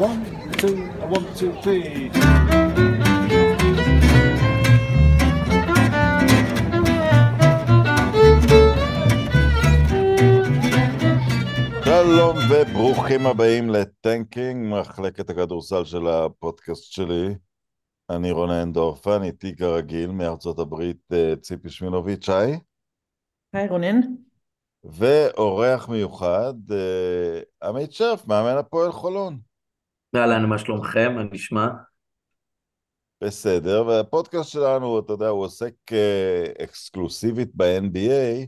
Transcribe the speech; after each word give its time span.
one, 0.00 0.24
two, 0.56 0.76
one, 1.14 1.26
two, 1.36 1.52
three. 1.62 2.10
שלום 11.84 12.36
וברוכים 12.50 13.26
הבאים 13.26 13.70
לטנקינג, 13.70 14.74
מחלקת 14.74 15.30
הכדורסל 15.30 15.84
של 15.84 16.08
הפודקאסט 16.08 16.92
שלי. 16.92 17.34
אני 18.10 18.30
רונן 18.30 18.72
דורפן, 18.72 19.22
איתי 19.22 19.56
כרגיל 19.56 20.10
מארצות 20.10 20.58
הברית 20.58 21.12
אה, 21.12 21.34
ציפי 21.40 21.70
שמינוביץ', 21.70 22.28
היי. 22.28 22.58
היי 23.52 23.68
רונן. 23.68 24.00
ואורח 24.84 25.88
מיוחד, 25.88 26.54
אה, 26.70 27.68
עמית 27.68 27.92
שרף, 27.92 28.26
מאמן 28.26 28.56
הפועל 28.58 28.92
חולון. 28.92 29.49
אהלן, 30.16 30.44
מה 30.44 30.58
שלומכם? 30.58 31.12
מה 31.14 31.22
נשמע? 31.32 31.66
בסדר, 33.24 33.86
והפודקאסט 33.86 34.50
שלנו, 34.50 34.98
אתה 34.98 35.12
יודע, 35.12 35.28
הוא 35.28 35.44
עוסק 35.44 35.74
אה, 35.92 36.44
אקסקלוסיבית 36.64 37.50
ב-NBA, 37.54 38.46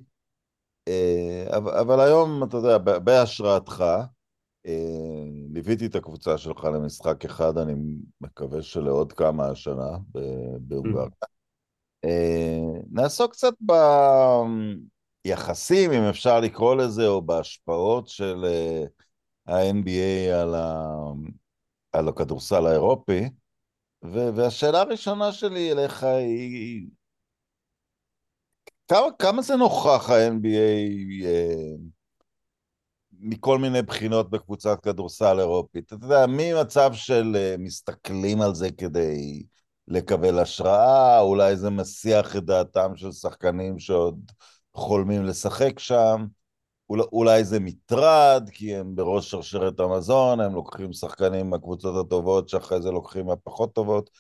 אבל, 1.56 1.72
אבל 1.72 2.00
היום, 2.00 2.45
אתה 2.45 2.56
יודע, 2.56 2.78
בהשראתך, 2.78 3.84
ליוויתי 5.52 5.86
את 5.86 5.95
הקבוצה 5.95 6.38
שלך 6.38 6.64
למשחק 6.64 7.24
אחד, 7.24 7.59
אני 7.59 7.74
מקווה 8.20 8.62
שלעוד 8.62 9.12
כמה 9.12 9.47
השנה 9.47 9.91
בהונגריה. 10.58 11.06
Mm. 12.06 12.08
נעסוק 12.91 13.33
קצת 13.33 13.55
ביחסים, 15.24 15.92
אם 15.92 16.02
אפשר 16.02 16.41
לקרוא 16.41 16.74
לזה, 16.74 17.06
או 17.06 17.22
בהשפעות 17.22 18.08
של 18.08 18.44
ה-NBA 19.47 20.34
על, 20.34 20.55
ה... 20.55 20.94
על 21.92 22.09
הכדורסל 22.09 22.66
האירופי. 22.66 23.28
והשאלה 24.02 24.80
הראשונה 24.80 25.33
שלי 25.33 25.72
אליך 25.72 26.03
היא, 26.03 26.86
כמה, 28.89 29.06
כמה 29.19 29.42
זה 29.42 29.56
נוכח 29.56 30.11
ה-NBA 30.11 31.33
מכל 33.22 33.58
מיני 33.58 33.83
בחינות 33.83 34.31
בקבוצת 34.31 34.81
כדורסל 34.83 35.41
אירופית. 35.41 35.92
אתה 35.92 36.05
יודע, 36.05 36.25
ממצב 36.28 36.91
של 36.94 37.36
uh, 37.36 37.61
מסתכלים 37.61 38.41
על 38.41 38.55
זה 38.55 38.70
כדי 38.70 39.42
לקבל 39.88 40.38
השראה, 40.38 41.20
אולי 41.20 41.56
זה 41.56 41.70
מסיח 41.70 42.36
את 42.36 42.44
דעתם 42.44 42.97
של 42.97 43.12
שחקנים 43.12 43.78
שעוד 43.78 44.33
חולמים 44.75 45.25
לשחק 45.25 45.78
שם, 45.78 46.27
אולי, 46.92 47.04
אולי 47.12 47.44
זה 47.44 47.60
מטרד, 47.60 48.50
כי 48.52 48.76
הם 48.76 48.94
בראש 48.94 49.30
שרשרת 49.30 49.80
המזון, 49.80 50.40
הם 50.40 50.54
לוקחים 50.54 50.92
שחקנים 50.92 51.50
מהקבוצות 51.50 52.06
הטובות 52.06 52.48
שאחרי 52.48 52.82
זה 52.82 52.90
לוקחים 52.90 53.26
מהפחות 53.26 53.74
טובות. 53.74 54.10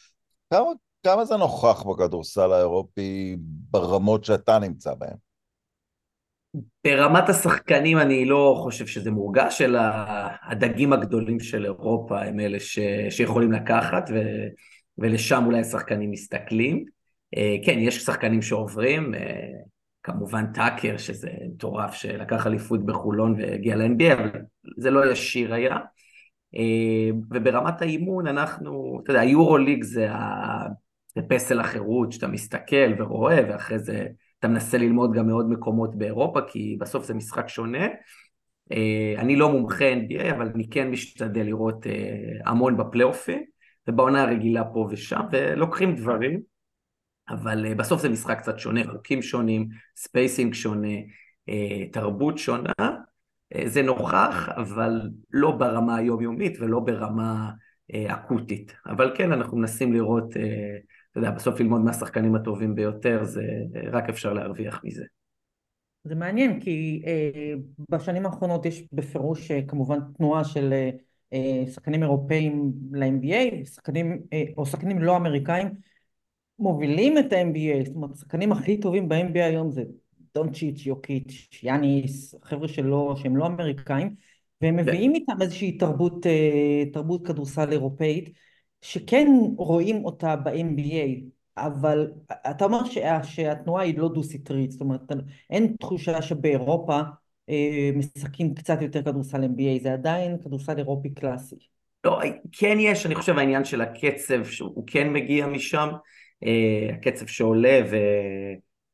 כמה, 0.50 0.66
כמה 1.02 1.24
זה 1.24 1.36
נוכח 1.36 1.82
בכדורסל 1.82 2.52
האירופי 2.52 3.36
ברמות 3.70 4.24
שאתה 4.24 4.58
נמצא 4.58 4.94
בהן? 4.94 5.16
ברמת 6.84 7.28
השחקנים 7.28 7.98
אני 7.98 8.24
לא 8.24 8.60
חושב 8.62 8.86
שזה 8.86 9.10
מורגש, 9.10 9.62
אלא 9.62 9.80
הדגים 10.42 10.92
הגדולים 10.92 11.40
של 11.40 11.64
אירופה 11.64 12.22
הם 12.22 12.40
אלה 12.40 12.60
ש... 12.60 12.78
שיכולים 13.10 13.52
לקחת, 13.52 14.10
ו... 14.14 14.14
ולשם 14.98 15.42
אולי 15.46 15.60
השחקנים 15.60 16.10
מסתכלים. 16.10 16.84
אה, 17.36 17.56
כן, 17.64 17.78
יש 17.78 17.96
שחקנים 17.96 18.42
שעוברים, 18.42 19.14
אה, 19.14 19.20
כמובן 20.02 20.52
טאקר, 20.52 20.96
שזה 20.96 21.30
מטורף, 21.54 21.94
שלקח 21.94 22.46
אליפות 22.46 22.86
בחולון 22.86 23.34
והגיע 23.38 23.76
ל-NBA, 23.76 24.12
אבל 24.12 24.30
זה 24.78 24.90
לא 24.90 25.12
ישיר 25.12 25.54
היה. 25.54 25.76
אה, 26.56 27.10
וברמת 27.30 27.82
האימון 27.82 28.26
אנחנו, 28.26 29.00
אתה 29.02 29.10
יודע, 29.10 29.20
היורוליג 29.20 29.84
זה, 29.84 30.08
פסל 31.28 31.60
החירות, 31.60 32.12
שאתה 32.12 32.26
מסתכל 32.26 32.92
ורואה, 32.98 33.40
ואחרי 33.48 33.78
זה 33.78 34.06
אתה 34.38 34.48
מנסה 34.48 34.78
ללמוד 34.78 35.12
גם 35.12 35.26
מעוד 35.26 35.50
מקומות 35.50 35.94
באירופה, 35.94 36.40
כי 36.48 36.76
בסוף 36.80 37.04
זה 37.04 37.14
משחק 37.14 37.48
שונה. 37.48 37.86
אה, 38.72 39.14
אני 39.18 39.36
לא 39.36 39.48
מומחה 39.48 39.92
NBA, 39.92 40.34
אבל 40.36 40.50
אני 40.54 40.68
כן 40.70 40.90
משתדל 40.90 41.42
לראות 41.42 41.86
אה, 41.86 41.92
המון 42.46 42.76
בפלייאופים, 42.76 43.44
ובעונה 43.88 44.22
הרגילה 44.22 44.64
פה 44.64 44.88
ושם, 44.90 45.20
ולוקחים 45.32 45.94
דברים, 45.94 46.40
אבל 47.32 47.66
אה, 47.66 47.74
בסוף 47.74 48.02
זה 48.02 48.08
משחק 48.08 48.38
קצת 48.38 48.58
שונה, 48.58 48.80
חוקים 48.92 49.22
שונים, 49.22 49.68
spacing 49.96 50.54
שונה, 50.54 50.96
תרבות 51.92 52.38
שונה. 52.38 52.72
זה 53.64 53.82
נוכח, 53.82 54.48
אבל 54.48 55.10
לא 55.30 55.50
ברמה 55.50 55.96
היומיומית 55.96 56.60
ולא 56.60 56.80
ברמה 56.80 57.50
אקוטית. 57.94 58.74
אבל 58.86 59.12
כן, 59.16 59.32
אנחנו 59.32 59.56
מנסים 59.56 59.92
לראות 59.92 60.34
אתה 61.12 61.20
יודע, 61.20 61.30
בסוף 61.30 61.60
ללמוד 61.60 61.80
מהשחקנים 61.80 62.34
הטובים 62.34 62.74
ביותר, 62.74 63.24
זה 63.24 63.42
רק 63.92 64.08
אפשר 64.08 64.32
להרוויח 64.32 64.80
מזה. 64.84 65.04
זה 66.04 66.14
מעניין, 66.14 66.60
כי 66.60 67.02
אה, 67.06 67.54
בשנים 67.88 68.26
האחרונות 68.26 68.66
יש 68.66 68.84
בפירוש 68.92 69.50
אה, 69.50 69.60
כמובן 69.68 69.98
תנועה 70.16 70.44
של 70.44 70.72
אה, 70.72 70.90
אה 71.32 71.66
שחקנים 71.66 72.02
אירופאים 72.02 72.72
ל-NBA, 72.92 73.66
שחקנים, 73.66 74.22
אה, 74.32 74.42
או 74.56 74.66
שחקנים 74.66 74.98
לא 74.98 75.16
אמריקאים, 75.16 75.68
מובילים 76.58 77.18
את 77.18 77.32
ה-NBA, 77.32 77.84
זאת 77.84 77.94
אומרת, 77.94 78.10
השחקנים 78.12 78.52
הכי 78.52 78.80
טובים 78.80 79.08
ב-NBA 79.08 79.44
היום 79.44 79.70
זה 79.70 79.82
דונצ'יץ', 80.34 80.86
יוקיץ', 80.86 81.48
יאניס, 81.62 82.34
חבר'ה 82.42 82.68
שלא, 82.68 83.14
שהם 83.16 83.36
לא 83.36 83.46
אמריקאים, 83.46 84.14
והם 84.60 84.76
מביאים 84.76 85.14
איתם 85.14 85.42
איזושהי 85.42 85.78
תרבות, 85.78 86.26
אה, 86.26 86.84
תרבות 86.92 87.26
כדורסל 87.26 87.72
אירופאית. 87.72 88.30
שכן 88.82 89.26
רואים 89.56 90.04
אותה 90.04 90.36
ב-NBA, 90.36 91.20
אבל 91.56 92.10
אתה 92.50 92.64
אומר 92.64 92.84
שה, 92.84 93.24
שהתנועה 93.24 93.84
היא 93.84 93.98
לא 93.98 94.08
דו-סטרית, 94.08 94.70
זאת 94.70 94.80
אומרת 94.80 95.00
אין 95.50 95.76
תחושה 95.80 96.22
שבאירופה 96.22 97.00
אה, 97.48 97.90
משחקים 97.94 98.54
קצת 98.54 98.82
יותר 98.82 99.02
כדורסל 99.02 99.44
NBA, 99.44 99.82
זה 99.82 99.92
עדיין 99.92 100.36
כדורסל 100.44 100.78
אירופי 100.78 101.10
קלאסי. 101.10 101.56
לא, 102.04 102.20
כן 102.52 102.76
יש, 102.80 103.06
אני 103.06 103.14
חושב 103.14 103.38
העניין 103.38 103.64
של 103.64 103.80
הקצב, 103.80 104.44
שהוא 104.44 104.84
כן 104.86 105.12
מגיע 105.12 105.46
משם, 105.46 105.88
הקצב 106.92 107.26
שעולה 107.26 107.80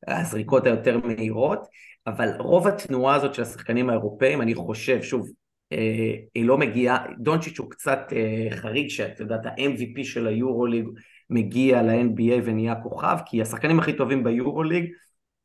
והזריקות 0.07 0.65
היותר 0.65 0.99
מהירות, 1.03 1.67
אבל 2.07 2.29
רוב 2.39 2.67
התנועה 2.67 3.15
הזאת 3.15 3.33
של 3.33 3.41
השחקנים 3.41 3.89
האירופאים, 3.89 4.41
אני 4.41 4.55
חושב, 4.55 5.01
שוב, 5.01 5.29
אה, 5.73 6.15
היא 6.35 6.45
לא 6.45 6.57
מגיעה, 6.57 7.05
דונצ'יץ' 7.19 7.59
הוא 7.59 7.69
קצת 7.69 7.99
אה, 8.15 8.57
חריג, 8.57 8.89
שאת 8.89 9.19
יודעת, 9.19 9.45
ה-MVP 9.45 10.03
של 10.03 10.27
היורוליג 10.27 10.87
מגיע 11.29 11.81
ל-NBA 11.81 12.41
ונהיה 12.43 12.75
כוכב, 12.75 13.17
כי 13.25 13.41
השחקנים 13.41 13.79
הכי 13.79 13.93
טובים 13.93 14.23
ביורוליג, 14.23 14.91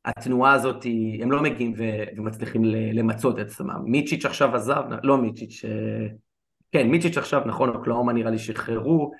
התנועה 0.05 0.53
הזאת, 0.53 0.85
הם 1.21 1.31
לא 1.31 1.41
מגיעים 1.41 1.73
ומצליחים 2.17 2.63
למצות 2.65 3.39
את 3.39 3.45
עצמם. 3.45 3.81
מיצ'יץ' 3.85 4.25
עכשיו 4.25 4.55
עזב, 4.55 4.83
לא 5.03 5.17
מיצ'יץ', 5.17 5.65
אה, 5.65 6.07
כן, 6.71 6.87
מיצ'יץ' 6.87 7.17
עכשיו, 7.17 7.41
נכון, 7.45 7.69
אוקלאומה 7.69 8.13
נראה 8.13 8.31
לי 8.31 8.39
שחררו, 8.39 9.11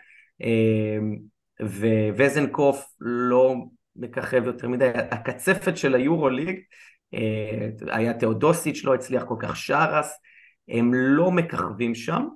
ווזנקוף 2.17 2.85
לא 2.99 3.55
מככב 3.95 4.43
יותר 4.45 4.67
מדי. 4.67 4.89
הקצפת 5.11 5.77
של 5.77 5.95
היורוליג, 5.95 6.59
היה 7.87 8.13
תאודוסיץ', 8.13 8.83
לא 8.83 8.95
הצליח 8.95 9.23
כל 9.23 9.35
כך 9.39 9.55
שרס, 9.55 10.19
הם 10.69 10.93
לא 10.93 11.31
מככבים 11.31 11.95
שם. 11.95 12.27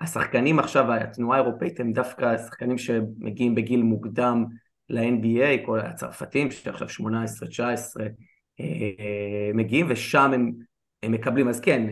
השחקנים 0.00 0.58
עכשיו, 0.58 0.92
התנועה 0.92 1.38
האירופאית, 1.38 1.80
הם 1.80 1.92
דווקא 1.92 2.36
שחקנים 2.36 2.78
שמגיעים 2.78 3.54
בגיל 3.54 3.82
מוקדם 3.82 4.44
ל-NBA, 4.88 5.66
כל 5.66 5.80
הצרפתים 5.80 6.50
שעכשיו 6.50 6.88
18-19 6.88 7.02
אה, 8.60 9.50
מגיעים, 9.54 9.86
ושם 9.88 10.32
הם, 10.34 10.52
הם 11.02 11.12
מקבלים, 11.12 11.48
אז 11.48 11.60
כן, 11.60 11.86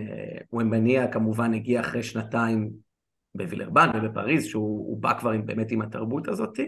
ומבניה 0.52 1.08
כמובן 1.08 1.54
הגיע 1.54 1.80
אחרי 1.80 2.02
שנתיים 2.02 2.83
בווילרבן 3.34 3.90
ובפריז, 3.94 4.44
שהוא 4.44 5.02
בא 5.02 5.18
כבר 5.18 5.30
עם, 5.30 5.46
באמת 5.46 5.70
עם 5.70 5.82
התרבות 5.82 6.28
הזאת. 6.28 6.60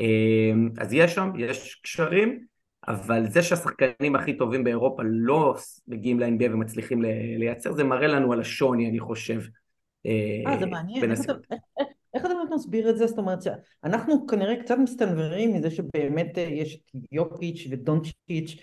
אה, 0.00 0.52
אז 0.78 0.92
יש 0.92 1.14
שם, 1.14 1.30
יש 1.38 1.80
קשרים, 1.82 2.44
אבל 2.88 3.26
זה 3.30 3.42
שהשחקנים 3.42 4.16
הכי 4.16 4.36
טובים 4.36 4.64
באירופה 4.64 5.02
לא 5.06 5.54
מגיעים 5.88 6.20
ל-NBA 6.20 6.52
ומצליחים 6.52 7.02
לייצר, 7.38 7.72
זה 7.72 7.84
מראה 7.84 8.06
לנו 8.06 8.32
על 8.32 8.40
השוני, 8.40 8.88
אני 8.88 9.00
חושב. 9.00 9.40
אה, 10.06 10.58
זה 10.58 10.66
מעניין. 10.66 11.10
איך 11.10 11.20
איך, 11.20 11.88
איך 12.14 12.26
אתה 12.26 12.34
באמת 12.34 12.50
מסביר 12.54 12.90
את 12.90 12.98
זה? 12.98 13.06
זאת 13.06 13.18
אומרת 13.18 13.38
שאנחנו 13.42 14.26
כנראה 14.26 14.62
קצת 14.62 14.76
מסתנוורים 14.82 15.54
מזה 15.54 15.70
שבאמת 15.70 16.38
אה, 16.38 16.42
יש 16.42 16.80
יוקיץ' 17.12 17.66
ודונצ'יץ', 17.70 18.56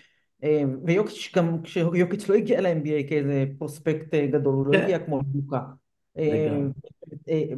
אה, 0.44 0.62
ויוקיץ' 0.84 1.32
גם 1.36 1.62
כשיוקיץ' 1.62 2.28
לא 2.28 2.34
הגיע 2.34 2.60
ל-NBA 2.60 3.08
כאיזה 3.08 3.44
פרוספקט 3.58 4.14
גדול, 4.14 4.54
הוא 4.54 4.66
לא 4.66 4.72
כן. 4.72 4.82
הגיע 4.82 4.98
כמו 4.98 5.20
לוקה. 5.34 5.58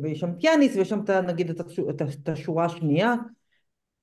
ויש 0.02 0.20
שם 0.20 0.34
פיאניס 0.40 0.76
ויש 0.76 0.88
שם 0.88 1.00
נגיד 1.26 1.50
את 1.50 2.28
השורה 2.28 2.64
השנייה 2.64 3.14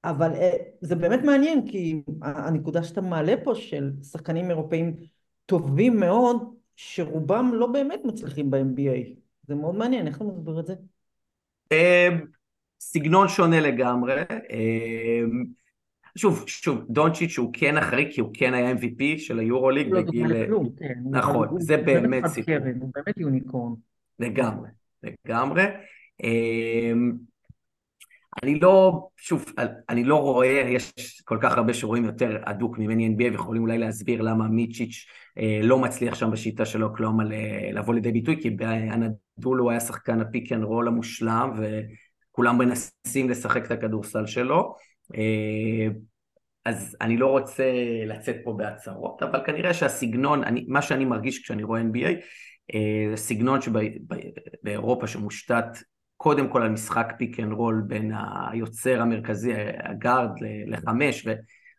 אבל 0.04 0.34
אה, 0.34 0.52
זה 0.82 0.96
באמת 0.96 1.20
מעניין 1.24 1.68
כי 1.68 2.02
הנקודה 2.22 2.84
שאתה 2.84 3.02
מעלה 3.02 3.34
פה 3.44 3.56
של 3.56 3.92
שחקנים 4.12 4.50
אירופאים 4.50 4.96
טובים 5.46 6.00
מאוד 6.00 6.54
שרובם 6.76 7.52
לא 7.54 7.68
באמת 7.68 8.02
מצליחים 8.06 8.52
ב-MBA 8.52 9.22
זה 9.48 9.56
מאוד 9.56 9.76
מעניין, 9.76 10.08
איך 10.08 10.16
אתה 10.16 10.24
מסביר 10.24 10.60
את 10.60 10.66
זה? 10.66 10.74
סגנון 12.80 13.28
שונה 13.28 13.60
לגמרי. 13.60 14.14
שוב, 16.18 16.44
שוב, 16.48 16.86
דונצ'יץ' 16.90 17.38
הוא 17.38 17.50
כן 17.54 17.78
אחראי, 17.78 18.08
כי 18.12 18.22
הוא 18.22 18.30
כן 18.34 18.54
היה 18.54 18.72
MVP 18.72 19.04
של 19.18 19.40
היורוליג 19.40 19.88
לא 19.88 20.02
בגיל... 20.02 20.46
כן. 20.78 20.94
נכון, 21.12 21.48
זה 21.60 21.78
באמת 21.78 22.26
סיפור. 22.26 22.56
הוא 22.80 22.92
באמת 22.96 23.18
יוניקורן. 23.18 23.74
לגמרי, 24.22 24.70
לגמרי. 25.04 25.64
אמ, 26.24 27.12
אני 28.44 28.60
לא, 28.60 29.08
שוב, 29.18 29.46
אני 29.90 30.04
לא 30.04 30.16
רואה, 30.16 30.64
יש 30.70 30.94
כל 31.26 31.38
כך 31.42 31.58
הרבה 31.58 31.74
שרואים 31.74 32.06
יותר 32.06 32.38
הדוק 32.46 32.78
ממני 32.78 33.08
NBA 33.08 33.32
ויכולים 33.32 33.62
אולי 33.62 33.78
להסביר 33.78 34.22
למה 34.22 34.48
מיצ'יץ' 34.48 35.06
אה, 35.38 35.60
לא 35.64 35.80
מצליח 35.80 36.16
שם 36.16 36.32
בשיטה 36.32 36.66
של 36.66 36.84
אוקלהומה 36.84 37.24
ל- 37.24 37.78
לבוא 37.78 37.94
לידי 37.94 38.12
ביטוי, 38.12 38.42
כי 38.42 38.50
באנאדולו 38.50 39.60
הוא 39.60 39.72
היה 39.72 39.80
שחקן 39.80 40.22
ה 40.22 40.28
pick 40.28 40.52
and 40.52 40.64
roll 40.64 40.88
המושלם 40.88 41.52
וכולם 41.58 42.58
מנסים 42.58 43.30
לשחק 43.30 43.66
את 43.66 43.72
הכדורסל 43.72 44.26
שלו. 44.26 44.76
אה, 45.16 45.88
אז 46.66 46.98
אני 47.02 47.18
לא 47.18 47.28
רוצה 47.28 47.72
לצאת 48.06 48.36
פה 48.44 48.54
בהצהרות, 48.54 49.24
אבל 49.24 49.40
כנראה 49.46 49.74
שהסגנון, 49.74 50.44
אני, 50.44 50.66
מה 50.68 50.82
שאני 50.82 51.06
מרגיש 51.06 51.44
כשאני 51.44 51.64
רואה 51.64 51.82
NBA, 51.82 52.08
אה, 52.08 52.14
זה 53.10 53.18
סגנון 53.18 53.60
שבאירופה 53.62 55.08
שמושתת 55.08 55.66
קודם 56.22 56.48
כל 56.48 56.62
על 56.62 56.70
משחק 56.70 57.14
pick 57.18 57.40
and 57.40 57.54
roll 57.54 57.84
בין 57.88 58.12
היוצר 58.52 59.02
המרכזי, 59.02 59.54
הגארד, 59.84 60.30
לחמש, 60.68 61.28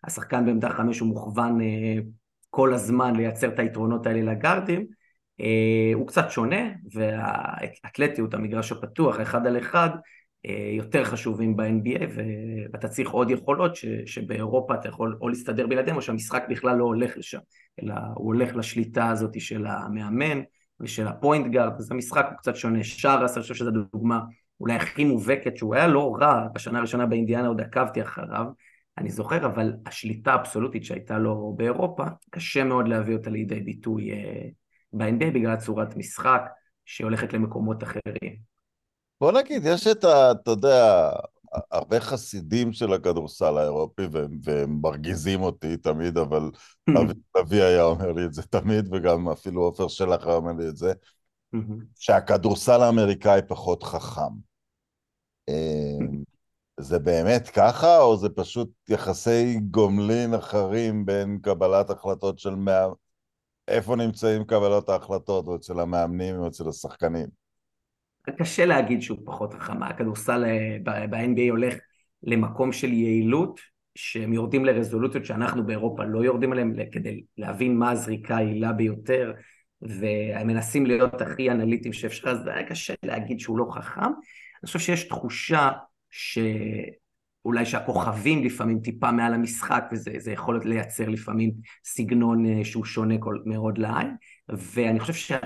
והשחקן 0.04 0.46
בעמדה 0.46 0.70
חמש 0.70 0.98
הוא 0.98 1.08
מוכוון 1.08 1.60
אה, 1.60 1.94
כל 2.50 2.74
הזמן 2.74 3.16
לייצר 3.16 3.48
את 3.48 3.58
היתרונות 3.58 4.06
האלה 4.06 4.32
לגארדים, 4.32 4.86
אה, 5.40 5.90
הוא 5.94 6.06
קצת 6.06 6.30
שונה, 6.30 6.70
והאתלטיות, 6.92 8.34
המגרש 8.34 8.72
הפתוח, 8.72 9.20
אחד 9.20 9.46
על 9.46 9.58
אחד, 9.58 9.90
אה, 10.46 10.70
יותר 10.76 11.04
חשובים 11.04 11.56
ב-NBA, 11.56 12.04
ואתה 12.72 12.88
צריך 12.88 13.10
עוד 13.10 13.30
יכולות 13.30 13.76
ש- 13.76 13.86
שבאירופה 14.06 14.74
אתה 14.74 14.88
יכול 14.88 15.18
או 15.20 15.28
להסתדר 15.28 15.66
בלעדיהם, 15.66 15.96
או 15.96 16.02
שהמשחק 16.02 16.44
בכלל 16.50 16.76
לא 16.76 16.84
הולך 16.84 17.16
לשם, 17.16 17.40
אלא 17.82 17.94
הוא 18.14 18.26
הולך 18.26 18.56
לשליטה 18.56 19.08
הזאת 19.08 19.40
של 19.40 19.66
המאמן 19.66 20.40
ושל 20.82 21.06
הפוינט 21.06 21.46
גארד, 21.46 21.72
אז 21.78 21.90
המשחק 21.90 22.26
הוא 22.30 22.38
קצת 22.38 22.56
שונה. 22.56 22.84
שרס, 22.84 23.34
אני 23.36 23.42
חושב 23.42 23.54
שזו 23.54 23.70
דוגמה 23.70 24.20
אולי 24.60 24.74
הכי 24.74 25.04
מובהקת, 25.04 25.56
שהוא 25.56 25.74
היה 25.74 25.86
לא 25.86 26.16
רע, 26.20 26.46
בשנה 26.54 26.78
הראשונה 26.78 27.06
באינדיאנה 27.06 27.48
עוד 27.48 27.60
עקבתי 27.60 28.02
אחריו, 28.02 28.44
אני 28.98 29.10
זוכר, 29.10 29.46
אבל 29.46 29.72
השליטה 29.86 30.32
האבסולוטית 30.32 30.84
שהייתה 30.84 31.18
לו 31.18 31.54
באירופה, 31.56 32.04
קשה 32.30 32.64
מאוד 32.64 32.88
להביא 32.88 33.16
אותה 33.16 33.30
לידי 33.30 33.60
ביטוי 33.60 34.12
אה, 34.12 34.48
ב-NBA 34.92 35.30
בגלל 35.34 35.56
צורת 35.56 35.96
משחק 35.96 36.42
שהולכת 36.84 37.32
למקומות 37.32 37.82
אחרים. 37.82 38.36
בוא 39.20 39.32
נגיד, 39.32 39.62
יש 39.64 39.86
את 39.86 40.04
ה... 40.04 40.32
אתה 40.32 40.50
יודע, 40.50 41.10
הרבה 41.70 42.00
חסידים 42.00 42.72
של 42.72 42.92
הכדורסל 42.92 43.58
האירופי, 43.58 44.02
והם, 44.12 44.38
והם 44.44 44.78
מרגיזים 44.82 45.42
אותי 45.42 45.76
תמיד, 45.76 46.18
אבל 46.18 46.50
אבי 46.98 47.12
אבי 47.40 47.62
היה 47.62 47.82
אומר 47.82 48.12
לי 48.12 48.24
את 48.24 48.34
זה 48.34 48.42
תמיד, 48.42 48.88
וגם 48.92 49.28
אפילו 49.28 49.62
עופר 49.62 49.88
שלח 49.88 50.26
היה 50.26 50.36
אומר 50.36 50.52
לי 50.52 50.68
את 50.68 50.76
זה, 50.76 50.92
שהכדורסל 51.94 52.82
האמריקאי 52.82 53.40
פחות 53.48 53.82
חכם. 53.82 54.32
אה, 55.48 56.06
זה 56.80 56.98
באמת 56.98 57.48
ככה, 57.48 58.00
או 58.00 58.16
זה 58.16 58.28
פשוט 58.28 58.70
יחסי 58.88 59.60
גומלין 59.70 60.34
אחרים 60.34 61.06
בין 61.06 61.38
קבלת 61.42 61.90
החלטות 61.90 62.38
של 62.38 62.54
מה... 62.54 62.86
איפה 63.68 63.96
נמצאים 63.96 64.44
קבלות 64.44 64.88
ההחלטות, 64.88 65.46
או 65.46 65.56
אצל 65.56 65.80
המאמנים 65.80 66.36
או 66.36 66.48
אצל 66.48 66.68
השחקנים? 66.68 67.41
קשה 68.30 68.66
להגיד 68.66 69.02
שהוא 69.02 69.18
פחות 69.24 69.54
חכם, 69.54 69.82
הכדורסל 69.82 70.44
אה, 70.44 70.76
ב-NBA 71.10 71.50
הולך 71.50 71.74
למקום 72.22 72.72
של 72.72 72.92
יעילות, 72.92 73.60
שהם 73.94 74.32
יורדים 74.32 74.64
לרזולוציות 74.64 75.24
שאנחנו 75.24 75.66
באירופה 75.66 76.04
לא 76.04 76.24
יורדים 76.24 76.52
עליהן, 76.52 76.74
כדי 76.92 77.22
להבין 77.38 77.76
מה 77.76 77.90
הזריקה 77.90 78.36
היעילה 78.36 78.72
ביותר, 78.72 79.32
והם 79.82 80.46
מנסים 80.46 80.86
להיות 80.86 81.20
הכי 81.20 81.50
אנליטיים 81.50 81.92
שאפשר, 81.92 82.28
אז 82.28 82.46
היה 82.46 82.68
קשה 82.68 82.94
להגיד 83.02 83.40
שהוא 83.40 83.58
לא 83.58 83.66
חכם. 83.70 84.00
אני 84.00 84.66
חושב 84.66 84.78
שיש 84.78 85.04
תחושה 85.04 85.70
שאולי 86.10 87.64
שהכוכבים 87.64 88.44
לפעמים 88.44 88.80
טיפה 88.80 89.12
מעל 89.12 89.34
המשחק, 89.34 89.84
וזה 89.92 90.32
יכול 90.32 90.60
לייצר 90.64 91.08
לפעמים 91.08 91.52
סגנון 91.84 92.46
אה, 92.46 92.64
שהוא 92.64 92.84
שונה 92.84 93.14
מאוד 93.44 93.78
לעין, 93.78 94.16
ואני 94.48 95.00
חושב 95.00 95.14
שה... 95.14 95.38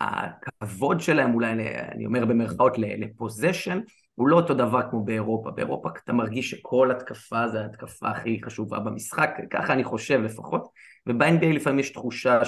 הכבוד 0.00 1.00
שלהם 1.00 1.34
אולי, 1.34 1.52
אני 1.92 2.06
אומר 2.06 2.24
במרכאות, 2.24 2.78
לפוזיישן, 2.78 3.80
הוא 4.14 4.28
לא 4.28 4.36
אותו 4.36 4.54
דבר 4.54 4.90
כמו 4.90 5.04
באירופה. 5.04 5.50
באירופה 5.50 5.88
אתה 6.04 6.12
מרגיש 6.12 6.50
שכל 6.50 6.90
התקפה 6.90 7.48
זה 7.48 7.60
ההתקפה 7.60 8.08
הכי 8.08 8.40
חשובה 8.44 8.78
במשחק, 8.78 9.30
ככה 9.50 9.72
אני 9.72 9.84
חושב 9.84 10.20
לפחות, 10.20 10.68
וב-NBA 11.06 11.46
לפעמים 11.54 11.78
יש 11.78 11.90
תחושה 11.90 12.40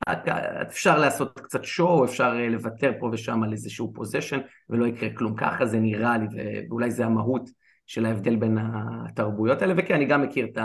שאפשר 0.00 0.98
לעשות 0.98 1.40
קצת 1.40 1.64
שואו, 1.64 2.04
אפשר 2.04 2.34
לוותר 2.34 2.92
פה 3.00 3.10
ושם 3.12 3.42
על 3.42 3.52
איזשהו 3.52 3.92
פוזיישן, 3.94 4.40
ולא 4.70 4.86
יקרה 4.86 5.08
כלום. 5.14 5.34
ככה 5.36 5.66
זה 5.66 5.78
נראה 5.80 6.18
לי, 6.18 6.26
ואולי 6.68 6.90
זה 6.90 7.04
המהות 7.06 7.50
של 7.86 8.06
ההבדל 8.06 8.36
בין 8.36 8.58
התרבויות 8.60 9.62
האלה, 9.62 9.74
וכן, 9.76 9.94
אני 9.94 10.04
גם 10.04 10.22
מכיר 10.22 10.46
את 10.46 10.58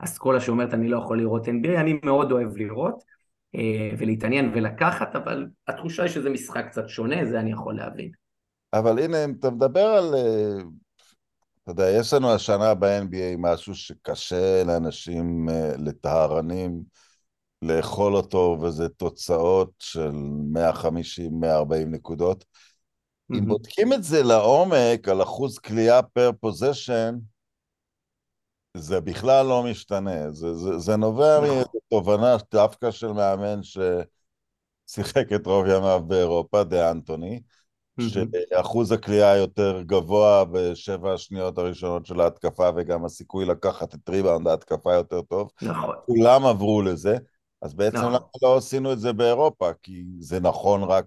האסכולה 0.00 0.40
שאומרת 0.40 0.74
אני 0.74 0.88
לא 0.88 0.96
יכול 0.96 1.18
לראות 1.18 1.48
NBA, 1.48 1.80
אני 1.80 2.00
מאוד 2.04 2.32
אוהב 2.32 2.56
לראות. 2.56 3.19
ולהתעניין 3.98 4.52
ולקחת, 4.54 5.16
אבל 5.16 5.46
התחושה 5.68 6.02
היא 6.02 6.10
שזה 6.10 6.30
משחק 6.30 6.66
קצת 6.70 6.88
שונה, 6.88 7.26
זה 7.26 7.40
אני 7.40 7.52
יכול 7.52 7.76
להבין. 7.76 8.10
אבל 8.72 8.98
הנה, 8.98 9.24
אם 9.24 9.34
אתה 9.40 9.50
מדבר 9.50 9.86
על... 9.86 10.14
אתה 11.62 11.70
יודע, 11.70 11.90
יש 11.90 12.12
לנו 12.12 12.30
השנה 12.30 12.74
ב-NBA 12.74 13.36
משהו 13.38 13.74
שקשה 13.74 14.64
לאנשים, 14.64 15.48
לטהרנים, 15.78 16.82
לאכול 17.62 18.16
אותו, 18.16 18.58
וזה 18.62 18.88
תוצאות 18.88 19.70
של 19.78 20.12
150-140 20.56 21.86
נקודות. 21.86 22.44
Mm-hmm. 22.44 23.38
אם 23.38 23.46
בודקים 23.48 23.92
את 23.92 24.04
זה 24.04 24.22
לעומק, 24.22 25.08
על 25.08 25.22
אחוז 25.22 25.58
קליעה 25.58 26.02
פר 26.02 26.30
פוזיישן, 26.40 27.14
זה 28.76 29.00
בכלל 29.00 29.46
לא 29.46 29.62
משתנה, 29.70 30.30
זה, 30.30 30.54
זה, 30.54 30.78
זה 30.78 30.96
נובע 30.96 31.40
מתובנה 31.92 32.36
דווקא 32.52 32.90
של 32.90 33.12
מאמן 33.12 33.60
ששיחק 33.62 35.32
את 35.34 35.46
רוב 35.46 35.66
ימיו 35.66 36.02
באירופה, 36.06 36.64
דה 36.64 36.90
אנטוני, 36.90 37.40
שאחוז 38.00 38.92
הקליעה 38.92 39.36
יותר 39.36 39.82
גבוה 39.82 40.44
בשבע 40.44 41.12
השניות 41.12 41.58
הראשונות 41.58 42.06
של 42.06 42.20
ההתקפה, 42.20 42.70
וגם 42.76 43.04
הסיכוי 43.04 43.44
לקחת 43.44 43.94
את 43.94 44.08
ריבאונד 44.08 44.48
ההתקפה 44.48 44.94
יותר 44.94 45.22
טוב. 45.22 45.50
נכון. 45.62 45.94
כולם 46.06 46.46
עברו 46.46 46.82
לזה, 46.82 47.16
אז 47.62 47.74
בעצם 47.74 47.96
נכון. 47.96 48.12
למה 48.12 48.18
לא 48.42 48.56
עשינו 48.56 48.92
את 48.92 49.00
זה 49.00 49.12
באירופה? 49.12 49.70
כי 49.82 50.04
זה 50.18 50.40
נכון 50.40 50.82
רק 50.82 51.04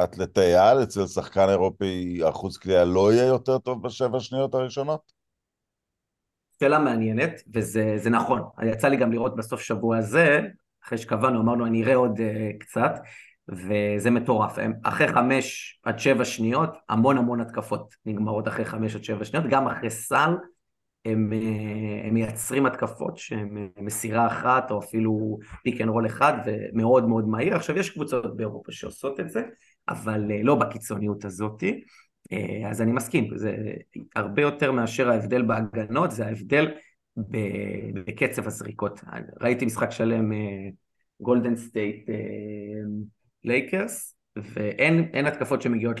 לאתלטי 0.00 0.54
על, 0.54 0.82
אצל 0.82 1.06
שחקן 1.06 1.48
אירופי 1.48 2.20
אחוז 2.28 2.56
קליעה 2.56 2.84
לא 2.84 3.12
יהיה 3.12 3.26
יותר 3.26 3.58
טוב 3.58 3.82
בשבע 3.82 4.16
השניות 4.16 4.54
הראשונות? 4.54 5.17
שאלה 6.60 6.78
מעניינת, 6.78 7.42
וזה 7.54 8.10
נכון. 8.10 8.42
יצא 8.62 8.88
לי 8.88 8.96
גם 8.96 9.12
לראות 9.12 9.36
בסוף 9.36 9.60
שבוע 9.60 9.96
הזה, 9.96 10.40
אחרי 10.84 10.98
שקבענו, 10.98 11.40
אמרנו, 11.40 11.66
אני 11.66 11.82
אראה 11.82 11.94
עוד 11.94 12.18
אה, 12.18 12.58
קצת, 12.60 12.92
וזה 13.48 14.10
מטורף. 14.10 14.58
אחרי 14.82 15.08
חמש 15.08 15.78
עד 15.84 15.98
שבע 15.98 16.24
שניות, 16.24 16.76
המון 16.88 17.18
המון 17.18 17.40
התקפות 17.40 17.94
נגמרות 18.06 18.48
אחרי 18.48 18.64
חמש 18.64 18.96
עד 18.96 19.04
שבע 19.04 19.24
שניות, 19.24 19.46
גם 19.50 19.68
אחרי 19.68 19.90
סל, 19.90 20.30
הם, 21.04 21.32
הם 22.04 22.14
מייצרים 22.14 22.66
התקפות 22.66 23.16
שהן 23.16 23.68
מסירה 23.80 24.26
אחת, 24.26 24.70
או 24.70 24.78
אפילו 24.78 25.38
pick 25.62 25.80
and 25.80 25.90
roll 25.90 26.06
אחד, 26.06 26.32
ומאוד 26.46 27.08
מאוד 27.08 27.28
מהיר. 27.28 27.56
עכשיו, 27.56 27.78
יש 27.78 27.90
קבוצות 27.90 28.36
באירופה 28.36 28.72
שעושות 28.72 29.20
את 29.20 29.30
זה, 29.30 29.42
אבל 29.88 30.20
לא 30.42 30.54
בקיצוניות 30.54 31.24
הזאתי. 31.24 31.84
אז 32.66 32.82
אני 32.82 32.92
מסכים, 32.92 33.30
זה 33.34 33.56
הרבה 34.16 34.42
יותר 34.42 34.72
מאשר 34.72 35.10
ההבדל 35.10 35.42
בהגנות, 35.42 36.10
זה 36.10 36.26
ההבדל 36.26 36.74
בקצב 37.94 38.46
הזריקות. 38.46 39.00
ראיתי 39.40 39.66
משחק 39.66 39.90
שלם 39.90 40.30
גולדן 41.20 41.56
סטייט 41.56 42.10
לייקרס, 43.44 44.14
ואין 44.36 45.26
התקפות 45.26 45.62
שמגיעות 45.62 45.96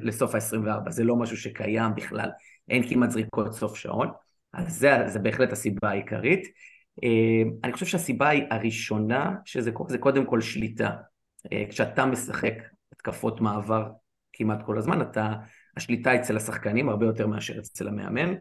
לסוף 0.00 0.34
ה-24, 0.34 0.90
זה 0.90 1.04
לא 1.04 1.16
משהו 1.16 1.36
שקיים 1.36 1.94
בכלל, 1.96 2.28
אין 2.68 2.88
כמעט 2.88 3.10
זריקות 3.10 3.54
סוף 3.54 3.76
שעון, 3.76 4.08
אז 4.52 4.78
זה, 4.78 4.92
זה 5.06 5.18
בהחלט 5.18 5.52
הסיבה 5.52 5.90
העיקרית. 5.90 6.46
אני 7.64 7.72
חושב 7.72 7.86
שהסיבה 7.86 8.30
הראשונה, 8.50 9.34
שזה 9.44 9.70
זה 9.88 9.98
קודם 9.98 10.26
כל 10.26 10.40
שליטה. 10.40 10.90
כשאתה 11.68 12.06
משחק 12.06 12.54
התקפות 12.92 13.40
מעבר 13.40 13.86
כמעט 14.32 14.62
כל 14.66 14.78
הזמן, 14.78 15.00
אתה, 15.00 15.32
השליטה 15.76 16.14
אצל 16.14 16.36
השחקנים 16.36 16.88
הרבה 16.88 17.06
יותר 17.06 17.26
מאשר 17.26 17.58
אצל 17.58 17.88
המאמן. 17.88 18.34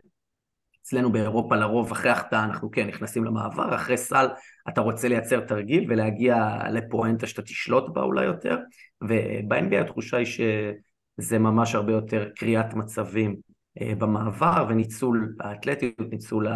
אצלנו 0.82 1.12
באירופה 1.12 1.56
לרוב, 1.56 1.92
אחרי 1.92 2.12
החטאה 2.12 2.44
אנחנו 2.44 2.72
כן 2.72 2.88
נכנסים 2.88 3.24
למעבר, 3.24 3.76
אחרי 3.76 3.98
סל 3.98 4.28
אתה 4.70 4.82
רוצה 4.82 5.08
לייצר 5.08 5.40
תרגיל 5.40 5.86
ולהגיע 5.90 6.58
לפואנטה 6.72 7.28
שאתה 7.28 7.42
תשלוט 7.42 7.94
בה 7.94 8.02
אולי 8.02 8.26
יותר, 8.26 8.58
וב-NBA 9.02 9.82
התחושה 9.82 10.18
היא 10.18 10.26
שזה 10.26 11.40
ממש 11.40 11.76
הרבה 11.76 11.92
יותר 11.92 12.30
קריאת 12.36 12.74
מצבים 12.74 13.36
אה, 13.82 13.94
במעבר 13.98 14.66
וניצול 14.70 15.36
האתלטיות, 15.40 15.96
ניצול 16.12 16.48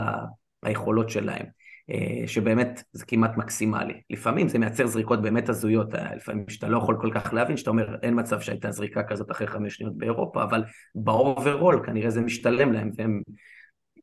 היכולות 0.63 1.10
שלהם. 1.10 1.46
אה, 1.92 2.27
שבאמת 2.27 2.84
זה 2.92 3.06
כמעט 3.06 3.38
מקסימלי. 3.38 4.01
לפעמים 4.10 4.48
זה 4.48 4.60
מייצר 4.60 4.88
זריקות 4.88 5.22
באמת 5.22 5.50
הזויות, 5.50 5.96
אה, 5.96 6.15
לפעמים 6.15 6.50
שאתה 6.50 6.68
לא 6.68 6.77
יכול 6.77 6.98
כל 7.01 7.12
כך 7.13 7.34
להבין, 7.34 7.58
שאתה 7.58 7.70
אומר 7.70 7.96
אין 8.04 8.20
מצב 8.20 8.39
שהייתה 8.39 8.72
זריקה 8.72 9.04
כזאת 9.04 9.32
אחרי 9.32 9.48
חמש 9.48 9.75
שניות 9.75 9.98
באירופה, 9.98 10.44
אבל 10.44 10.63
ב 10.96 11.07
overall 11.07 11.84
כנראה 11.86 12.10
זה 12.10 12.22
משתלם 12.22 12.74
להם, 12.74 12.92
והם, 12.98 13.22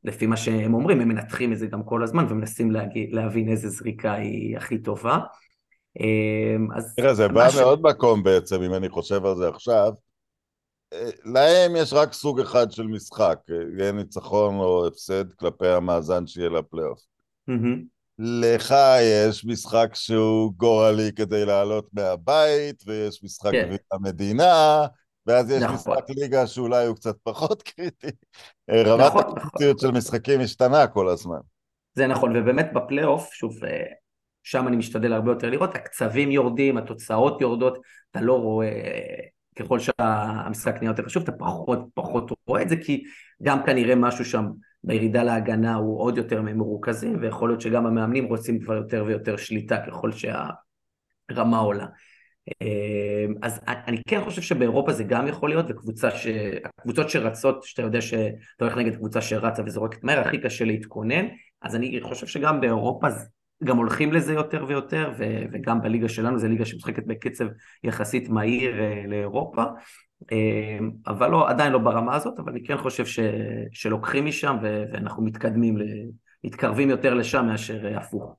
לפי 0.05 0.27
מה 0.27 0.37
שהם 0.37 0.75
אומרים, 0.75 1.01
הם 1.01 1.09
מנתחים 1.09 1.53
את 1.53 1.59
זה 1.59 1.67
גם 1.67 1.83
כל 1.85 2.03
הזמן 2.03 2.27
ומנסים 2.29 2.71
להגיד, 2.71 3.15
להבין 3.15 3.49
איזה 3.49 3.69
זריקה 3.69 4.13
היא 4.13 4.57
הכי 4.57 4.79
טובה. 4.79 5.19
אה, 6.01 6.77
אז... 6.77 6.95
תראה, 6.97 7.15
זה 7.15 7.29
בא 7.29 7.51
ש... 7.51 7.57
מאוד 7.57 7.83
מקום 7.83 8.23
בעצם, 8.23 8.63
אם 8.63 8.75
אני 8.75 8.89
חושב 8.89 9.27
על 9.27 9.37
זה 9.37 9.49
עכשיו. 9.49 9.93
להם 11.25 11.77
יש 11.77 11.93
רק 11.93 12.13
סוג 12.13 12.41
אחד 12.41 12.71
של 12.71 12.87
משחק, 12.87 13.39
יהיה 13.79 13.93
ניצחון 13.93 14.55
או 14.55 14.87
הפסד 14.87 15.33
כלפי 15.33 15.69
המאזן 15.69 16.27
שיהיה 16.27 16.49
לפלייאוף. 16.49 17.12
לך 18.19 18.75
יש 19.03 19.45
משחק 19.45 19.91
שהוא 19.95 20.53
גורלי 20.57 21.11
כדי 21.17 21.45
לעלות 21.45 21.89
מהבית, 21.93 22.83
ויש 22.87 23.25
משחק 23.25 23.51
כן. 23.51 23.65
גביע 23.67 23.79
המדינה, 23.93 24.87
ואז 25.27 25.51
יש 25.51 25.63
נכון. 25.63 25.75
משחק 25.75 26.05
ליגה 26.09 26.47
שאולי 26.47 26.87
הוא 26.87 26.97
קצת 26.97 27.17
פחות 27.23 27.63
קריטי. 27.69 28.11
אה, 28.71 28.83
רמת 28.83 29.07
נכון, 29.07 29.23
הקריטיות 29.23 29.77
נכון. 29.77 29.91
של 29.91 29.99
משחקים 29.99 30.41
השתנה 30.41 30.87
כל 30.87 31.09
הזמן. 31.09 31.39
זה 31.95 32.07
נכון, 32.07 32.37
ובאמת 32.37 32.73
בפלייאוף, 32.73 33.33
שוב, 33.33 33.65
אה, 33.65 33.83
שם 34.43 34.69
אני 34.69 34.77
משתדל 34.77 35.13
הרבה 35.13 35.31
יותר 35.31 35.51
לראות, 35.51 35.75
הקצבים 35.75 36.31
יורדים, 36.31 36.77
התוצאות 36.77 37.41
יורדות, 37.41 37.79
אתה 38.11 38.21
לא 38.21 38.33
רואה, 38.33 38.71
ככל 39.59 39.79
שהמשחק 39.79 40.75
נהיה 40.81 40.91
יותר 40.91 41.05
חשוב, 41.05 41.23
אתה 41.23 41.33
פחות 41.33 41.79
פחות 41.95 42.31
רואה 42.47 42.63
את 42.63 42.69
זה, 42.69 42.77
כי 42.77 43.05
גם 43.43 43.63
כנראה 43.67 43.95
משהו 43.95 44.25
שם 44.25 44.47
בירידה 44.85 45.23
להגנה 45.23 45.75
הוא 45.75 46.01
עוד 46.01 46.17
יותר 46.17 46.43
ממרוכזים, 46.43 47.19
ויכול 47.21 47.49
להיות 47.49 47.61
שגם 47.61 47.87
המאמנים 47.87 48.25
רוצים 48.25 48.61
כבר 48.61 48.75
יותר 48.75 49.05
ויותר 49.07 49.37
שליטה 49.37 49.77
ככל 49.87 50.11
שהרמה 50.13 51.59
עולה. 51.59 51.87
אה, 52.63 53.27
אז 53.43 53.61
אני 53.67 54.03
כן 54.09 54.25
חושב 54.25 54.43
שבאירופה 54.43 54.93
זה 54.93 55.05
גם 55.05 55.29
יכול 55.29 55.49
להיות, 55.49 55.67
וקבוצה 55.69 56.11
ש... 56.11 56.27
הקבוצות 56.79 57.11
שרצות, 57.11 57.63
שאתה 57.63 57.83
יודע 57.83 58.01
שאתה 58.01 58.25
הולך 58.61 58.77
נגד 58.77 58.97
קבוצה 58.97 59.21
שרצה 59.21 59.63
וזורקת 59.67 60.05
מהר, 60.05 60.21
הכי 60.21 60.39
קשה 60.39 60.65
להתכונן, 60.65 61.27
אז 61.63 61.77
אני 61.77 62.01
חושב 62.03 62.27
שגם 62.27 62.61
באירופה 62.61 63.11
גם 63.65 63.77
הולכים 63.77 64.13
לזה 64.13 64.33
יותר 64.33 64.65
ויותר, 64.69 65.13
ו... 65.19 65.25
וגם 65.53 65.83
בליגה 65.83 66.09
שלנו, 66.09 66.39
זו 66.39 66.49
ליגה 66.49 66.65
שמשחקת 66.65 67.07
בקצב 67.07 67.47
יחסית 67.85 68.29
מהיר 68.29 68.81
אה, 68.81 69.03
לאירופה, 69.07 69.65
אמ, 70.33 70.91
אבל 71.07 71.31
לא, 71.31 71.51
עדיין 71.51 71.73
לא 71.73 71.79
ברמה 71.79 72.17
הזאת, 72.17 72.39
אבל 72.39 72.53
אני 72.53 72.65
כן 72.65 72.79
חושב 72.79 73.07
ש, 73.07 73.21
שלוקחים 73.73 74.27
משם 74.27 74.57
ו, 74.63 74.85
ואנחנו 74.93 75.25
מתקדמים, 75.25 75.79
מתקרבים 76.45 76.91
יותר 76.91 77.15
לשם 77.15 77.47
מאשר 77.47 77.87
אה, 77.87 77.99
הפוך. 77.99 78.37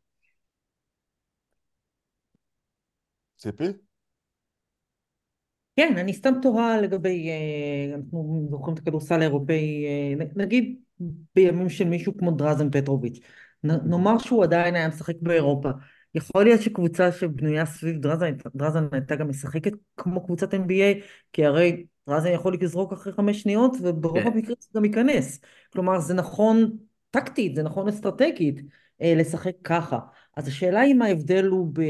ציפי? 3.38 3.64
כן, 5.76 5.94
אני 5.98 6.14
סתם 6.14 6.34
תוהה 6.42 6.82
לגבי, 6.82 7.30
אנחנו 7.96 8.48
זוכרים 8.50 8.74
את 8.74 8.80
הכדורסל 8.80 9.20
האירופאי, 9.20 9.86
נגיד 10.36 10.76
בימים 11.36 11.70
של 11.70 11.90
מישהו 11.90 12.18
כמו 12.18 12.32
דרזן 12.32 12.70
פטרוביץ', 12.70 13.20
נאמר 13.64 14.18
שהוא 14.18 14.44
עדיין 14.44 14.76
היה 14.76 14.88
משחק 14.88 15.16
באירופה, 15.22 15.70
יכול 16.16 16.44
להיות 16.44 16.62
שקבוצה 16.62 17.12
שבנויה 17.12 17.66
סביב 17.66 17.98
דרזן, 17.98 18.32
דרזן 18.56 18.88
הייתה 18.92 19.16
גם 19.16 19.30
משחקת 19.30 19.72
כמו 19.98 20.26
קבוצת 20.26 20.54
NBA, 20.54 21.04
כי 21.34 21.46
הרי 21.46 21.86
דרזן 22.10 22.32
יכול 22.32 22.58
לזרוק 22.62 22.94
אחרי 22.94 23.14
חמש 23.14 23.42
שניות, 23.42 23.78
וברוב 23.82 24.20
כן. 24.20 24.28
המקרים 24.28 24.56
זה 24.60 24.70
גם 24.76 24.86
ייכנס. 24.86 25.40
כלומר, 25.74 26.00
זה 26.00 26.14
נכון 26.14 26.78
טקטית, 27.12 27.56
זה 27.56 27.64
נכון 27.64 27.88
אסטרטגית 27.88 28.62
אה, 29.02 29.14
לשחק 29.16 29.54
ככה. 29.64 30.00
אז 30.38 30.48
השאלה 30.48 30.84
אם 30.86 31.02
ההבדל 31.02 31.46
הוא 31.46 31.68
ב, 31.74 31.82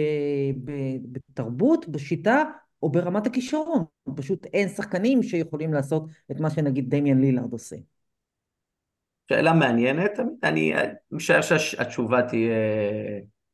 ב, 0.64 0.72
בתרבות, 1.12 1.90
בשיטה, 1.90 2.44
או 2.84 2.92
ברמת 2.92 3.28
הכישרון. 3.28 3.84
פשוט 4.16 4.46
אין 4.46 4.70
שחקנים 4.70 5.24
שיכולים 5.24 5.74
לעשות 5.74 6.08
את 6.32 6.40
מה 6.40 6.50
שנגיד 6.50 6.96
דמיאן 6.96 7.22
לילארד 7.22 7.52
עושה. 7.52 7.76
שאלה 9.30 9.54
מעניינת, 9.54 10.20
אני 10.44 10.74
משער 11.12 11.42
שהתשובה 11.42 12.22
תהיה 12.22 12.56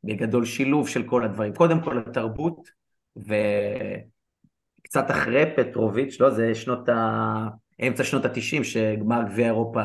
בגדול 0.03 0.45
שילוב 0.45 0.89
של 0.89 1.03
כל 1.03 1.23
הדברים. 1.23 1.53
קודם 1.53 1.81
כל 1.81 1.97
התרבות, 1.97 2.69
וקצת 3.17 5.11
אחרי 5.11 5.43
פטרוביץ', 5.55 6.19
לא, 6.19 6.29
זה 6.29 6.55
שנות 6.55 6.89
ה... 6.89 7.47
אמצע 7.87 8.03
שנות 8.03 8.25
התשעים, 8.25 8.63
שגמר 8.63 9.23
גביע 9.23 9.45
אירופה 9.45 9.83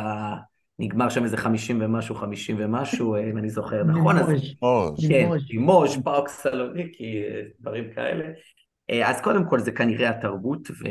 נגמר 0.79 1.09
שם 1.09 1.25
איזה 1.25 1.37
חמישים 1.37 1.79
ומשהו, 1.83 2.15
חמישים 2.15 2.57
ומשהו, 2.59 3.17
אם 3.31 3.39
אני 3.39 3.51
זוכר 3.51 3.85
נכון. 3.85 4.17
לימוז'. 4.17 5.09
כן, 5.09 5.29
לימוז', 5.51 5.99
פארק 6.05 6.29
סלוניקי, 6.29 7.23
דברים 7.61 7.85
כאלה. 7.95 8.25
אז 9.05 9.21
קודם 9.21 9.49
כל 9.49 9.61
זה 9.61 9.73
כנראה 9.73 10.11
התרבות 10.11 10.71
ו... 10.71 10.85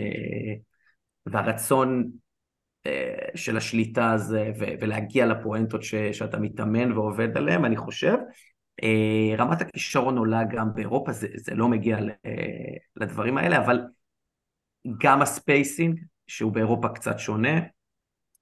והרצון 1.26 2.04
אה, 2.04 2.23
של 3.36 3.58
השליטה 3.58 4.12
הזה 4.12 4.52
ולהגיע 4.58 5.26
לפואנטות 5.26 5.84
ש... 5.84 5.96
שאתה 5.96 6.40
מתאמן 6.40 6.92
ועובד 6.92 7.38
עליהן, 7.38 7.66
אני 7.66 7.78
חושב. 7.78 8.16
אה, 8.84 9.36
רמת 9.38 9.62
הכישרון 9.62 10.18
עולה 10.18 10.44
גם 10.44 10.74
באירופה, 10.74 11.12
זה, 11.12 11.28
זה 11.36 11.56
לא 11.56 11.68
מגיע 11.68 11.98
לדברים 12.96 13.38
האלה, 13.38 13.58
אבל 13.58 13.82
גם 15.00 15.22
הספייסינג, 15.22 16.00
שהוא 16.28 16.52
באירופה 16.52 16.90
קצת 16.90 17.20
שונה, 17.20 17.60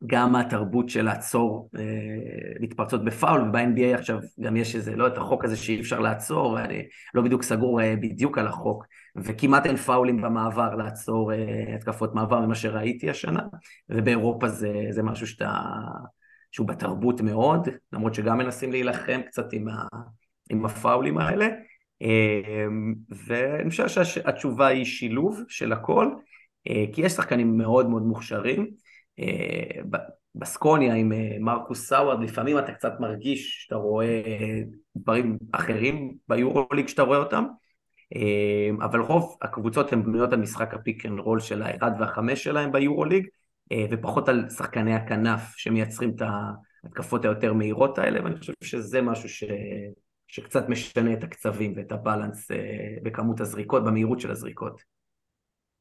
גם 0.05 0.35
התרבות 0.35 0.89
של 0.89 1.01
לעצור 1.01 1.69
אה, 1.79 2.53
מתפרצות 2.59 3.05
בפאול, 3.05 3.41
וב-NBA 3.41 3.95
עכשיו 3.99 4.19
גם 4.39 4.57
יש 4.57 4.75
איזה, 4.75 4.95
לא 4.95 5.07
את 5.07 5.17
החוק 5.17 5.45
הזה 5.45 5.57
שאי 5.57 5.81
אפשר 5.81 5.99
לעצור, 5.99 6.59
אני 6.59 6.83
לא 7.13 7.21
בדיוק 7.21 7.43
סגור 7.43 7.81
אה, 7.81 7.95
בדיוק 7.95 8.37
על 8.37 8.47
החוק, 8.47 8.85
וכמעט 9.15 9.65
אין 9.65 9.75
פאולים 9.75 10.21
במעבר 10.21 10.75
לעצור 10.75 11.33
אה, 11.33 11.75
התקפות 11.75 12.15
מעבר 12.15 12.39
ממה 12.39 12.55
שראיתי 12.55 13.09
השנה, 13.09 13.41
ובאירופה 13.89 14.47
זה, 14.47 14.73
זה 14.89 15.03
משהו 15.03 15.27
שאתה, 15.27 15.51
שהוא 16.51 16.67
בתרבות 16.67 17.21
מאוד, 17.21 17.69
למרות 17.93 18.13
שגם 18.13 18.37
מנסים 18.37 18.71
להילחם 18.71 19.21
קצת 19.27 19.53
עם, 19.53 19.67
ה, 19.67 19.85
עם 20.49 20.65
הפאולים 20.65 21.17
האלה, 21.17 21.47
אמ, 22.01 22.93
ואני 23.09 23.69
חושב 23.69 24.03
שהתשובה 24.03 24.67
היא 24.67 24.85
שילוב 24.85 25.41
של 25.47 25.73
הכל, 25.73 26.07
אה, 26.67 26.85
כי 26.93 27.01
יש 27.01 27.11
שחקנים 27.11 27.57
מאוד 27.57 27.89
מאוד 27.89 28.03
מוכשרים. 28.03 28.67
אה, 29.19 29.81
בסקוניה 30.35 30.93
עם 30.93 31.11
מרקוס 31.39 31.87
הווארד, 31.87 32.23
לפעמים 32.23 32.57
אתה 32.57 32.71
קצת 32.71 32.93
מרגיש 32.99 33.63
שאתה 33.63 33.75
רואה 33.75 34.21
דברים 34.95 35.37
אחרים 35.51 36.13
ביורוליג 36.27 36.87
שאתה 36.87 37.01
רואה 37.01 37.17
אותם, 37.17 37.45
אבל 38.81 38.99
רוב 38.99 39.37
הקבוצות 39.41 39.93
הן 39.93 40.03
בנויות 40.03 40.33
על 40.33 40.39
משחק 40.39 40.73
ה 40.73 40.80
pick 40.80 41.05
and 41.05 41.19
roll 41.19 41.39
של 41.39 41.61
האחד 41.61 41.91
והחמש 41.99 42.43
שלהם 42.43 42.71
ביורוליג, 42.71 43.27
ופחות 43.91 44.29
על 44.29 44.49
שחקני 44.49 44.93
הכנף 44.93 45.53
שמייצרים 45.57 46.09
את 46.15 46.21
ההתקפות 46.21 47.25
היותר 47.25 47.53
מהירות 47.53 47.97
האלה, 47.97 48.23
ואני 48.23 48.37
חושב 48.37 48.53
שזה 48.63 49.01
משהו 49.01 49.29
ש... 49.29 49.43
שקצת 50.31 50.69
משנה 50.69 51.13
את 51.13 51.23
הקצבים 51.23 51.73
ואת 51.75 51.91
הבלנס 51.91 52.51
אה, 52.51 52.57
בכמות 53.03 53.41
הזריקות, 53.41 53.85
במהירות 53.85 54.19
של 54.19 54.31
הזריקות. 54.31 54.81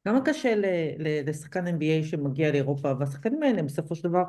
כמה 0.03 0.21
קשה 0.25 0.53
לשחקן 0.99 1.67
NBA 1.67 2.03
שמגיע 2.03 2.51
לאירופה, 2.51 2.91
והשחקנים 2.99 3.43
האלה 3.43 3.63
בסופו 3.63 3.95
של 3.95 4.09
דבר 4.09 4.23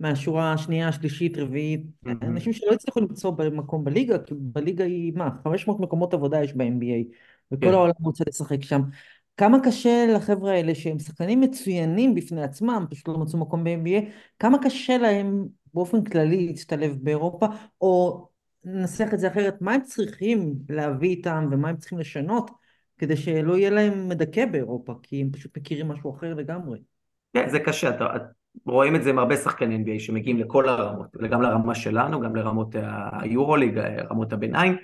מהשורה 0.00 0.52
השנייה, 0.52 0.88
השלישית, 0.88 1.38
רביעית, 1.38 1.80
mm-hmm. 2.06 2.10
אנשים 2.22 2.52
שלא 2.52 2.72
הצליחו 2.72 3.00
למצוא 3.00 3.30
במקום 3.30 3.84
בליגה, 3.84 4.18
כי 4.18 4.34
בליגה 4.38 4.84
היא, 4.84 5.12
מה, 5.16 5.28
500 5.44 5.80
מקומות 5.80 6.14
עבודה 6.14 6.44
יש 6.44 6.52
ב-NBA, 6.52 7.14
וכל 7.52 7.66
yeah. 7.66 7.68
כן. 7.68 7.74
העולם 7.74 7.92
רוצה 8.00 8.24
לשחק 8.28 8.62
שם. 8.62 8.80
כמה 9.36 9.58
קשה 9.64 10.06
לחבר'ה 10.16 10.52
האלה 10.52 10.74
שהם 10.74 10.98
שחקנים 10.98 11.40
מצוינים 11.40 12.14
בפני 12.14 12.42
עצמם, 12.42 12.86
פשוט 12.90 13.08
לא 13.08 13.18
מצאו 13.18 13.38
מקום 13.38 13.64
ב-NBA, 13.64 14.04
כמה 14.38 14.58
קשה 14.64 14.98
להם 14.98 15.46
באופן 15.74 16.04
כללי 16.04 16.46
להצטלב 16.46 16.96
באירופה, 17.02 17.46
או 17.80 18.26
ננסח 18.64 19.08
את 19.14 19.18
זה 19.18 19.28
אחרת, 19.28 19.54
מה 19.60 19.72
הם 19.72 19.82
צריכים 19.82 20.54
להביא 20.68 21.10
איתם 21.10 21.48
ומה 21.50 21.68
הם 21.68 21.76
צריכים 21.76 21.98
לשנות 21.98 22.50
כדי 22.98 23.16
שלא 23.16 23.56
יהיה 23.56 23.70
להם 23.70 24.08
מדכא 24.08 24.46
באירופה, 24.46 24.94
כי 25.02 25.20
הם 25.20 25.30
פשוט 25.32 25.58
מכירים 25.58 25.88
משהו 25.88 26.16
אחר 26.16 26.34
לגמרי. 26.34 26.78
כן, 27.32 27.48
זה 27.48 27.58
קשה, 27.58 27.88
אתה, 27.90 28.06
רואים 28.66 28.96
את 28.96 29.02
זה 29.02 29.10
עם 29.10 29.18
הרבה 29.18 29.36
שחקני 29.36 29.76
NBA 29.76 30.00
שמגיעים 30.00 30.38
לכל 30.38 30.68
הרמות, 30.68 31.16
גם 31.30 31.42
לרמה 31.42 31.74
שלנו, 31.74 32.20
גם 32.20 32.36
לרמות 32.36 32.74
היורוליג, 33.12 33.78
רמות 34.10 34.32
הביניים, 34.32 34.76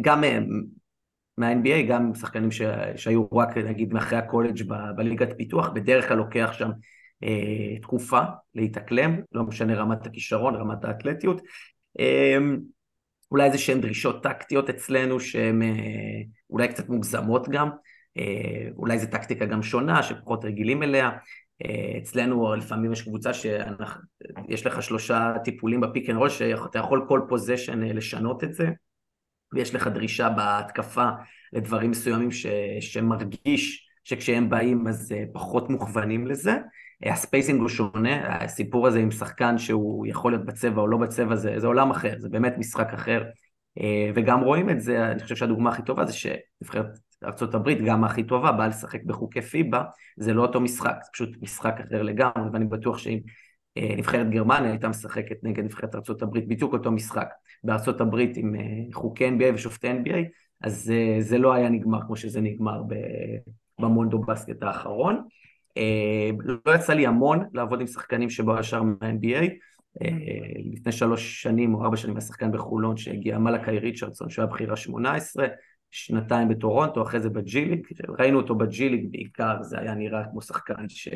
גם 0.00 0.24
מה-NBA, 1.38 1.88
גם 1.88 2.14
שחקנים 2.14 2.50
ש, 2.50 2.62
שהיו 2.96 3.26
רק 3.32 3.56
נגיד 3.56 3.92
מאחרי 3.92 4.18
הקולג' 4.18 4.62
בליגת 4.96 5.36
פיתוח, 5.36 5.68
בדרך 5.68 6.08
כלל 6.08 6.16
לוקח 6.16 6.52
שם 6.52 6.70
אה, 7.24 7.78
תקופה 7.82 8.20
להתאקלם, 8.54 9.20
לא 9.32 9.42
משנה 9.42 9.74
רמת 9.74 10.06
הכישרון, 10.06 10.54
רמת 10.54 10.84
האתלטיות. 10.84 11.40
אה, 12.00 12.38
אולי 13.30 13.46
איזה 13.46 13.58
שהן 13.58 13.80
דרישות 13.80 14.22
טקטיות 14.22 14.70
אצלנו 14.70 15.20
שהן 15.20 15.62
אה, 15.62 16.22
אולי 16.50 16.68
קצת 16.68 16.88
מוגזמות 16.88 17.48
גם, 17.48 17.70
אה, 18.18 18.68
אולי 18.76 18.98
זו 18.98 19.06
טקטיקה 19.10 19.46
גם 19.46 19.62
שונה 19.62 20.02
שפחות 20.02 20.44
רגילים 20.44 20.82
אליה. 20.82 21.10
אה, 21.64 21.98
אצלנו 21.98 22.54
לפעמים 22.54 22.92
יש 22.92 23.02
קבוצה 23.02 23.34
שיש 23.34 24.66
לך 24.66 24.82
שלושה 24.82 25.34
טיפולים 25.44 25.80
ב 25.80 25.86
pick 25.86 26.10
and 26.10 26.18
roll 26.18 26.28
שאתה 26.28 26.78
יכול 26.78 27.04
כל 27.08 27.20
position 27.28 27.80
לשנות 27.82 28.44
את 28.44 28.54
זה 28.54 28.68
ויש 29.54 29.74
לך 29.74 29.86
דרישה 29.86 30.28
בהתקפה 30.28 31.08
לדברים 31.52 31.90
מסוימים 31.90 32.30
ש, 32.30 32.46
שמרגיש 32.80 33.88
שכשהם 34.04 34.50
באים 34.50 34.86
אז 34.88 35.14
פחות 35.32 35.70
מוכוונים 35.70 36.26
לזה. 36.26 36.56
הספייסינג 37.06 37.60
הוא 37.60 37.68
שונה, 37.68 38.36
הסיפור 38.36 38.86
הזה 38.86 38.98
עם 38.98 39.10
שחקן 39.10 39.58
שהוא 39.58 40.06
יכול 40.06 40.32
להיות 40.32 40.44
בצבע 40.44 40.80
או 40.80 40.86
לא 40.86 40.98
בצבע 40.98 41.36
זה, 41.36 41.54
זה 41.56 41.66
עולם 41.66 41.90
אחר, 41.90 42.14
זה 42.18 42.28
באמת 42.28 42.54
משחק 42.58 42.94
אחר 42.94 43.22
וגם 44.14 44.40
רואים 44.40 44.70
את 44.70 44.80
זה, 44.80 45.10
אני 45.10 45.22
חושב 45.22 45.36
שהדוגמה 45.36 45.70
הכי 45.70 45.82
טובה 45.82 46.04
זה 46.04 46.12
שנבחרת 46.12 46.86
ארה"ב, 47.24 47.70
גם 47.86 48.04
הכי 48.04 48.22
טובה, 48.22 48.52
באה 48.52 48.68
לשחק 48.68 49.02
בחוקי 49.04 49.42
פיבה, 49.42 49.82
זה 50.16 50.34
לא 50.34 50.42
אותו 50.42 50.60
משחק, 50.60 50.94
זה 51.04 51.10
פשוט 51.12 51.28
משחק 51.42 51.74
אחר 51.80 52.02
לגמרי, 52.02 52.50
ואני 52.52 52.64
בטוח 52.64 52.98
שאם 52.98 53.12
אה, 53.14 53.20
נבחרת 53.76 54.30
גרמניה 54.30 54.70
הייתה 54.70 54.88
משחקת 54.88 55.36
נגד 55.42 55.64
נבחרת 55.64 55.94
ארה"ב, 55.94 56.38
בדיוק 56.38 56.72
אותו 56.72 56.92
משחק, 56.92 57.28
בארה"ב 57.64 58.14
עם 58.36 58.54
אה, 58.54 58.60
חוקי 58.92 59.28
NBA 59.28 59.54
ושופטי 59.54 59.90
NBA, 59.90 60.16
אז 60.60 60.92
אה, 60.94 61.16
זה 61.20 61.38
לא 61.38 61.52
היה 61.52 61.68
נגמר 61.68 62.00
כמו 62.06 62.16
שזה 62.16 62.40
נגמר 62.40 62.82
במונדובאסקט 63.80 64.62
האחרון. 64.62 65.22
לא 66.66 66.74
יצא 66.74 66.92
לי 66.92 67.06
המון 67.06 67.44
לעבוד 67.54 67.80
עם 67.80 67.86
שחקנים 67.86 68.30
שבאו 68.30 68.58
ישר 68.58 68.82
מה-NBA, 68.82 69.44
לפני 70.72 70.92
שלוש 70.92 71.42
שנים 71.42 71.74
או 71.74 71.84
ארבע 71.84 71.96
שנים 71.96 72.16
היה 72.16 72.20
שחקן 72.20 72.52
בחולון 72.52 72.96
שהגיע 72.96 73.38
מלאקי 73.38 73.78
ריצ'רדסון 73.78 74.30
שהיה 74.30 74.46
בחירה 74.46 74.76
18, 74.76 75.46
שנתיים 75.90 76.48
בטורונטו, 76.48 77.02
אחרי 77.02 77.20
זה 77.20 77.30
ב 77.30 77.36
G 77.36 77.42
League, 77.42 77.86
ראינו 78.18 78.40
אותו 78.40 78.54
ב 78.54 78.61
G 78.61 78.67
League 78.67 79.06
בעיקר, 79.10 79.62
זה 79.62 79.78
היה 79.78 79.94
נראה 79.94 80.24
כמו 80.30 80.42
שחקן 80.42 80.88
ש... 80.88 81.08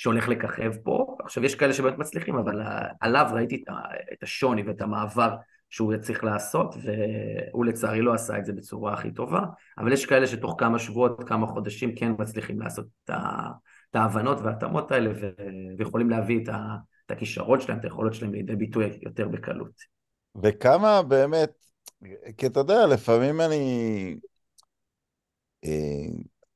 שהולך 0.00 0.28
לככב 0.28 0.72
פה. 0.82 1.16
עכשיו 1.24 1.44
יש 1.44 1.54
כאלה 1.54 1.72
שבאמת 1.72 1.98
מצליחים, 1.98 2.36
אבל 2.36 2.62
עליו 3.00 3.30
ראיתי 3.32 3.64
את 4.12 4.22
השוני 4.22 4.62
ואת 4.62 4.80
המעבר 4.80 5.36
שהוא 5.70 5.96
צריך 5.96 6.24
לעשות, 6.24 6.74
והוא 6.82 7.64
לצערי 7.64 8.02
לא 8.02 8.14
עשה 8.14 8.38
את 8.38 8.44
זה 8.44 8.52
בצורה 8.52 8.92
הכי 8.92 9.10
טובה, 9.10 9.40
אבל 9.78 9.92
יש 9.92 10.06
כאלה 10.06 10.26
שתוך 10.26 10.54
כמה 10.58 10.78
שבועות, 10.78 11.28
כמה 11.28 11.46
חודשים 11.46 11.94
כן 11.94 12.12
מצליחים 12.18 12.60
לעשות 12.60 12.86
את 13.04 13.94
ההבנות 13.94 14.40
וההתאמות 14.40 14.92
האלה, 14.92 15.10
ויכולים 15.78 16.10
להביא 16.10 16.44
את 17.06 17.10
הכישרון 17.10 17.60
שלהם, 17.60 17.78
את 17.78 17.84
היכולות 17.84 18.14
שלהם 18.14 18.32
לידי 18.32 18.56
ביטוי 18.56 18.98
יותר 19.02 19.28
בקלות. 19.28 20.00
וכמה 20.42 21.02
באמת 21.02 21.50
כי 22.36 22.46
אתה 22.46 22.60
יודע, 22.60 22.86
לפעמים 22.86 23.40
אני... 23.40 24.16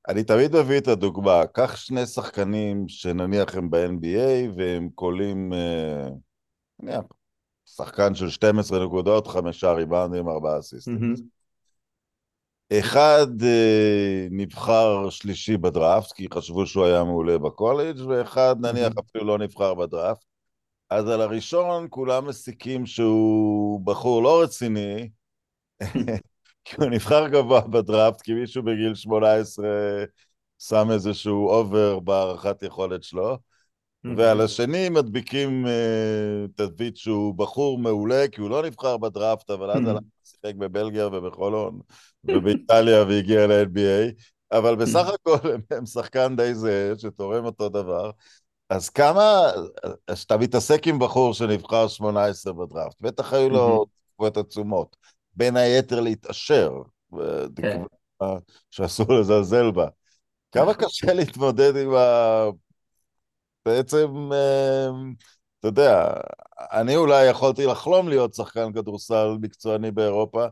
אני 0.08 0.24
תמיד 0.24 0.56
מביא 0.56 0.78
את 0.78 0.88
הדוגמה, 0.88 1.46
קח 1.46 1.76
שני 1.76 2.06
שחקנים 2.06 2.88
שנניח 2.88 3.54
הם 3.54 3.70
ב-NBA 3.70 4.50
והם 4.56 4.88
קולים, 4.94 5.52
אה, 5.52 6.08
נניח, 6.80 7.04
שחקן 7.66 8.14
של 8.14 8.30
12 8.30 8.86
נקודות, 8.86 9.26
חמישה 9.26 9.72
ריבאונדים, 9.72 10.28
ארבעה 10.28 10.58
אסיסטים. 10.58 11.14
אחד 12.72 13.26
אה, 13.42 14.26
נבחר 14.30 15.10
שלישי 15.10 15.56
בדראפט, 15.56 16.12
כי 16.12 16.26
חשבו 16.34 16.66
שהוא 16.66 16.84
היה 16.84 17.04
מעולה 17.04 17.38
בקולג', 17.38 18.00
ואחד 18.08 18.56
נניח 18.60 18.92
אפילו 18.98 19.24
לא 19.24 19.38
נבחר 19.38 19.74
בדראפט. 19.74 20.24
אז 20.90 21.08
על 21.08 21.20
הראשון 21.20 21.86
כולם 21.90 22.28
מסיקים 22.28 22.86
שהוא 22.86 23.80
בחור 23.86 24.22
לא 24.22 24.42
רציני, 24.42 25.10
כי 26.64 26.76
הוא 26.78 26.86
נבחר 26.86 27.28
גבוה 27.28 27.60
בדראפט, 27.60 28.20
כי 28.20 28.34
מישהו 28.34 28.62
בגיל 28.62 28.94
18 28.94 29.66
שם 30.58 30.90
איזשהו 30.90 31.48
over 31.48 32.00
בהערכת 32.00 32.62
יכולת 32.62 33.02
שלו, 33.02 33.38
ועל 34.16 34.40
השני 34.40 34.88
מדביקים 34.88 35.66
uh, 35.66 36.48
תדבית 36.56 36.96
שהוא 36.96 37.34
בחור 37.34 37.78
מעולה, 37.78 38.24
כי 38.32 38.40
הוא 38.40 38.50
לא 38.50 38.62
נבחר 38.62 38.96
בדראפט, 38.96 39.50
אבל 39.50 39.70
אז 39.70 39.88
הלך 39.88 40.00
לשחק 40.24 40.54
בבלגיה 40.54 41.06
ובחולון 41.06 41.80
ובאיטליה 42.24 43.02
והגיע 43.02 43.46
ל-NBA, 43.46 44.12
אבל 44.52 44.76
בסך 44.76 45.08
הכל 45.14 45.52
הם, 45.52 45.60
הם 45.70 45.86
שחקן 45.86 46.36
די 46.36 46.54
זהה, 46.54 46.98
שתורם 46.98 47.44
אותו 47.44 47.68
דבר. 47.68 48.10
אז 48.68 48.90
כמה, 48.90 49.50
כשאתה 50.10 50.36
מתעסק 50.36 50.86
עם 50.86 50.98
בחור 50.98 51.34
שנבחר 51.34 51.88
18 51.88 52.52
בדראפט, 52.52 52.96
בטח 53.00 53.32
היו 53.32 53.48
לו 53.48 53.86
תקופות 54.14 54.36
עצומות. 54.36 54.96
בין 55.36 55.56
היתר 55.56 56.00
להתעשר, 56.00 56.72
כן. 57.56 57.82
שאסור 58.70 59.12
לזלזל 59.12 59.70
בה. 59.70 59.88
כמה 60.52 60.72
נכון. 60.72 60.84
קשה 60.84 61.12
להתמודד 61.14 61.76
עם 61.76 61.94
ה... 61.94 62.44
בעצם, 63.66 64.06
אמ, 64.06 65.14
אתה 65.60 65.68
יודע, 65.68 66.12
אני 66.72 66.96
אולי 66.96 67.30
יכולתי 67.30 67.66
לחלום 67.66 68.08
להיות 68.08 68.34
שחקן 68.34 68.72
כדורסל 68.72 69.36
מקצועני 69.40 69.90
באירופה, 69.90 70.46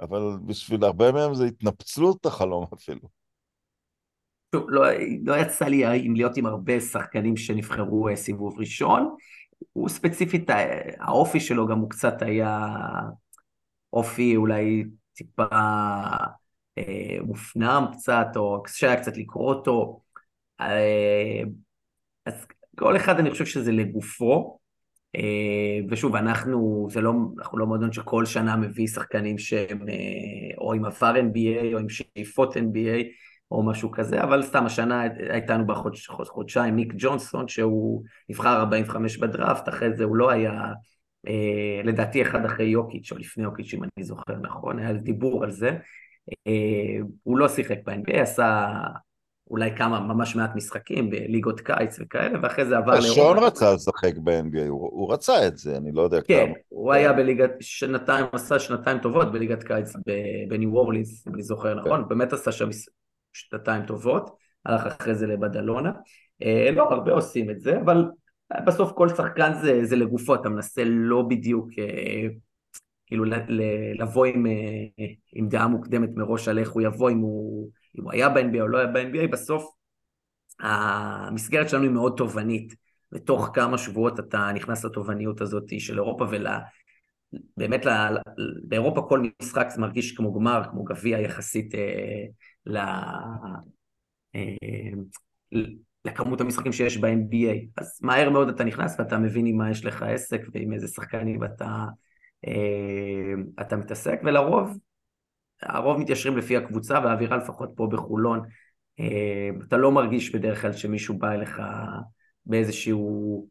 אבל 0.00 0.22
בשביל 0.46 0.84
הרבה 0.84 1.12
מהם 1.12 1.34
זה 1.34 1.44
התנפצלות 1.44 2.26
החלום 2.26 2.66
אפילו. 2.74 3.08
לא, 4.54 4.82
לא 5.24 5.34
יצא 5.36 5.64
לי 5.64 6.08
להיות 6.14 6.36
עם 6.36 6.46
הרבה 6.46 6.80
שחקנים 6.80 7.36
שנבחרו 7.36 8.08
אה, 8.08 8.16
סיבוב 8.16 8.58
ראשון. 8.58 9.16
הוא 9.72 9.88
ספציפית, 9.88 10.50
האופי 10.98 11.40
שלו 11.40 11.66
גם 11.66 11.78
הוא 11.78 11.90
קצת 11.90 12.22
היה 12.22 12.68
אופי 13.94 14.36
אולי 14.36 14.84
טיפה 15.12 15.46
אה, 16.78 17.16
מופנם 17.22 17.84
קצת, 17.92 18.26
או 18.36 18.62
קשה 18.62 18.86
היה 18.86 19.00
קצת 19.00 19.16
לקרוא 19.16 19.54
אותו. 19.54 20.00
אה, 20.60 21.42
אז 22.26 22.46
כל 22.78 22.96
אחד 22.96 23.18
אני 23.18 23.30
חושב 23.30 23.46
שזה 23.46 23.72
לגופו. 23.72 24.58
אה, 25.16 25.78
ושוב, 25.90 26.16
אנחנו, 26.16 26.88
זה 26.90 27.00
לא, 27.00 27.12
אנחנו 27.38 27.58
לא 27.58 27.66
מועדון 27.66 27.92
שכל 27.92 28.24
שנה 28.24 28.56
מביא 28.56 28.86
שחקנים 28.86 29.38
שהם 29.38 29.88
אה, 29.88 30.56
או 30.58 30.72
עם 30.72 30.84
עבר 30.84 31.14
NBA 31.14 31.74
או 31.74 31.78
עם 31.78 31.88
שאיפות 31.88 32.56
NBA 32.56 33.04
או 33.50 33.62
משהו 33.62 33.90
כזה, 33.90 34.22
אבל 34.22 34.42
סתם 34.42 34.66
השנה 34.66 35.02
הייתנו 35.30 35.64
בחודשיים 36.18 36.76
ניק 36.76 36.92
ג'ונסון, 36.96 37.48
שהוא 37.48 38.02
נבחר 38.28 38.56
45 38.56 39.16
בדראפט, 39.16 39.68
אחרי 39.68 39.96
זה 39.96 40.04
הוא 40.04 40.16
לא 40.16 40.30
היה 40.30 40.52
לדעתי 41.84 42.22
אחד 42.22 42.44
אחרי 42.44 42.66
יוקיץ' 42.66 43.12
או 43.12 43.18
לפני 43.18 43.44
יוקיץ', 43.44 43.74
אם 43.74 43.82
אני 43.82 44.04
זוכר 44.04 44.36
נכון, 44.42 44.78
היה 44.78 44.92
דיבור 44.92 45.44
על 45.44 45.50
זה. 45.50 45.70
אה, 46.46 46.98
הוא 47.22 47.38
לא 47.38 47.48
שיחק 47.48 47.78
ב-NBA, 47.84 48.16
עשה 48.20 48.68
אולי 49.50 49.76
כמה, 49.76 50.00
ממש 50.00 50.36
מעט 50.36 50.50
משחקים 50.54 51.10
בליגות 51.10 51.60
קיץ 51.60 51.98
וכאלה, 52.00 52.38
ואחרי 52.42 52.64
זה 52.64 52.76
עבר 52.76 52.90
לאירופה. 52.90 53.14
שון 53.14 53.38
רצה 53.38 53.74
לשחק 53.74 54.16
ב-NBA, 54.24 54.68
הוא, 54.68 54.90
הוא 54.92 55.12
רצה 55.12 55.46
את 55.46 55.58
זה, 55.58 55.76
אני 55.76 55.92
לא 55.92 56.02
יודע 56.02 56.20
כן, 56.20 56.44
כמה. 56.46 56.54
כן, 56.54 56.60
הוא 56.68 56.92
היה 56.92 57.12
בליגת, 57.12 57.50
שנתיים, 57.60 58.26
עשה 58.32 58.58
שנתיים 58.58 58.98
טובות 58.98 59.32
בליגת 59.32 59.62
קיץ 59.62 59.92
בניו 60.48 60.76
אורליס, 60.76 61.26
אם 61.28 61.34
אני 61.34 61.42
זוכר 61.42 61.74
נכון, 61.74 62.02
כן. 62.02 62.08
באמת 62.08 62.32
עשה 62.32 62.52
שם 62.52 62.68
שנתיים 63.32 63.86
טובות, 63.86 64.36
הלך 64.66 64.86
אחרי 64.86 65.14
זה 65.14 65.26
לבדלונה. 65.26 65.92
אה, 66.42 66.70
לא 66.70 66.82
הרבה 66.82 67.12
עושים 67.12 67.50
את 67.50 67.60
זה, 67.60 67.80
אבל 67.80 68.04
בסוף 68.66 68.92
כל 68.92 69.08
שחקן 69.08 69.52
זה, 69.62 69.84
זה 69.84 69.96
לגופו, 69.96 70.34
אתה 70.34 70.48
מנסה 70.48 70.82
לא 70.84 71.22
בדיוק 71.22 71.68
אה, 71.78 72.28
כאילו 73.06 73.24
לבוא 73.98 74.26
עם, 74.26 74.46
אה, 74.46 75.06
עם 75.32 75.48
דעה 75.48 75.68
מוקדמת 75.68 76.10
מראש 76.16 76.48
על 76.48 76.58
איך 76.58 76.70
הוא 76.70 76.82
יבוא, 76.82 77.10
אם 77.10 77.18
הוא, 77.18 77.70
אם 77.98 78.04
הוא 78.04 78.12
היה 78.12 78.28
ב-NBA 78.28 78.60
או 78.60 78.68
לא 78.68 78.78
היה 78.78 78.86
ב-NBA, 78.86 79.32
בסוף 79.32 79.74
המסגרת 80.60 81.68
שלנו 81.68 81.82
היא 81.82 81.90
מאוד 81.90 82.14
תובענית, 82.16 82.74
ותוך 83.12 83.50
כמה 83.54 83.78
שבועות 83.78 84.20
אתה 84.20 84.52
נכנס 84.54 84.84
לתובעניות 84.84 85.40
הזאת 85.40 85.64
של 85.78 85.94
אירופה 85.94 86.24
ול... 86.30 86.46
באמת, 87.56 87.86
ל... 87.86 87.90
באירופה 88.68 89.06
כל 89.08 89.22
משחק 89.42 89.66
זה 89.68 89.80
מרגיש 89.80 90.12
כמו 90.12 90.32
גמר, 90.32 90.62
כמו 90.70 90.84
גביע 90.84 91.20
יחסית 91.20 91.74
אה, 91.74 92.24
ל... 92.66 92.76
אה, 94.34 94.40
לכמות 96.04 96.40
המשחקים 96.40 96.72
שיש 96.72 96.96
ב-NBA. 96.96 97.66
אז 97.76 97.98
מהר 98.02 98.30
מאוד 98.30 98.48
אתה 98.48 98.64
נכנס 98.64 98.96
ואתה 98.98 99.18
מבין 99.18 99.46
עם 99.46 99.56
מה 99.56 99.70
יש 99.70 99.84
לך 99.84 100.02
עסק 100.02 100.40
ועם 100.52 100.72
איזה 100.72 100.88
שחקנים 100.88 101.44
אתה, 101.44 101.84
אה, 102.46 103.32
אתה 103.60 103.76
מתעסק, 103.76 104.20
ולרוב, 104.24 104.78
הרוב 105.62 106.00
מתיישרים 106.00 106.36
לפי 106.36 106.56
הקבוצה, 106.56 107.00
והאווירה 107.04 107.36
לפחות 107.36 107.70
פה 107.76 107.88
בחולון, 107.92 108.40
אה, 109.00 109.50
אתה 109.68 109.76
לא 109.76 109.92
מרגיש 109.92 110.34
בדרך 110.34 110.62
כלל 110.62 110.72
שמישהו 110.72 111.18
בא 111.18 111.32
אליך 111.32 111.62
באיזשהו, 112.46 113.48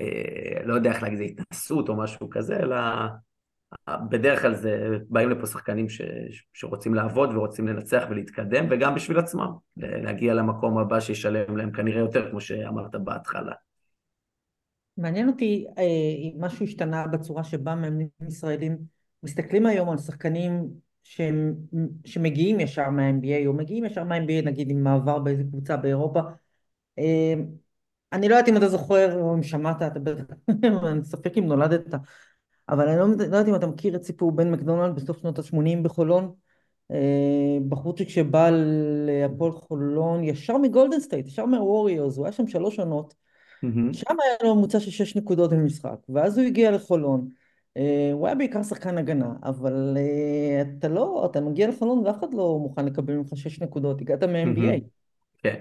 אה, 0.00 0.64
לא 0.64 0.74
יודע 0.74 0.90
איך 0.90 1.02
להגיד, 1.02 1.40
התנסות 1.40 1.88
או 1.88 1.96
משהו 1.96 2.30
כזה, 2.30 2.56
אלא 2.56 2.76
בדרך 4.10 4.42
כלל 4.42 4.54
זה, 4.54 4.98
באים 5.08 5.30
לפה 5.30 5.46
שחקנים 5.46 5.88
ש, 5.88 6.02
שרוצים 6.52 6.94
לעבוד 6.94 7.34
ורוצים 7.34 7.68
לנצח 7.68 8.04
ולהתקדם, 8.10 8.66
וגם 8.70 8.94
בשביל 8.94 9.18
עצמם, 9.18 9.52
להגיע 9.76 10.34
למקום 10.34 10.78
הבא 10.78 11.00
שישלם 11.00 11.56
להם 11.56 11.72
כנראה 11.72 12.00
יותר, 12.00 12.30
כמו 12.30 12.40
שאמרת 12.40 12.94
בהתחלה. 12.94 13.52
מעניין 14.96 15.28
אותי 15.28 15.66
אה, 15.78 15.82
אם 15.82 16.36
משהו 16.40 16.64
השתנה 16.64 17.06
בצורה 17.06 17.44
שבה 17.44 17.74
מאמנים 17.74 18.08
ישראלים 18.28 18.78
מסתכלים 19.22 19.66
היום 19.66 19.90
על 19.90 19.98
שחקנים 19.98 20.70
שהם, 21.02 21.54
שמגיעים 22.04 22.60
ישר 22.60 22.90
מה-NBA, 22.90 23.46
או 23.46 23.52
מגיעים 23.52 23.84
ישר 23.84 24.04
מה-NBA 24.04 24.44
נגיד 24.44 24.70
עם 24.70 24.82
מעבר 24.82 25.18
באיזה 25.18 25.42
קבוצה 25.44 25.76
באירופה. 25.76 26.20
אה, 26.98 27.34
אני 28.12 28.28
לא 28.28 28.34
יודעת 28.34 28.48
אם 28.48 28.56
אתה 28.56 28.68
זוכר 28.68 29.20
או 29.20 29.34
אם 29.34 29.42
שמעת, 29.42 29.82
אתה 29.82 30.00
בטח, 30.00 30.34
אני 30.92 31.04
ספק 31.04 31.38
אם 31.38 31.46
נולדת, 31.46 31.94
אבל 32.72 32.88
אני 32.88 32.98
לא, 32.98 33.06
לא 33.08 33.22
יודע 33.22 33.48
אם 33.48 33.54
אתה 33.54 33.66
מכיר 33.66 33.96
את 33.96 34.02
סיפור 34.02 34.32
בן 34.32 34.50
מקדונלד 34.50 34.94
בסוף 34.94 35.18
שנות 35.18 35.38
ה-80 35.38 35.82
בחולון. 35.82 36.32
אה, 36.90 37.58
בחורצ'יק 37.68 38.08
שבא 38.08 38.50
להפועל 39.06 39.52
חולון 39.52 40.24
ישר 40.24 40.58
מגולדן 40.58 41.00
סטייט, 41.00 41.26
ישר 41.26 41.46
מהווריורס, 41.46 42.16
הוא 42.16 42.26
היה 42.26 42.32
שם 42.32 42.46
שלוש 42.46 42.78
עונות. 42.78 43.14
Mm-hmm. 43.64 43.92
שם 43.92 44.14
היה 44.24 44.36
לו 44.42 44.54
ממוצע 44.54 44.80
של 44.80 44.90
שש 44.90 45.16
נקודות 45.16 45.52
במשחק, 45.52 45.96
ואז 46.08 46.38
הוא 46.38 46.46
הגיע 46.46 46.70
לחולון. 46.70 47.28
אה, 47.76 48.10
הוא 48.12 48.26
היה 48.26 48.34
בעיקר 48.34 48.62
שחקן 48.62 48.98
הגנה, 48.98 49.32
אבל 49.42 49.96
אה, 49.96 50.62
אתה 50.78 50.88
לא, 50.88 51.28
אתה 51.30 51.40
מגיע 51.40 51.68
לחולון 51.68 51.98
ואף 51.98 52.18
אחד 52.18 52.34
לא 52.34 52.58
מוכן 52.62 52.84
לקבל 52.84 53.14
ממך 53.14 53.36
שש 53.36 53.60
נקודות, 53.60 54.00
הגעת 54.00 54.22
מ-NBA. 54.22 54.80
כן. 55.42 55.60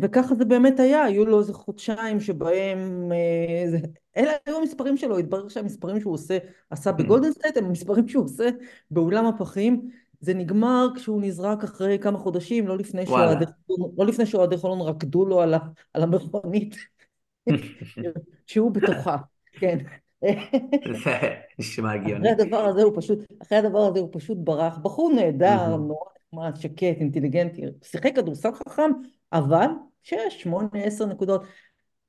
וככה 0.00 0.34
זה 0.34 0.44
באמת 0.44 0.80
היה, 0.80 1.04
היו 1.04 1.26
לו 1.26 1.38
איזה 1.38 1.52
חודשיים 1.52 2.20
שבהם, 2.20 3.12
אה, 3.12 3.78
אלה 4.16 4.32
היו 4.46 4.56
המספרים 4.56 4.96
שלו, 4.96 5.18
התברר 5.18 5.48
שהמספרים 5.48 6.00
שהוא 6.00 6.14
עושה, 6.14 6.38
עשה 6.70 6.92
בגולדן 6.92 7.32
סטייט 7.32 7.56
הם 7.56 7.64
המספרים 7.64 8.08
שהוא 8.08 8.24
עושה 8.24 8.48
באולם 8.90 9.26
הפחים, 9.26 9.88
זה 10.20 10.34
נגמר 10.34 10.88
כשהוא 10.96 11.22
נזרק 11.22 11.64
אחרי 11.64 11.98
כמה 11.98 12.18
חודשים, 12.18 12.68
לא 12.68 12.78
לפני 12.78 14.26
שאוהדי 14.26 14.56
חולון 14.56 14.78
לא 14.78 14.88
רקדו 14.88 15.26
לו 15.26 15.40
על, 15.40 15.54
ה, 15.54 15.58
על 15.94 16.02
המכונית 16.02 16.76
שהוא 18.46 18.70
בתוכה, 18.70 19.16
כן. 19.52 19.78
זה 20.22 20.28
נשמע 21.58 21.92
הגיוני. 21.92 22.32
אחרי 22.32 22.44
הדבר 22.44 22.64
הזה 22.64 22.82
הוא 22.82 22.92
פשוט, 22.96 23.18
אחרי 23.42 23.58
הדבר 23.58 23.78
הזה 23.78 24.00
הוא 24.00 24.08
פשוט 24.12 24.38
ברח. 24.40 24.78
בחור 24.78 25.12
נהדר, 25.12 25.76
נורא 25.76 26.08
נחמד, 26.32 26.56
שקט, 26.56 27.00
אינטליגנטי, 27.00 27.62
שיחק 27.82 28.16
כדורסל 28.16 28.52
חכם, 28.52 28.90
אבל 29.34 29.66
שש, 30.02 30.16
שמונה, 30.42 30.68
עשר 30.74 31.06
נקודות. 31.06 31.44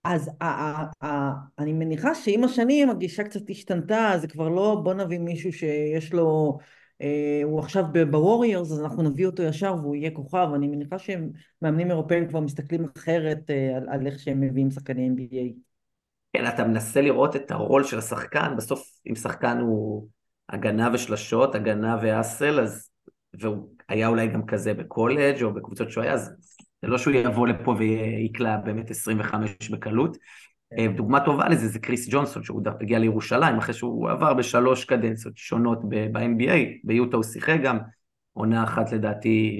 אז 0.03 0.29
ה- 0.41 0.45
ה- 0.45 1.05
ה- 1.05 1.33
אני 1.59 1.73
מניחה 1.73 2.15
שעם 2.15 2.43
השנים 2.43 2.89
הגישה 2.89 3.23
קצת 3.23 3.49
השתנתה, 3.49 4.11
זה 4.21 4.27
כבר 4.27 4.49
לא 4.49 4.81
בוא 4.83 4.93
נביא 4.93 5.19
מישהו 5.19 5.53
שיש 5.53 6.13
לו, 6.13 6.57
אה, 7.01 7.41
הוא 7.43 7.59
עכשיו 7.59 7.83
בווריורס, 7.91 8.71
אז 8.71 8.81
אנחנו 8.81 9.03
נביא 9.03 9.25
אותו 9.25 9.43
ישר 9.43 9.75
והוא 9.81 9.95
יהיה 9.95 10.11
כוכב. 10.11 10.47
אני 10.55 10.67
מניחה 10.67 10.95
שמאמנים 10.99 11.91
אירופאים 11.91 12.27
כבר 12.27 12.39
מסתכלים 12.39 12.85
אחרת 12.97 13.49
אה, 13.49 13.77
על, 13.77 13.89
על 13.89 14.07
איך 14.07 14.19
שהם 14.19 14.41
מביאים 14.41 14.71
שחקני 14.71 15.09
NBA. 15.09 15.59
כן, 16.33 16.47
אתה 16.47 16.63
מנסה 16.63 17.01
לראות 17.01 17.35
את 17.35 17.51
הרול 17.51 17.83
של 17.83 17.97
השחקן, 17.97 18.53
בסוף 18.57 18.99
אם 19.09 19.15
שחקן 19.15 19.57
הוא 19.57 20.07
הגנה 20.49 20.89
ושלשות, 20.93 21.55
הגנה 21.55 21.97
ואסל, 22.01 22.59
אז, 22.59 22.89
והוא 23.39 23.69
היה 23.89 24.07
אולי 24.07 24.27
גם 24.27 24.45
כזה 24.45 24.73
בקולג' 24.73 25.43
או 25.43 25.53
בקבוצות 25.53 25.91
שהוא 25.91 26.03
היה, 26.03 26.13
אז 26.13 26.35
זה 26.85 26.91
לא 26.91 26.97
שהוא 26.97 27.13
יבוא 27.13 27.47
לפה 27.47 27.75
ויקלע 27.77 28.57
באמת 28.57 28.91
25 28.91 29.69
בקלות. 29.69 30.17
אה, 30.77 30.87
דוגמה 30.95 31.25
טובה 31.25 31.49
לזה 31.49 31.67
זה 31.67 31.79
קריס 31.79 32.07
ג'ונסון, 32.09 32.43
שהוא 32.43 32.61
הגיע 32.81 32.99
לירושלים 32.99 33.57
אחרי 33.57 33.73
שהוא 33.73 34.09
עבר 34.09 34.33
בשלוש 34.33 34.85
קדנציות 34.85 35.37
שונות 35.37 35.79
ב-NBA, 35.89 36.79
ביוטה 36.83 37.15
הוא 37.17 37.23
שיחק 37.23 37.57
גם, 37.63 37.77
עונה 38.33 38.63
אחת 38.63 38.91
לדעתי, 38.91 39.59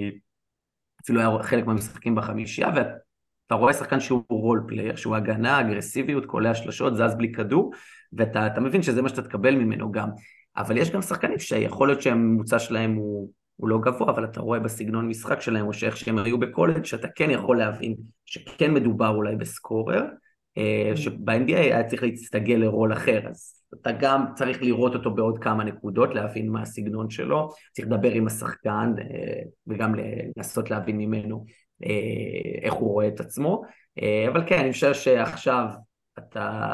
אפילו 1.03 1.19
היה 1.19 1.43
חלק 1.43 1.65
מהמשחקים 1.65 2.15
בחמישייה, 2.15 2.69
ואתה 2.75 3.55
רואה 3.55 3.73
שחקן 3.73 3.99
שהוא 3.99 4.23
role 4.29 4.65
player, 4.67 4.95
שהוא 4.95 5.15
הגנה, 5.15 5.59
אגרסיביות, 5.59 6.25
קולע 6.25 6.55
שלשות, 6.55 6.95
זז 6.95 7.15
בלי 7.17 7.31
כדור, 7.31 7.73
ואתה 8.13 8.59
מבין 8.61 8.81
שזה 8.81 9.01
מה 9.01 9.09
שאתה 9.09 9.21
תקבל 9.21 9.55
ממנו 9.55 9.91
גם. 9.91 10.09
אבל 10.57 10.77
יש 10.77 10.91
גם 10.91 11.01
שחקנים 11.01 11.39
שיכול 11.39 11.87
להיות 11.87 12.01
שהממוצע 12.01 12.59
שלהם 12.59 12.95
הוא 12.95 13.29
הוא 13.55 13.69
לא 13.69 13.79
גבוה, 13.79 14.11
אבל 14.11 14.23
אתה 14.23 14.41
רואה 14.41 14.59
בסגנון 14.59 15.07
משחק 15.07 15.41
שלהם, 15.41 15.67
או 15.67 15.73
שאיך 15.73 15.97
שהם 15.97 16.17
היו 16.17 16.39
בקולג', 16.39 16.85
שאתה 16.85 17.07
כן 17.07 17.29
יכול 17.29 17.57
להבין 17.57 17.95
שכן 18.25 18.73
מדובר 18.73 19.09
אולי 19.09 19.35
בסקורר, 19.35 20.03
אה, 20.57 20.91
mm. 20.93 20.97
שב-NBA 20.97 21.55
היה 21.55 21.83
צריך 21.83 22.03
להסתגל 22.03 22.55
לרול 22.55 22.93
אחר, 22.93 23.27
אז 23.29 23.63
אתה 23.81 23.91
גם 23.91 24.25
צריך 24.35 24.61
לראות 24.61 24.95
אותו 24.95 25.15
בעוד 25.15 25.39
כמה 25.39 25.63
נקודות, 25.63 26.15
להבין 26.15 26.49
מה 26.49 26.61
הסגנון 26.61 27.09
שלו, 27.09 27.49
צריך 27.71 27.87
לדבר 27.87 28.11
עם 28.11 28.27
השחקן, 28.27 28.93
אה, 28.99 29.41
וגם 29.67 29.95
לנסות 29.95 30.71
להבין 30.71 30.97
ממנו 30.97 31.45
אה, 31.83 32.59
איך 32.61 32.73
הוא 32.73 32.91
רואה 32.91 33.07
את 33.07 33.19
עצמו, 33.19 33.61
אבל 34.27 34.43
כן, 34.47 34.59
אני 34.59 34.71
חושב 34.71 34.93
שעכשיו 34.93 35.65
אתה 36.19 36.73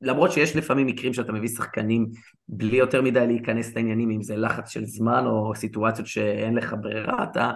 למרות 0.00 0.32
שיש 0.32 0.56
לפעמים 0.56 0.86
מקרים 0.86 1.14
שאתה 1.14 1.32
מביא 1.32 1.48
שחקנים 1.48 2.06
בלי 2.48 2.76
יותר 2.76 3.02
מדי 3.02 3.26
להיכנס 3.26 3.76
לעניינים, 3.76 4.10
אם 4.10 4.22
זה 4.22 4.36
לחץ 4.36 4.68
של 4.68 4.84
זמן 4.84 5.26
או 5.26 5.52
סיטואציות 5.54 6.06
שאין 6.06 6.54
לך 6.54 6.74
ברירה, 6.80 7.22
אתה... 7.22 7.52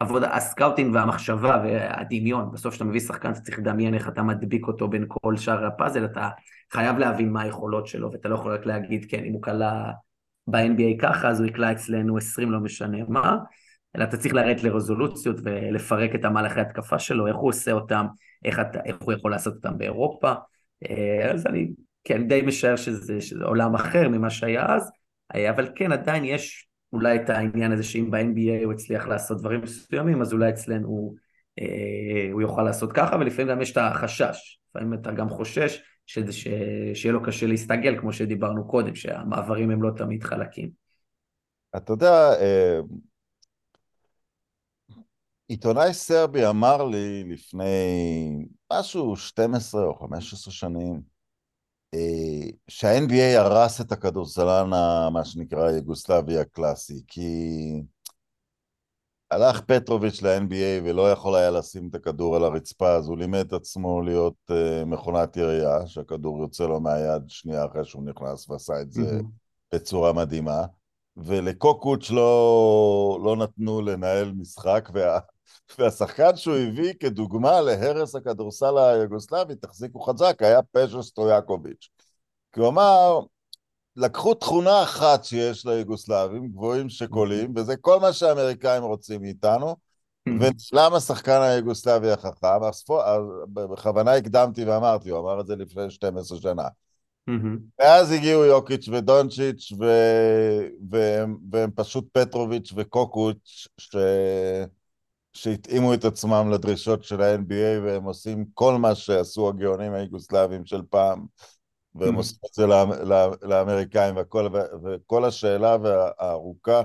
עבודה, 0.00 0.36
ה 0.36 0.42
scouting 0.42 0.94
והמחשבה 0.94 1.62
והדמיון, 1.64 2.52
בסוף 2.52 2.74
כשאתה 2.74 2.84
מביא 2.84 3.00
שחקן 3.00 3.30
אתה 3.30 3.40
צריך 3.40 3.58
לדמיין 3.58 3.94
איך 3.94 4.08
אתה 4.08 4.22
מדביק 4.22 4.66
אותו 4.66 4.88
בין 4.88 5.04
כל 5.08 5.36
שאר 5.36 5.66
הפאזל, 5.66 6.04
אתה 6.04 6.28
חייב 6.72 6.98
להבין 6.98 7.32
מה 7.32 7.42
היכולות 7.42 7.86
שלו, 7.86 8.12
ואתה 8.12 8.28
לא 8.28 8.34
יכול 8.34 8.54
רק 8.54 8.66
להגיד, 8.66 9.06
כן, 9.10 9.24
אם 9.24 9.32
הוא 9.32 9.42
קלע 9.42 9.90
ב-NBA 10.46 11.00
ככה, 11.00 11.28
אז 11.28 11.40
הוא 11.40 11.48
יקלע 11.48 11.72
אצלנו 11.72 12.16
20, 12.16 12.52
לא 12.52 12.60
משנה 12.60 12.98
מה, 13.08 13.36
אלא 13.96 14.04
אתה 14.04 14.16
צריך 14.16 14.34
לרדת 14.34 14.62
לרזולוציות 14.62 15.36
ולפרק 15.44 16.14
את 16.14 16.24
המהלכי 16.24 16.60
התקפה 16.60 16.98
שלו, 16.98 17.26
איך 17.26 17.36
הוא 17.36 17.48
עושה 17.48 17.72
אותם, 17.72 18.06
איך, 18.44 18.60
אתה, 18.60 18.80
איך 18.84 18.96
הוא 19.02 19.12
יכול 19.12 19.30
לעשות 19.30 19.54
אותם 19.54 19.78
באירופה. 19.78 20.32
אה, 20.84 21.30
אז 21.32 21.46
אני 21.46 21.68
כן 22.04 22.28
די 22.28 22.42
משער 22.42 22.76
שזה, 22.76 23.20
שזה 23.20 23.44
עולם 23.44 23.74
אחר 23.74 24.08
ממה 24.08 24.30
שהיה 24.30 24.66
אז, 24.66 24.90
אה, 25.34 25.50
אבל 25.50 25.68
כן 25.74 25.92
עדיין 25.92 26.24
יש 26.24 26.68
אולי 26.92 27.16
את 27.16 27.30
העניין 27.30 27.72
הזה 27.72 27.82
שאם 27.82 28.10
ב-NBA 28.10 28.64
הוא 28.64 28.72
הצליח 28.72 29.06
לעשות 29.06 29.38
דברים 29.38 29.60
מסוימים, 29.60 30.20
אז 30.20 30.32
אולי 30.32 30.50
אצלנו 30.50 30.88
הוא, 30.88 31.14
אה, 31.60 32.32
הוא 32.32 32.42
יוכל 32.42 32.62
לעשות 32.62 32.92
ככה, 32.92 33.16
ולפעמים 33.16 33.50
גם 33.50 33.62
יש 33.62 33.72
את 33.72 33.76
החשש, 33.76 34.58
לפעמים 34.70 34.94
אתה 34.94 35.12
גם 35.12 35.28
חושש 35.28 35.82
שזה, 36.06 36.32
ש, 36.32 36.48
שיהיה 36.94 37.12
לו 37.12 37.22
קשה 37.22 37.46
להסתגל, 37.46 38.00
כמו 38.00 38.12
שדיברנו 38.12 38.68
קודם, 38.68 38.94
שהמעברים 38.94 39.70
הם 39.70 39.82
לא 39.82 39.90
תמיד 39.96 40.24
חלקים. 40.24 40.70
אתה 41.76 41.92
יודע, 41.92 42.30
עיתונאי 45.48 45.94
סרבי 45.94 46.46
אמר 46.46 46.84
לי 46.84 47.24
לפני 47.24 47.64
משהו 48.72 49.16
12 49.16 49.84
או 49.84 49.94
15 49.94 50.52
שנים, 50.52 51.02
אה, 51.94 52.50
שה-NBA 52.68 53.38
הרס 53.38 53.80
את 53.80 53.92
הכדורסלן, 53.92 54.70
מה 55.12 55.24
שנקרא 55.24 55.70
יוגוסלבי 55.70 56.38
הקלאסי, 56.38 57.02
כי 57.06 57.30
הלך 59.30 59.60
פטרוביץ' 59.60 60.22
ל-NBA 60.22 60.84
ולא 60.84 61.12
יכול 61.12 61.36
היה 61.36 61.50
לשים 61.50 61.88
את 61.88 61.94
הכדור 61.94 62.36
על 62.36 62.44
הרצפה, 62.44 62.94
אז 62.94 63.08
הוא 63.08 63.18
לימד 63.18 63.46
את 63.46 63.52
עצמו 63.52 64.02
להיות 64.02 64.34
uh, 64.50 64.84
מכונת 64.84 65.36
ירייה, 65.36 65.86
שהכדור 65.86 66.42
יוצא 66.42 66.66
לו 66.66 66.80
מהיד 66.80 67.22
שנייה 67.28 67.66
אחרי 67.66 67.84
שהוא 67.84 68.04
נכנס 68.04 68.50
ועשה 68.50 68.80
את 68.80 68.92
זה. 68.92 69.20
בצורה 69.74 70.12
מדהימה. 70.12 70.64
ולקוקוץ' 71.16 72.10
לא, 72.10 73.20
לא 73.24 73.36
נתנו 73.36 73.82
לנהל 73.82 74.32
משחק, 74.32 74.88
וה, 74.94 75.18
והשחקן 75.78 76.36
שהוא 76.36 76.56
הביא 76.56 76.92
כדוגמה 77.00 77.60
להרס 77.60 78.14
הכדורסל 78.14 78.78
היוגוסלבי, 78.78 79.54
תחזיקו 79.54 80.00
חזק, 80.00 80.36
היה 80.40 80.62
פז'ו 80.62 81.02
סטויאקוביץ'. 81.02 81.88
כי 82.52 82.60
הוא 82.60 82.68
אמר, 82.68 83.20
לקחו 83.96 84.34
תכונה 84.34 84.82
אחת 84.82 85.24
שיש 85.24 85.66
ליוגוסלבים, 85.66 86.48
גבוהים 86.48 86.88
שקולים, 86.88 87.52
וזה 87.56 87.76
כל 87.76 88.00
מה 88.00 88.12
שהאמריקאים 88.12 88.82
רוצים 88.82 89.22
מאיתנו, 89.22 89.76
ולמה 90.72 90.96
השחקן 90.96 91.40
היוגוסלבי 91.42 92.10
החכם? 92.10 92.46
בכוונה 93.54 94.14
הקדמתי 94.14 94.64
ואמרתי, 94.64 95.10
הוא 95.10 95.20
אמר 95.20 95.40
את 95.40 95.46
זה 95.46 95.56
לפני 95.56 95.90
12 95.90 96.38
שנה. 96.40 96.68
ואז 97.78 98.12
הגיעו 98.12 98.44
יוקיץ' 98.44 98.88
ודונצ'יץ', 98.88 99.72
ו... 99.80 99.84
והם, 100.90 101.36
והם 101.52 101.70
פשוט 101.74 102.04
פטרוביץ' 102.12 102.72
וקוקוץ', 102.76 103.68
ש... 103.78 103.96
שהתאימו 105.36 105.94
את 105.94 106.04
עצמם 106.04 106.50
לדרישות 106.52 107.04
של 107.04 107.22
ה-NBA 107.22 107.82
והם 107.84 108.04
עושים 108.04 108.44
כל 108.54 108.74
מה 108.74 108.94
שעשו 108.94 109.48
הגאונים 109.48 109.92
היוגוסלבים 109.92 110.66
של 110.66 110.82
פעם 110.90 111.26
והם 111.94 112.14
mm-hmm. 112.14 112.16
עושים 112.16 112.38
את 112.46 112.54
זה 112.54 112.66
לאמריקאים 113.42 114.16
והכל, 114.16 114.48
וכל 114.84 115.24
השאלה 115.24 115.76
הארוכה 116.18 116.82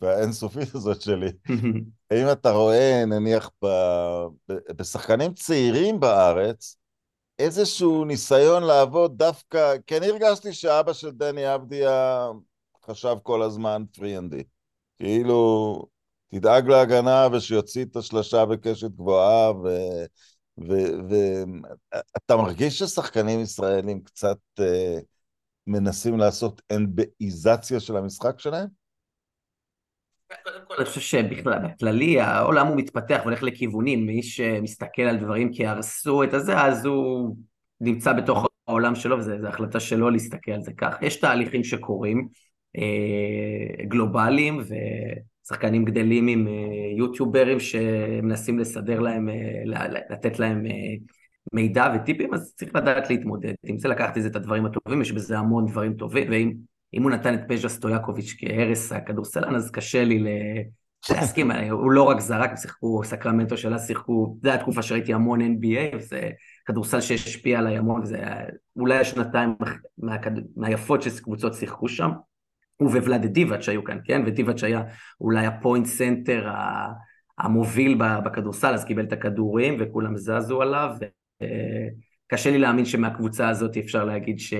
והאינסופית 0.00 0.74
הזאת 0.74 1.02
שלי, 1.02 1.28
mm-hmm. 1.28 1.78
האם 2.10 2.32
אתה 2.32 2.50
רואה 2.50 3.04
נניח 3.06 3.50
ב, 3.64 3.68
בשחקנים 4.76 5.34
צעירים 5.34 6.00
בארץ 6.00 6.76
איזשהו 7.38 8.04
ניסיון 8.04 8.62
לעבוד 8.62 9.18
דווקא, 9.18 9.74
כי 9.86 9.96
אני 9.96 10.06
הרגשתי 10.06 10.52
שאבא 10.52 10.92
של 10.92 11.10
דני 11.10 11.54
אבדיה 11.54 12.28
חשב 12.86 13.16
כל 13.22 13.42
הזמן 13.42 13.84
פרי-אנדי. 13.92 14.42
כאילו, 14.98 15.86
תדאג 16.30 16.68
להגנה 16.68 17.28
ושיוציא 17.32 17.84
את 17.84 17.96
השלשה 17.96 18.44
בקשת 18.44 18.90
גבוהה, 18.90 19.52
ואתה 20.58 22.36
מרגיש 22.36 22.78
ששחקנים 22.78 23.40
ישראלים 23.40 24.00
קצת 24.00 24.38
uh, 24.60 24.64
מנסים 25.66 26.18
לעשות 26.18 26.62
אנבאיזציה 26.72 27.80
של 27.80 27.96
המשחק 27.96 28.40
שלהם? 28.40 28.68
קודם 30.44 30.60
כל, 30.68 30.74
אני 30.74 30.84
חושב 30.84 31.00
שבכלל, 31.00 31.58
בכללי, 31.58 32.20
העולם 32.20 32.66
הוא 32.66 32.76
מתפתח 32.76 33.18
והולך 33.22 33.42
לכיוונים, 33.42 34.06
מי 34.06 34.22
שמסתכל 34.22 35.02
על 35.02 35.16
דברים 35.16 35.52
כי 35.52 35.66
הרסו 35.66 36.24
את 36.24 36.34
הזה, 36.34 36.60
אז 36.60 36.84
הוא 36.84 37.36
נמצא 37.80 38.12
בתוך 38.12 38.46
העולם 38.68 38.94
שלו, 38.94 39.18
וזו 39.18 39.32
החלטה 39.48 39.80
שלו 39.80 40.10
להסתכל 40.10 40.52
על 40.52 40.62
זה 40.62 40.72
כך. 40.72 40.96
יש 41.02 41.16
תהליכים 41.16 41.64
שקורים, 41.64 42.28
אה, 42.76 43.84
גלובליים, 43.84 44.60
ושחקנים 45.48 45.84
גדלים 45.84 46.26
עם 46.26 46.48
אה, 46.48 46.52
יוטיוברים 46.98 47.60
שמנסים 47.60 48.58
לסדר 48.58 49.00
להם, 49.00 49.28
אה, 49.28 49.88
לתת 50.10 50.38
להם 50.38 50.64
מידע 51.52 51.92
וטיפים, 51.94 52.34
אז 52.34 52.54
צריך 52.56 52.76
לדעת 52.76 53.10
להתמודד. 53.10 53.54
אם 53.70 53.78
זה 53.78 53.88
לקחת 53.88 54.18
את 54.18 54.36
הדברים 54.36 54.66
הטובים, 54.66 55.02
יש 55.02 55.12
בזה 55.12 55.38
המון 55.38 55.66
דברים 55.66 55.94
טובים, 55.94 56.30
ואם 56.30 56.52
אם 56.94 57.02
הוא 57.02 57.10
נתן 57.10 57.34
את 57.34 57.40
פז'ה 57.48 57.68
סטויאקוביץ' 57.68 58.34
כהרס 58.38 58.92
הכדורסלן, 58.92 59.54
אז 59.54 59.70
קשה 59.70 60.04
לי 60.04 60.24
להסכים, 61.10 61.50
הוא 61.70 61.90
לא 61.90 62.02
רק 62.02 62.20
זרק, 62.20 62.50
שיחקו, 62.56 63.04
סקרמנטו 63.04 63.56
שלה 63.56 63.78
שיחקו, 63.78 64.36
זו 64.42 64.50
התקופה 64.50 64.82
שראיתי 64.82 65.14
המון 65.14 65.40
NBA, 65.40 65.96
וזה 65.96 66.30
כדורסל 66.66 67.00
שהשפיע 67.00 67.58
עליי 67.58 67.78
המון, 67.78 68.02
וזה 68.02 68.18
אולי 68.76 68.98
השנתיים. 68.98 69.54
מהיפות 70.56 71.02
שקבוצות 71.02 71.54
שיחקו 71.54 71.88
שם. 71.88 72.10
הוא 72.78 72.90
וולאד 72.90 73.26
דיבאץ' 73.26 73.68
היו 73.68 73.84
כאן, 73.84 73.98
כן? 74.04 74.22
ודיבאץ' 74.26 74.64
היה 74.64 74.82
אולי 75.20 75.46
ה 75.46 75.53
point 75.53 75.86
center 75.86 76.48
המוביל 77.38 77.98
בכדורסל, 78.24 78.74
אז 78.74 78.84
קיבל 78.84 79.04
את 79.04 79.12
הכדורים 79.12 79.76
וכולם 79.80 80.16
זזו 80.16 80.62
עליו. 80.62 80.90
קשה 82.26 82.50
לי 82.50 82.58
להאמין 82.58 82.84
שמהקבוצה 82.84 83.48
הזאת 83.48 83.76
אפשר 83.76 84.04
להגיד 84.04 84.38
ש... 84.38 84.54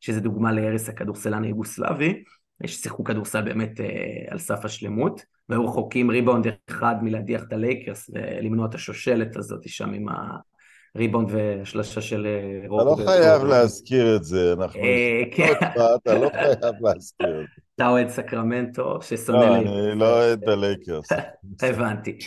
שזה 0.00 0.20
דוגמה 0.20 0.52
להרס 0.52 0.88
הכדורסל 0.88 1.44
היוגוסלבי, 1.44 2.22
ששיחקו 2.66 3.04
כדורסל 3.04 3.42
באמת 3.42 3.80
אה, 3.80 3.86
על 4.30 4.38
סף 4.38 4.64
השלמות, 4.64 5.22
והיו 5.48 5.64
רחוקים 5.64 6.10
ריבאונד 6.10 6.46
אחד 6.70 6.94
מלהדיח 7.02 7.42
את 7.42 7.52
הלייקרס 7.52 8.10
ולמנוע 8.14 8.66
את 8.66 8.74
השושלת 8.74 9.36
הזאת 9.36 9.68
שם 9.68 9.92
עם 9.92 10.06
הריבאונד 10.96 11.28
והשלשה 11.30 12.00
של 12.00 12.26
אה, 12.26 12.68
רובו. 12.68 12.94
אתה 12.94 13.02
לא 13.02 13.06
חייב 13.06 13.44
להזכיר 13.44 14.16
את 14.16 14.24
זה, 14.24 14.52
אנחנו... 14.52 14.80
אה, 14.80 15.22
כן. 15.30 15.52
אתה 15.96 16.18
לא 16.18 16.30
חייב 16.30 16.74
להזכיר 16.80 17.40
את 17.40 17.46
זה. 17.56 17.62
אתה 17.74 17.88
אוהד 17.88 18.08
סקרמנטו 18.08 19.02
ששונא 19.02 19.38
לייקרס. 19.38 19.66
לא, 19.66 19.90
אני 19.90 19.98
לא 19.98 20.18
אוהד 20.18 20.48
הלייקרס. 20.48 21.08
הבנתי. 21.62 22.18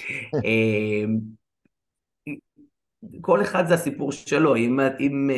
כל 3.21 3.41
אחד 3.41 3.67
זה 3.67 3.73
הסיפור 3.73 4.12
שלו, 4.12 4.55
אם, 4.55 4.79
אם 4.99 5.29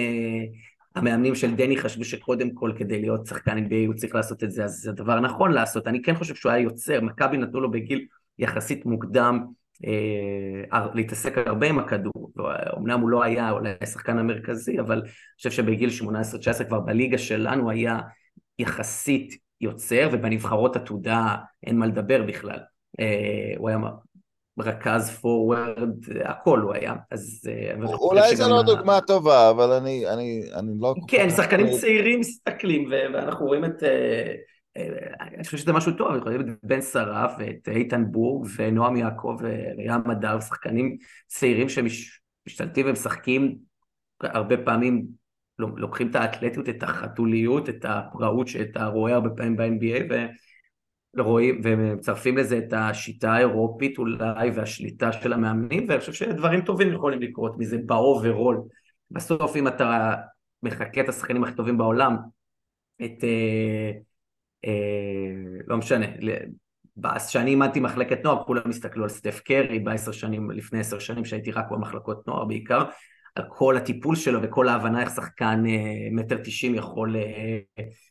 המאמנים 0.95 1.35
של 1.35 1.55
דני 1.55 1.77
חשבו 1.77 2.03
שקודם 2.03 2.49
כל 2.53 2.71
כדי 2.77 3.01
להיות 3.01 3.25
שחקן 3.25 3.57
NBA 3.57 3.87
הוא 3.87 3.95
צריך 3.95 4.15
לעשות 4.15 4.43
את 4.43 4.51
זה, 4.51 4.63
אז 4.63 4.71
זה 4.81 4.91
דבר 4.91 5.19
נכון 5.19 5.51
לעשות. 5.51 5.87
אני 5.87 6.01
כן 6.01 6.15
חושב 6.15 6.35
שהוא 6.35 6.51
היה 6.51 6.63
יוצר, 6.63 7.01
מכבי 7.01 7.37
נתנו 7.37 7.59
לו 7.59 7.71
בגיל 7.71 8.05
יחסית 8.39 8.85
מוקדם 8.85 9.39
אה, 9.39 9.60
להתעסק 10.93 11.37
הרבה 11.37 11.67
עם 11.67 11.79
הכדור. 11.79 12.31
אמנם 12.77 12.99
הוא 12.99 13.09
לא 13.09 13.23
היה 13.23 13.51
אולי 13.51 13.73
השחקן 13.81 14.17
המרכזי, 14.17 14.79
אבל 14.79 14.99
אני 14.99 15.09
חושב 15.37 15.51
שבגיל 15.51 15.89
18-19 16.59 16.63
כבר 16.63 16.79
בליגה 16.79 17.17
שלנו 17.17 17.69
היה 17.69 17.99
יחסית 18.59 19.37
יוצר, 19.61 20.09
ובנבחרות 20.11 20.75
עתודה 20.75 21.35
אין 21.65 21.77
מה 21.77 21.85
לדבר 21.87 22.23
בכלל. 22.23 22.59
אה, 22.99 23.53
הוא 23.57 23.69
היה 23.69 23.77
רכז 24.59 25.09
פורוורד, 25.09 25.89
הכל 26.25 26.59
הוא 26.59 26.73
היה. 26.73 26.93
אז... 27.11 27.49
אה, 27.49 27.85
אולי 27.93 28.35
זו 28.35 28.49
לא 28.49 28.61
דוגמה 28.63 28.99
טובה, 29.07 29.49
אבל 29.49 29.71
אני, 29.71 30.07
אני, 30.13 30.41
אני 30.53 30.71
לא... 30.79 30.93
כן, 31.07 31.29
שחקנים 31.29 31.67
צעירים 31.71 32.19
מסתכלים, 32.19 32.89
ואנחנו 33.13 33.45
רואים 33.45 33.65
את... 33.65 33.83
אני 34.75 35.43
חושב 35.43 35.57
שזה 35.57 35.73
משהו 35.73 35.91
טוב, 35.91 36.07
אנחנו 36.07 36.25
רואים 36.25 36.41
את 36.41 36.45
בן 36.63 36.81
שרף 36.81 37.31
ואת 37.39 37.69
איתן 37.69 38.11
בורג 38.11 38.49
ונועם 38.55 38.95
יעקב 38.95 39.37
וים 39.77 40.01
מדר, 40.11 40.39
שחקנים 40.39 40.97
צעירים 41.27 41.67
שמשתלטים 41.69 42.85
ומשחקים 42.89 43.57
הרבה 44.21 44.57
פעמים, 44.57 45.05
לוקחים 45.59 46.09
את 46.09 46.15
האתלטיות, 46.15 46.69
את 46.69 46.83
החתוליות, 46.83 47.69
את 47.69 47.85
הפראות 47.85 48.47
שאתה 48.47 48.85
רואה 48.85 49.13
הרבה 49.13 49.29
פעמים 49.29 49.55
ב-NBA, 49.57 50.13
רואים 51.17 51.61
ומצרפים 51.63 52.37
לזה 52.37 52.57
את 52.57 52.73
השיטה 52.73 53.33
האירופית 53.33 53.97
אולי 53.97 54.49
והשליטה 54.55 55.11
של 55.11 55.33
המאמנים 55.33 55.85
ואני 55.89 55.99
חושב 55.99 56.13
שדברים 56.13 56.61
טובים 56.61 56.93
יכולים 56.93 57.21
לקרות 57.21 57.57
מזה 57.57 57.77
ב 57.85 57.94
overall. 57.94 58.61
בסוף 59.11 59.55
אם 59.55 59.67
אתה 59.67 60.15
מחקה 60.63 61.01
את 61.01 61.09
השחקנים 61.09 61.43
הכי 61.43 61.55
טובים 61.55 61.77
בעולם, 61.77 62.17
את... 63.03 63.23
אה, 63.23 63.91
לא 65.67 65.77
משנה, 65.77 66.05
כשאני 67.27 67.49
אימנתי 67.49 67.79
מחלקת 67.79 68.23
נוער 68.23 68.43
כולם 68.43 68.69
הסתכלו 68.69 69.03
על 69.03 69.09
סטף 69.09 69.39
קרי 69.39 69.79
בעשר 69.79 70.11
שנים, 70.11 70.51
לפני 70.51 70.79
עשר 70.79 70.99
שנים 70.99 71.25
שהייתי 71.25 71.51
רק 71.51 71.65
במחלקות 71.71 72.27
נוער 72.27 72.45
בעיקר 72.45 72.83
על 73.35 73.43
כל 73.49 73.77
הטיפול 73.77 74.15
שלו 74.15 74.41
וכל 74.41 74.67
ההבנה 74.67 75.01
איך 75.01 75.09
שחקן 75.15 75.63
אה, 75.67 76.07
מטר 76.11 76.37
תשעים 76.43 76.75
יכול 76.75 77.15
אה, 77.15 77.59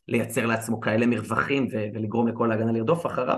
לייצר 0.07 0.45
לעצמו 0.45 0.81
כאלה 0.81 1.05
מרווחים 1.05 1.67
ולגרום 1.93 2.27
לכל 2.27 2.51
ההגנה 2.51 2.71
לרדוף 2.71 3.05
אחריו. 3.05 3.37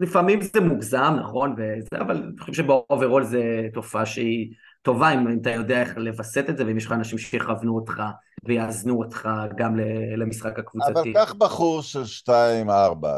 לפעמים 0.00 0.40
זה 0.40 0.60
מוגזם, 0.60 1.16
נכון, 1.20 1.52
וזה, 1.52 2.00
אבל 2.00 2.16
אני 2.16 2.38
חושב 2.40 2.52
שבאוברול 2.52 3.24
זה 3.24 3.68
תופעה 3.72 4.06
שהיא 4.06 4.54
טובה 4.82 5.10
אם 5.14 5.38
אתה 5.40 5.50
יודע 5.50 5.80
איך 5.80 5.96
לווסת 5.96 6.50
את 6.50 6.56
זה, 6.56 6.66
ואם 6.66 6.76
יש 6.76 6.86
לך 6.86 6.92
אנשים 6.92 7.18
שיכוונו 7.18 7.74
אותך 7.74 8.02
ויאזנו 8.44 8.98
אותך 8.98 9.28
גם 9.56 9.76
למשחק 10.16 10.58
הקבוצתי. 10.58 10.92
אבל 10.92 11.12
קח 11.14 11.34
בחור 11.38 11.82
של 11.82 12.02
2-4, 12.28 12.30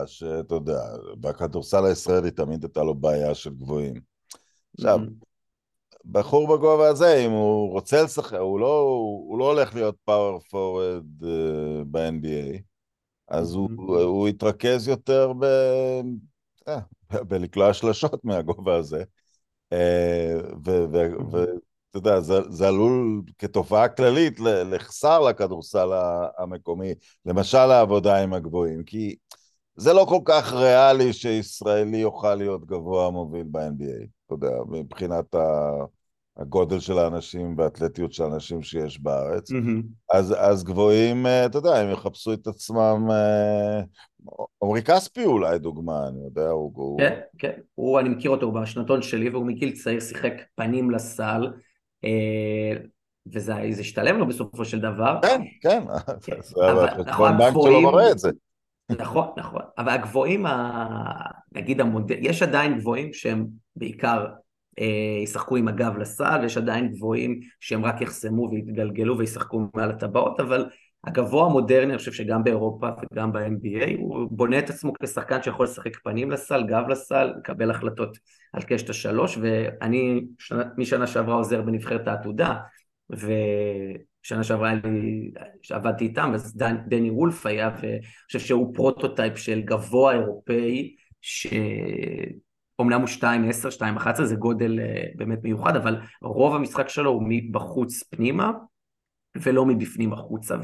שאתה 0.07 0.55
יודע, 0.55 0.81
בכדורסל 1.21 1.85
הישראלי 1.87 2.31
תמיד 2.31 2.65
הייתה 2.65 2.83
לו 2.83 2.95
בעיה 2.95 3.35
של 3.35 3.51
גבוהים. 3.51 3.95
עכשיו, 4.75 4.99
mm-hmm. 4.99 5.25
בחור 6.05 6.57
בגובה 6.57 6.89
הזה, 6.89 7.17
אם 7.17 7.31
הוא 7.31 7.71
רוצה 7.71 8.03
לשחק, 8.03 8.39
הוא 8.39 8.61
לא, 8.61 8.81
הוא 9.29 9.39
לא 9.39 9.51
הולך 9.51 9.75
להיות 9.75 9.97
פאוור 10.05 10.41
פורוורד 10.41 11.23
uh, 11.23 11.27
ב-NBA, 11.91 12.59
אז 13.29 13.55
הוא, 13.55 13.69
mm-hmm. 13.71 14.03
הוא 14.03 14.29
יתרכז 14.29 14.89
יותר 14.89 15.33
ב... 15.39 15.45
אה, 16.69 16.79
בלקלוע 17.29 17.73
שלשות 17.73 18.25
מהגובה 18.25 18.77
הזה. 18.77 19.05
ואתה 21.95 22.09
יודע, 22.09 22.21
זה, 22.21 22.41
זה 22.51 22.69
עלול 22.69 23.23
כתופעה 23.39 23.89
כללית 23.89 24.41
לחסר 24.41 25.21
לכדורסל 25.21 25.89
המקומי, 26.39 26.95
למשל 27.27 27.59
העבודה 27.59 28.23
עם 28.23 28.33
הגבוהים, 28.33 28.85
כי 28.85 29.15
זה 29.77 29.93
לא 29.93 30.07
כל 30.09 30.21
כך 30.25 30.53
ריאלי 30.53 31.13
שישראלי 31.13 31.97
יוכל 31.97 32.35
להיות 32.35 32.67
גבוה 32.67 33.11
מוביל 33.11 33.47
ב-NBA, 33.51 34.07
אתה 34.27 34.35
יודע, 34.35 34.57
מבחינת 34.69 35.35
הגודל 36.37 36.81
של 36.81 36.99
האנשים 36.99 37.55
והאתלטיות 37.59 38.13
של 38.13 38.23
האנשים 38.25 38.63
שיש 38.63 39.01
בארץ. 39.01 39.51
Mm-hmm. 39.51 39.83
אז, 40.13 40.35
אז 40.39 40.65
גבוהים, 40.65 41.27
אה, 41.27 41.47
אתה 41.47 41.59
יודע, 41.59 41.77
הם 41.77 41.91
יחפשו 41.91 42.33
את 42.33 42.47
עצמם... 42.47 43.09
אה, 43.11 43.83
עמרי 44.63 44.83
כספי 44.83 45.25
אולי 45.25 45.59
דוגמה, 45.59 46.09
אני 46.09 46.25
יודע, 46.25 46.49
הוא... 46.49 46.99
כן, 46.99 47.21
כן, 47.39 47.53
הוא, 47.75 48.01
אני 48.01 48.09
מכיר 48.09 48.31
אותו 48.31 48.53
בשנתון 48.53 49.03
שלי, 49.03 49.29
והוא 49.29 49.47
מגיל 49.47 49.73
צעיר 49.73 50.01
שיחק 50.01 50.33
פנים 50.55 50.91
לסל. 50.91 51.49
אה, 52.05 52.77
וזה 53.33 53.55
השתלם 53.57 54.19
לו 54.19 54.27
בסופו 54.27 54.65
של 54.65 54.81
דבר. 54.81 55.19
כן, 55.23 55.43
כן, 55.61 55.83
כן. 56.23 56.37
החשבון 56.39 57.39
בנק 57.39 57.55
שלו 57.63 57.83
מראה 57.83 58.11
את 58.11 58.19
זה. 58.19 58.31
נכון, 58.91 59.29
נכון, 59.37 59.63
אבל 59.79 59.93
הגבוהים, 59.93 60.47
נגיד 61.53 61.81
המודל, 61.81 62.17
יש 62.21 62.43
עדיין 62.43 62.79
גבוהים 62.79 63.13
שהם 63.13 63.47
בעיקר 63.77 64.27
אה, 64.79 65.23
ישחקו 65.23 65.57
עם 65.57 65.69
הגב 65.69 65.97
לסל, 65.99 66.39
ויש 66.43 66.57
עדיין 66.57 66.93
גבוהים 66.93 67.41
שהם 67.61 67.85
רק 67.85 68.01
יחסמו 68.01 68.49
ויתגלגלו 68.51 69.19
וישחקו 69.19 69.67
מעל 69.75 69.91
הטבעות, 69.91 70.41
אבל 70.41 70.67
הגבוה 71.07 71.47
המודרני, 71.47 71.91
אני 71.91 71.99
חושב 71.99 72.13
שגם 72.13 72.45
באירופה 72.45 72.89
וגם 73.13 73.33
ב-NBA, 73.33 73.91
הוא 73.99 74.29
בונה 74.31 74.59
את 74.59 74.71
עצמו 74.71 74.93
כשחקן 75.03 75.43
שיכול 75.43 75.67
לשחק 75.67 75.97
פנים 76.05 76.31
לסל, 76.31 76.63
גב 76.67 76.89
לסל, 76.89 77.33
לקבל 77.39 77.71
החלטות 77.71 78.19
על 78.55 78.63
קשת 78.63 78.91
השלוש, 78.91 79.39
ואני 79.41 80.25
שנה, 80.39 80.63
משנה 80.77 81.07
שעברה 81.07 81.35
עוזר 81.35 81.63
בנבחרת 81.63 82.09
העתודה, 82.09 82.55
ושנה 83.11 84.45
שעברה 84.45 84.75
לי, 84.75 85.31
שעבדתי 85.63 86.05
איתם, 86.05 86.31
אז 86.35 86.57
דן, 86.57 86.77
דני 86.89 87.11
וולף 87.11 87.47
היה, 87.47 87.71
ואני 87.83 88.01
חושב 88.27 88.39
שהוא 88.39 88.75
פרוטוטייפ 88.75 89.39
של 89.39 89.63
גבוה 89.63 90.13
אירופאי, 90.13 90.95
ש... 91.21 91.47
אומנם 92.79 93.01
הוא 93.01 93.09
2-10, 93.09 93.21
2-11, 94.19 94.23
זה 94.25 94.37
גודל 94.37 94.79
uh, 94.79 95.19
באמת 95.19 95.39
מיוחד, 95.43 95.77
אבל 95.77 96.01
רוב 96.23 96.55
המשחק 96.55 96.89
שלו 96.89 97.11
הוא 97.11 97.23
מבחוץ 97.29 98.03
פנימה, 98.03 98.53
ולא 99.37 99.67
מבפנים 99.67 100.13
החוצה, 100.13 100.57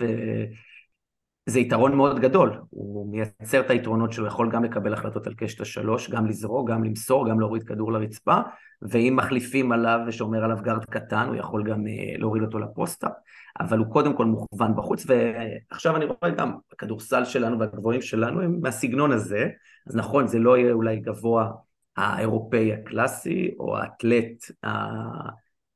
וזה 1.50 1.60
יתרון 1.60 1.96
מאוד 1.96 2.20
גדול, 2.20 2.60
הוא 2.70 3.10
מייצר 3.10 3.60
את 3.60 3.70
היתרונות 3.70 4.12
שלו, 4.12 4.26
יכול 4.26 4.50
גם 4.50 4.64
לקבל 4.64 4.92
החלטות 4.92 5.26
על 5.26 5.34
קשת 5.34 5.60
השלוש, 5.60 6.10
גם 6.10 6.26
לזרוק, 6.26 6.70
גם 6.70 6.84
למסור, 6.84 7.28
גם 7.28 7.40
להוריד 7.40 7.62
כדור 7.62 7.92
לרצפה, 7.92 8.40
ואם 8.82 9.14
מחליפים 9.16 9.72
עליו 9.72 10.00
ושומר 10.06 10.44
עליו 10.44 10.56
גארד 10.62 10.84
קטן, 10.84 11.26
הוא 11.28 11.36
יכול 11.36 11.70
גם 11.70 11.86
אה, 11.86 12.18
להוריד 12.18 12.42
אותו 12.42 12.58
לפוסטה, 12.58 13.08
אבל 13.60 13.78
הוא 13.78 13.86
קודם 13.92 14.16
כל 14.16 14.24
מוכוון 14.24 14.76
בחוץ, 14.76 15.06
ועכשיו 15.06 15.96
אני 15.96 16.04
רואה 16.04 16.30
גם, 16.30 16.52
הכדורסל 16.72 17.24
שלנו 17.24 17.58
והגבוהים 17.58 18.02
שלנו 18.02 18.40
הם 18.40 18.58
מהסגנון 18.62 19.12
הזה, 19.12 19.48
אז 19.86 19.96
נכון, 19.96 20.26
זה 20.26 20.38
לא 20.38 20.58
יהיה 20.58 20.72
אולי 20.72 20.96
גבוה 20.96 21.50
האירופאי 21.96 22.72
הקלאסי, 22.72 23.54
או 23.58 23.78
האתלט 23.78 24.44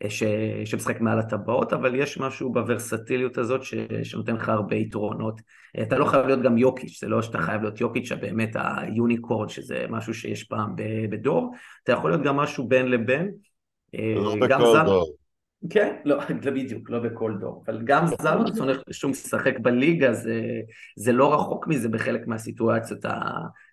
ש... 0.09 0.23
שמשחק 0.65 1.01
מעל 1.01 1.19
הטבעות, 1.19 1.73
אבל 1.73 1.95
יש 1.95 2.19
משהו 2.19 2.53
בוורסטיליות 2.53 3.39
הזאת 3.39 3.63
ש... 3.63 3.75
שנותן 4.03 4.35
לך 4.37 4.49
הרבה 4.49 4.77
יתרונות. 4.77 5.41
אתה 5.83 5.99
לא 5.99 6.05
חייב 6.05 6.27
להיות 6.27 6.43
גם 6.43 6.59
יוקיץ', 6.59 7.01
זה 7.01 7.09
לא 7.09 7.23
שאתה 7.23 7.39
חייב 7.39 7.63
להיות 7.63 7.81
יוקיץ', 7.81 8.05
שבאמת 8.05 8.51
היוניקורד, 8.55 9.49
שזה 9.49 9.87
משהו 9.89 10.15
שיש 10.15 10.45
פעם 10.45 10.75
בדור, 11.11 11.55
אתה 11.85 11.93
יכול 11.93 12.11
להיות 12.11 12.23
גם 12.23 12.37
משהו 12.37 12.69
בין 12.69 12.91
לבין. 12.91 13.31
לא 13.95 14.35
בכל 14.41 14.73
זר... 14.73 14.85
דור. 14.85 15.15
כן, 15.71 15.97
לא, 16.05 16.21
בדיוק, 16.55 16.91
לא 16.91 16.99
בכל 16.99 17.35
דור, 17.41 17.65
אבל 17.67 17.83
גם 17.85 18.07
זר 18.07 18.39
שהוא 18.91 19.11
משחק 19.11 19.59
בליגה, 19.59 20.13
זה, 20.13 20.41
זה 20.97 21.13
לא 21.13 21.35
רחוק 21.35 21.67
מזה 21.67 21.89
בחלק 21.89 22.27
מהסיטואציות, 22.27 22.99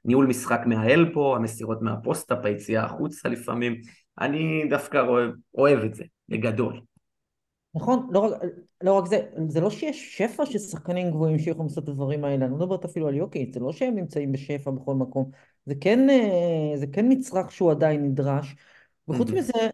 הניהול 0.05 0.25
משחק 0.25 0.61
מהאלפו, 0.65 1.35
המסירות 1.35 1.81
מהפוסט-אפ, 1.81 2.45
היציאה 2.45 2.83
החוצה 2.83 3.29
לפעמים, 3.29 3.81
אני 4.21 4.63
דווקא 4.69 4.97
אוהב, 4.97 5.31
אוהב 5.57 5.79
את 5.79 5.95
זה, 5.95 6.03
בגדול. 6.29 6.81
נכון, 7.75 8.07
לא 8.11 8.19
רק, 8.19 8.41
לא 8.83 8.93
רק 8.93 9.05
זה, 9.05 9.21
זה 9.47 9.61
לא 9.61 9.69
שיש 9.69 10.17
שפע 10.17 10.45
של 10.45 10.59
שחקנים 10.59 11.11
גבוהים 11.11 11.39
שיכולים 11.39 11.67
לעשות 11.67 11.83
את 11.83 11.89
הדברים 11.89 12.23
האלה, 12.23 12.45
אני 12.45 12.51
לא 12.51 12.57
מדברת 12.57 12.85
אפילו 12.85 13.07
על 13.07 13.15
יוקיץ, 13.15 13.53
זה 13.53 13.59
לא 13.59 13.71
שהם 13.71 13.95
נמצאים 13.95 14.31
בשפע 14.31 14.71
בכל 14.71 14.95
מקום, 14.95 15.31
זה 15.65 15.73
כן, 15.81 16.09
אה, 16.09 16.77
זה 16.77 16.87
כן 16.87 17.05
מצרך 17.09 17.51
שהוא 17.51 17.71
עדיין 17.71 18.03
נדרש, 18.03 18.55
וחוץ 19.07 19.29
מזה, 19.29 19.69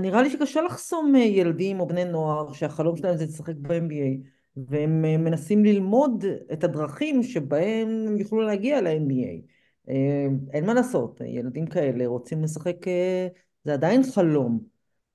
נראה 0.00 0.22
לי 0.22 0.30
שקשה 0.30 0.62
לחסום 0.62 1.16
אה, 1.16 1.20
ילדים 1.20 1.80
או 1.80 1.86
בני 1.86 2.04
נוער 2.04 2.52
שהחלום 2.52 2.96
שלהם 2.96 3.16
זה 3.16 3.24
לשחק 3.24 3.54
ב-NBA, 3.56 4.28
והם 4.56 5.04
אה, 5.04 5.16
מנסים 5.16 5.64
ללמוד 5.64 6.24
את 6.52 6.64
הדרכים 6.64 7.22
שבהם 7.22 8.04
הם 8.08 8.18
יוכלו 8.18 8.40
להגיע 8.40 8.80
ל-NBA. 8.80 9.55
אה, 9.88 10.26
אין 10.52 10.66
מה 10.66 10.74
לעשות, 10.74 11.20
ילדים 11.24 11.66
כאלה 11.66 12.06
רוצים 12.06 12.42
לשחק, 12.42 12.88
אה, 12.88 13.26
זה 13.64 13.72
עדיין 13.72 14.02
חלום. 14.14 14.60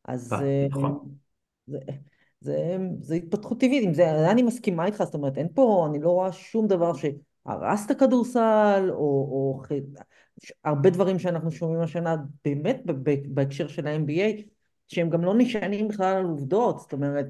אז 0.06 0.34
אה, 0.34 0.68
נכון. 0.70 1.16
זה, 1.68 1.80
זה, 2.42 2.78
זה 3.00 3.16
התפתחות 3.16 3.60
טבעית, 3.60 3.84
עם 3.84 3.94
זה 3.94 4.32
אני 4.32 4.44
מסכימה 4.44 4.86
איתך, 4.86 5.04
זאת 5.04 5.14
אומרת, 5.14 5.38
אין 5.38 5.48
פה, 5.54 5.88
אני 5.90 6.00
לא 6.00 6.10
רואה 6.10 6.32
שום 6.32 6.68
דבר 6.68 6.94
שהרס 6.94 7.86
את 7.86 7.92
הכדורסל, 7.92 8.90
או, 8.90 8.96
או 8.96 9.62
הרבה 10.64 10.90
דברים 10.90 11.20
שאנחנו 11.20 11.52
שומעים 11.52 11.82
השנה, 11.82 12.16
באמת 12.46 12.82
בהקשר 13.28 13.68
של 13.68 13.88
ה-NBA, 13.88 14.42
שהם 14.88 15.10
גם 15.10 15.24
לא 15.24 15.34
נשענים 15.38 15.88
בכלל 15.88 16.18
על 16.18 16.26
עובדות, 16.26 16.80
זאת 16.80 16.94
אומרת, 16.94 17.30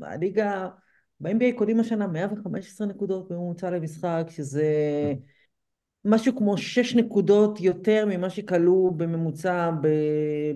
הליגה, 0.00 0.68
ב-NBA 1.20 1.58
קודם 1.58 1.80
השנה 1.80 2.06
115 2.06 2.86
נקודות 2.86 3.32
בממוצע 3.32 3.70
למשחק, 3.70 4.26
שזה... 4.30 4.64
משהו 6.04 6.36
כמו 6.36 6.56
שש 6.56 6.94
נקודות 6.94 7.60
יותר 7.60 8.04
ממה 8.08 8.30
שכלו 8.30 8.90
בממוצע 8.96 9.70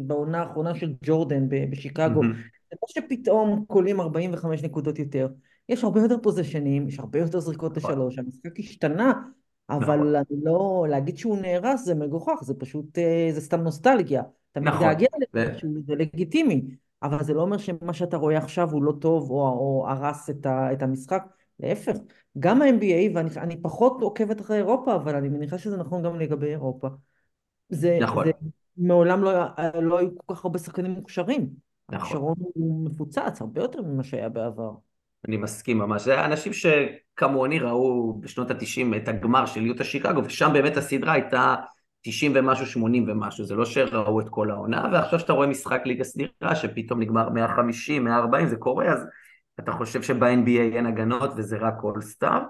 בעונה 0.01 0.41
האחרונה 0.41 0.75
של 0.75 0.95
ג'ורדן 1.05 1.47
בשיקגו. 1.71 2.21
זה 2.23 2.77
לא 2.83 2.89
שפתאום 2.89 3.65
קולים 3.67 4.01
45 4.01 4.63
נקודות 4.63 4.99
יותר. 4.99 5.29
יש 5.69 5.85
הרבה 5.85 6.01
יותר 6.01 6.17
פוזיישנים, 6.23 6.89
יש 6.89 6.99
הרבה 6.99 7.19
יותר 7.19 7.41
זריקות 7.41 7.77
נכון. 7.77 7.91
לשלוש, 7.91 8.19
המשחק 8.19 8.59
השתנה, 8.59 9.13
אבל 9.71 9.99
נכון. 9.99 10.15
אני 10.15 10.45
לא, 10.45 10.87
להגיד 10.89 11.19
שהוא 11.19 11.39
נהרס 11.39 11.85
זה 11.85 11.95
מגוחך, 11.95 12.43
זה 12.43 12.55
פשוט, 12.55 12.99
אה, 12.99 13.29
זה 13.33 13.41
סתם 13.41 13.61
נוסטלגיה. 13.61 14.23
אתה 14.53 14.61
נכון. 14.61 14.89
מתגעגע 14.89 15.07
לזה, 15.21 15.53
זה 15.87 15.95
לגיטימי, 15.95 16.63
אבל 17.03 17.25
זה 17.25 17.35
לא 17.35 17.43
אומר 17.43 17.59
שמה 17.59 17.93
שאתה 17.93 18.17
רואה 18.17 18.39
עכשיו 18.39 18.71
הוא 18.71 18.83
לא 18.83 18.93
טוב 19.01 19.31
או, 19.31 19.37
או 19.37 19.87
הרס 19.89 20.31
את, 20.31 20.47
ה, 20.47 20.73
את 20.73 20.83
המשחק. 20.83 21.25
להפך, 21.63 21.97
גם 22.39 22.63
ה-MBA, 22.63 23.15
ואני 23.15 23.63
פחות 23.63 23.97
עוקבת 24.01 24.41
אחרי 24.41 24.57
אירופה, 24.57 24.95
אבל 24.95 25.17
אני 25.17 25.29
מניחה 25.29 25.59
שזה 25.59 25.77
נכון 25.77 26.03
גם 26.03 26.21
לגבי 26.21 26.47
אירופה. 26.47 26.89
זה, 27.69 27.99
נכון. 28.01 28.25
זה 28.25 28.31
מעולם 28.77 29.23
לא, 29.23 29.33
לא 29.83 29.99
היו 29.99 30.09
כל 30.17 30.35
כך 30.35 30.45
הרבה 30.45 30.59
שחקנים 30.59 30.91
מוכשרים. 30.91 31.49
נכון. 31.89 32.07
הכשרון 32.07 32.35
הוא 32.55 32.85
מפוצץ 32.85 33.41
הרבה 33.41 33.61
יותר 33.61 33.83
ממה 33.83 34.03
שהיה 34.03 34.29
בעבר. 34.29 34.73
אני 35.29 35.37
מסכים 35.37 35.79
ממש. 35.79 36.03
זה 36.03 36.25
אנשים 36.25 36.53
שכמוני 36.53 37.59
ראו 37.59 38.21
בשנות 38.21 38.51
ה-90 38.51 38.97
את 38.97 39.09
הגמר 39.09 39.47
של 39.47 39.67
יוטה 39.67 39.85
שיקגו, 39.85 40.25
ושם 40.25 40.51
באמת 40.53 40.77
הסדרה 40.77 41.13
הייתה 41.13 41.55
90 42.01 42.33
ומשהו, 42.35 42.67
80 42.67 43.09
ומשהו, 43.09 43.45
זה 43.45 43.55
לא 43.55 43.65
שראו 43.65 44.21
את 44.21 44.29
כל 44.29 44.51
העונה, 44.51 44.89
ועכשיו 44.93 45.19
שאתה 45.19 45.33
רואה 45.33 45.47
משחק 45.47 45.83
ליגה 45.85 46.05
סדירה 46.05 46.55
שפתאום 46.55 47.01
נגמר 47.01 47.29
150, 47.29 48.05
140, 48.05 48.47
זה 48.47 48.57
קורה, 48.57 48.93
אז 48.93 49.07
אתה 49.61 49.73
חושב 49.73 50.03
שב-NBA 50.03 50.77
אין 50.77 50.87
הגנות 50.87 51.31
וזה 51.37 51.57
רק 51.57 51.75
אולסטאר, 51.83 52.41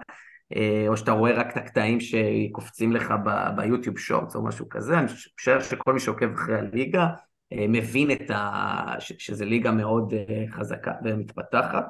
אה, 0.57 0.85
או 0.89 0.97
שאתה 0.97 1.13
רואה 1.13 1.33
רק 1.33 1.53
את 1.53 1.57
הקטעים 1.57 1.99
שקופצים 2.01 2.93
לך 2.93 3.15
ביוטיוב 3.57 3.99
שורטס 3.99 4.37
או 4.37 4.45
משהו 4.45 4.69
כזה, 4.69 4.99
אני 4.99 5.09
חושב 5.09 5.61
שכל 5.61 5.93
מי 5.93 6.01
שעוקב 6.01 6.33
אחרי 6.35 6.59
הליגה 6.59 7.07
אה, 7.53 7.67
מבין 7.69 8.11
את 8.11 8.31
ה... 8.31 8.95
שזה 8.99 9.45
ליגה 9.45 9.71
מאוד 9.71 10.15
אה, 10.15 10.45
חזקה 10.51 10.93
ומתפתחת. 11.05 11.87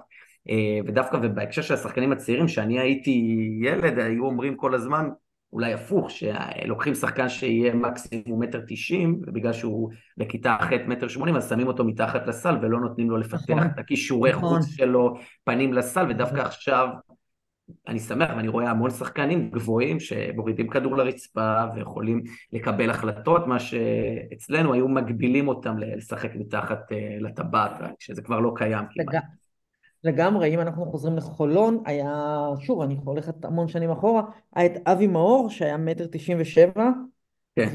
ודווקא 0.87 1.19
ובהקשר 1.23 1.63
של 1.63 1.75
השחקנים 1.75 2.13
הצעירים, 2.13 2.49
שאני 2.49 2.81
הייתי 2.81 3.37
ילד, 3.63 3.99
היו 3.99 4.25
אומרים 4.25 4.57
כל 4.57 4.75
הזמן, 4.75 5.09
אולי 5.53 5.73
הפוך, 5.73 6.11
שלוקחים 6.11 6.95
שחקן 6.95 7.29
שיהיה 7.29 7.75
מקסימום 7.75 8.43
מטר 8.43 8.61
תשעים, 8.69 9.21
ובגלל 9.27 9.53
שהוא 9.53 9.91
בכיתה 10.17 10.57
ח' 10.61 10.73
מטר 10.87 11.09
שמונים, 11.09 11.37
אז 11.37 11.49
שמים 11.49 11.67
אותו 11.67 11.85
מתחת 11.85 12.27
לסל 12.27 12.57
ולא 12.63 12.81
נותנים 12.81 13.11
לו 13.11 13.17
לפתח 13.17 13.51
נכון, 13.51 13.67
את 13.67 13.79
הכישורי 13.79 14.33
נכון. 14.33 14.59
חוץ 14.61 14.67
שלו 14.69 15.15
פנים 15.45 15.73
לסל, 15.73 16.07
ודווקא 16.11 16.35
נכון. 16.35 16.47
עכשיו 16.47 16.89
אני 17.89 17.99
שמח 17.99 18.31
ואני 18.37 18.49
רואה 18.49 18.71
המון 18.71 18.91
שחקנים 18.91 19.51
גבוהים 19.51 20.01
שמורידים 20.01 20.69
כדור 20.69 20.97
לרצפה 20.97 21.65
ויכולים 21.75 22.23
לקבל 22.53 22.91
החלטות, 22.91 23.47
מה 23.47 23.59
שאצלנו 23.59 24.73
היו 24.73 24.89
מגבילים 24.89 25.49
אותם 25.49 25.79
לשחק 25.79 26.35
מתחת 26.35 26.93
אה, 26.93 27.17
לטבעת, 27.21 27.73
שזה 27.99 28.23
כבר 28.23 28.41
לא 28.41 28.53
קיים 28.57 28.85
כמעט. 28.91 29.23
לגמרי, 30.05 30.55
אם 30.55 30.61
אנחנו 30.61 30.87
חוזרים 30.87 31.17
לחולון, 31.17 31.83
היה, 31.87 32.45
שוב, 32.61 32.81
אני 32.81 32.97
הולכת 33.05 33.45
המון 33.45 33.69
שנים 33.69 33.91
אחורה, 33.91 34.23
היה 34.55 34.67
את 34.67 34.89
אבי 34.89 35.07
מאור 35.07 35.51
שהיה 35.51 35.77
מטר 35.77 36.07
תשעים 36.11 36.39
ושבע, 36.41 36.91
כן. 37.57 37.69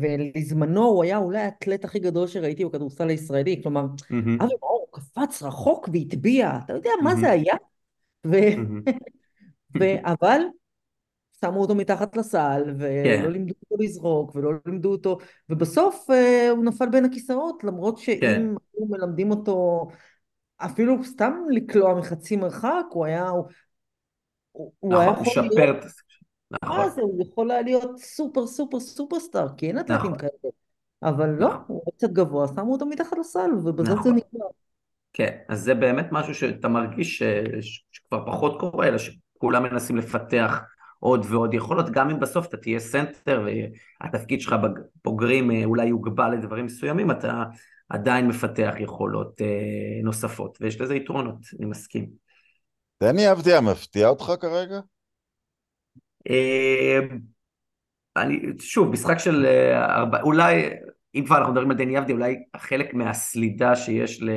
ולזמנו 0.00 0.84
הוא 0.84 1.04
היה 1.04 1.16
אולי 1.16 1.38
האתלט 1.38 1.84
הכי 1.84 1.98
גדול 1.98 2.26
שראיתי 2.26 2.64
בכדורסל 2.64 3.08
הישראלי, 3.08 3.60
כלומר, 3.62 3.84
mm-hmm. 3.84 4.44
אבי 4.44 4.54
מאור 4.62 4.86
קפץ 4.90 5.42
רחוק 5.42 5.88
והטביע, 5.92 6.58
אתה 6.64 6.72
יודע 6.72 6.90
מה 7.02 7.12
mm-hmm. 7.12 7.16
זה 7.20 7.30
היה? 7.30 7.54
ו... 8.26 8.36
ו... 9.80 9.84
אבל 10.04 10.40
שמו 11.40 11.60
אותו 11.60 11.74
מתחת 11.74 12.16
לסל, 12.16 12.62
ולא 12.78 13.04
כן. 13.04 13.30
לימדו 13.30 13.54
אותו 13.62 13.82
לזרוק, 13.82 14.34
ולא 14.34 14.52
לימדו 14.66 14.92
אותו, 14.92 15.18
ובסוף 15.50 16.10
uh, 16.10 16.50
הוא 16.50 16.64
נפל 16.64 16.88
בין 16.88 17.04
הכיסאות, 17.04 17.64
למרות 17.64 17.98
שאם 17.98 18.20
כן. 18.20 18.42
היו 18.76 18.86
מלמדים 18.88 19.30
אותו 19.30 19.88
אפילו 20.56 21.04
סתם 21.04 21.32
לקלוע 21.50 21.94
מחצי 21.94 22.36
מרחק, 22.36 22.84
הוא 22.90 23.04
היה... 23.04 23.28
הוא, 23.28 24.72
הוא 24.78 24.96
היה 24.96 25.10
נכון, 25.10 25.24
יכול 25.26 25.42
להיות... 25.42 25.84
נכון. 26.50 26.76
מה 26.76 26.88
זה, 26.88 27.00
הוא 27.00 27.22
יכול 27.22 27.50
היה 27.50 27.62
להיות 27.62 27.98
סופר 27.98 28.46
סופר 28.46 28.80
סופר 28.80 29.20
סטאר, 29.20 29.48
כי 29.56 29.66
אין 29.66 29.78
אתלטים 29.78 30.06
נכון. 30.06 30.18
כאלה. 30.18 30.52
אבל 31.02 31.30
לא, 31.30 31.48
נכון. 31.48 31.64
הוא 31.68 31.92
קצת 31.96 32.10
גבוה, 32.10 32.48
שמו 32.48 32.72
אותו 32.72 32.86
מתחת 32.86 33.18
לסל, 33.18 33.50
ובזה 33.64 34.02
זה 34.02 34.10
נגמר. 34.10 34.46
כן, 35.12 35.36
אז 35.48 35.60
זה 35.60 35.74
באמת 35.74 36.06
משהו 36.12 36.34
שאתה 36.34 36.68
מרגיש 36.68 37.18
ש... 37.18 37.22
שכבר 37.92 38.26
פחות 38.26 38.60
קורה, 38.60 38.88
אלא 38.88 38.98
שכולם 38.98 39.62
מנסים 39.62 39.96
לפתח 39.96 40.60
עוד 40.98 41.26
ועוד 41.28 41.54
יכולות, 41.54 41.90
גם 41.90 42.10
אם 42.10 42.20
בסוף 42.20 42.46
אתה 42.46 42.56
תהיה 42.56 42.78
סנטר 42.78 43.46
והתפקיד 44.00 44.40
שלך 44.40 44.56
בבוגרים 45.04 45.50
אה, 45.50 45.64
אולי 45.64 45.86
יוגבל 45.86 46.30
לדברים 46.30 46.64
מסוימים, 46.64 47.10
אתה 47.10 47.44
עדיין 47.88 48.28
מפתח 48.28 48.74
יכולות 48.78 49.40
אה, 49.40 50.02
נוספות, 50.02 50.58
ויש 50.60 50.80
לזה 50.80 50.94
יתרונות, 50.94 51.36
אני 51.58 51.66
מסכים. 51.66 52.06
דני 53.02 53.32
אבדיה 53.32 53.60
מפתיע 53.60 54.08
אותך 54.08 54.32
כרגע? 54.40 54.80
אה, 56.30 57.00
אני, 58.16 58.40
שוב, 58.58 58.90
משחק 58.90 59.18
של 59.18 59.46
אה, 59.46 59.96
ארבע, 59.96 60.22
אולי, 60.22 60.70
אם 61.14 61.24
כבר 61.26 61.38
אנחנו 61.38 61.52
מדברים 61.52 61.70
על 61.70 61.76
דני 61.76 61.98
אבדיה, 61.98 62.14
אולי 62.14 62.36
חלק 62.56 62.94
מהסלידה 62.94 63.76
שיש 63.76 64.22
ל, 64.22 64.30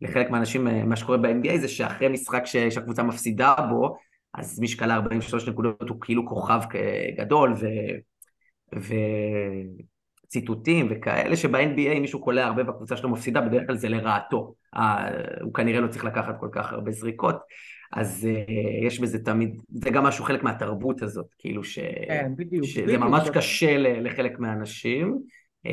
לחלק 0.00 0.30
מהאנשים, 0.30 0.68
אה, 0.68 0.84
מה 0.84 0.96
שקורה 0.96 1.18
ב-NBA, 1.18 1.58
זה 1.60 1.68
שאחרי 1.68 2.08
משחק 2.08 2.46
ש, 2.46 2.56
שהקבוצה 2.56 3.02
מפסידה 3.02 3.54
בו, 3.70 3.96
אז 4.34 4.60
מי 4.60 4.68
שקלה 4.68 4.94
43 4.94 5.48
נקודות 5.48 5.88
הוא 5.88 6.00
כאילו 6.00 6.26
כוכב 6.26 6.60
גדול, 7.16 7.54
ו... 7.60 7.66
ו... 8.76 8.94
ציטוטים 10.28 10.88
וכאלה, 10.90 11.36
שב-NBA 11.36 12.00
מישהו 12.00 12.20
קולע 12.20 12.46
הרבה 12.46 12.62
והקבוצה 12.66 12.96
שלו 12.96 13.08
מפסידה, 13.08 13.40
בדרך 13.40 13.66
כלל 13.66 13.76
זה 13.76 13.88
לרעתו. 13.88 14.54
הוא 15.42 15.54
כנראה 15.54 15.80
לא 15.80 15.88
צריך 15.88 16.04
לקחת 16.04 16.40
כל 16.40 16.48
כך 16.52 16.72
הרבה 16.72 16.90
זריקות, 16.92 17.36
אז 17.92 18.28
uh, 18.30 18.86
יש 18.86 19.00
בזה 19.00 19.24
תמיד, 19.24 19.62
זה 19.68 19.90
גם 19.90 20.04
משהו 20.04 20.24
חלק 20.24 20.42
מהתרבות 20.42 21.02
הזאת, 21.02 21.26
כאילו 21.38 21.64
ש... 21.64 21.78
כן, 22.08 22.32
בדיוק. 22.36 22.64
שזה 22.64 22.82
בדיוק. 22.82 23.02
ממש 23.02 23.30
קשה 23.30 23.78
לחלק 23.78 24.38
מהאנשים, 24.38 25.18
uh, 25.66 25.70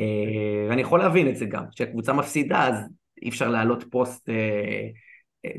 ואני 0.68 0.80
יכול 0.80 0.98
להבין 0.98 1.28
את 1.28 1.36
זה 1.36 1.44
גם, 1.46 1.64
כשקבוצה 1.74 2.12
מפסידה 2.12 2.68
אז 2.68 2.88
אי 3.22 3.28
אפשר 3.28 3.48
להעלות 3.48 3.84
פוסט, 3.90 4.28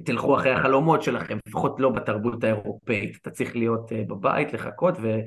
תלכו 0.06 0.36
אחרי 0.36 0.52
החלומות 0.52 1.04
שלכם, 1.04 1.38
לפחות 1.48 1.80
לא 1.80 1.90
בתרבות 1.90 2.44
האירופאית, 2.44 3.18
אתה 3.22 3.30
צריך 3.30 3.56
להיות 3.56 3.92
בבית, 4.08 4.54
לחכות 4.54 4.98
ו... 5.02 5.20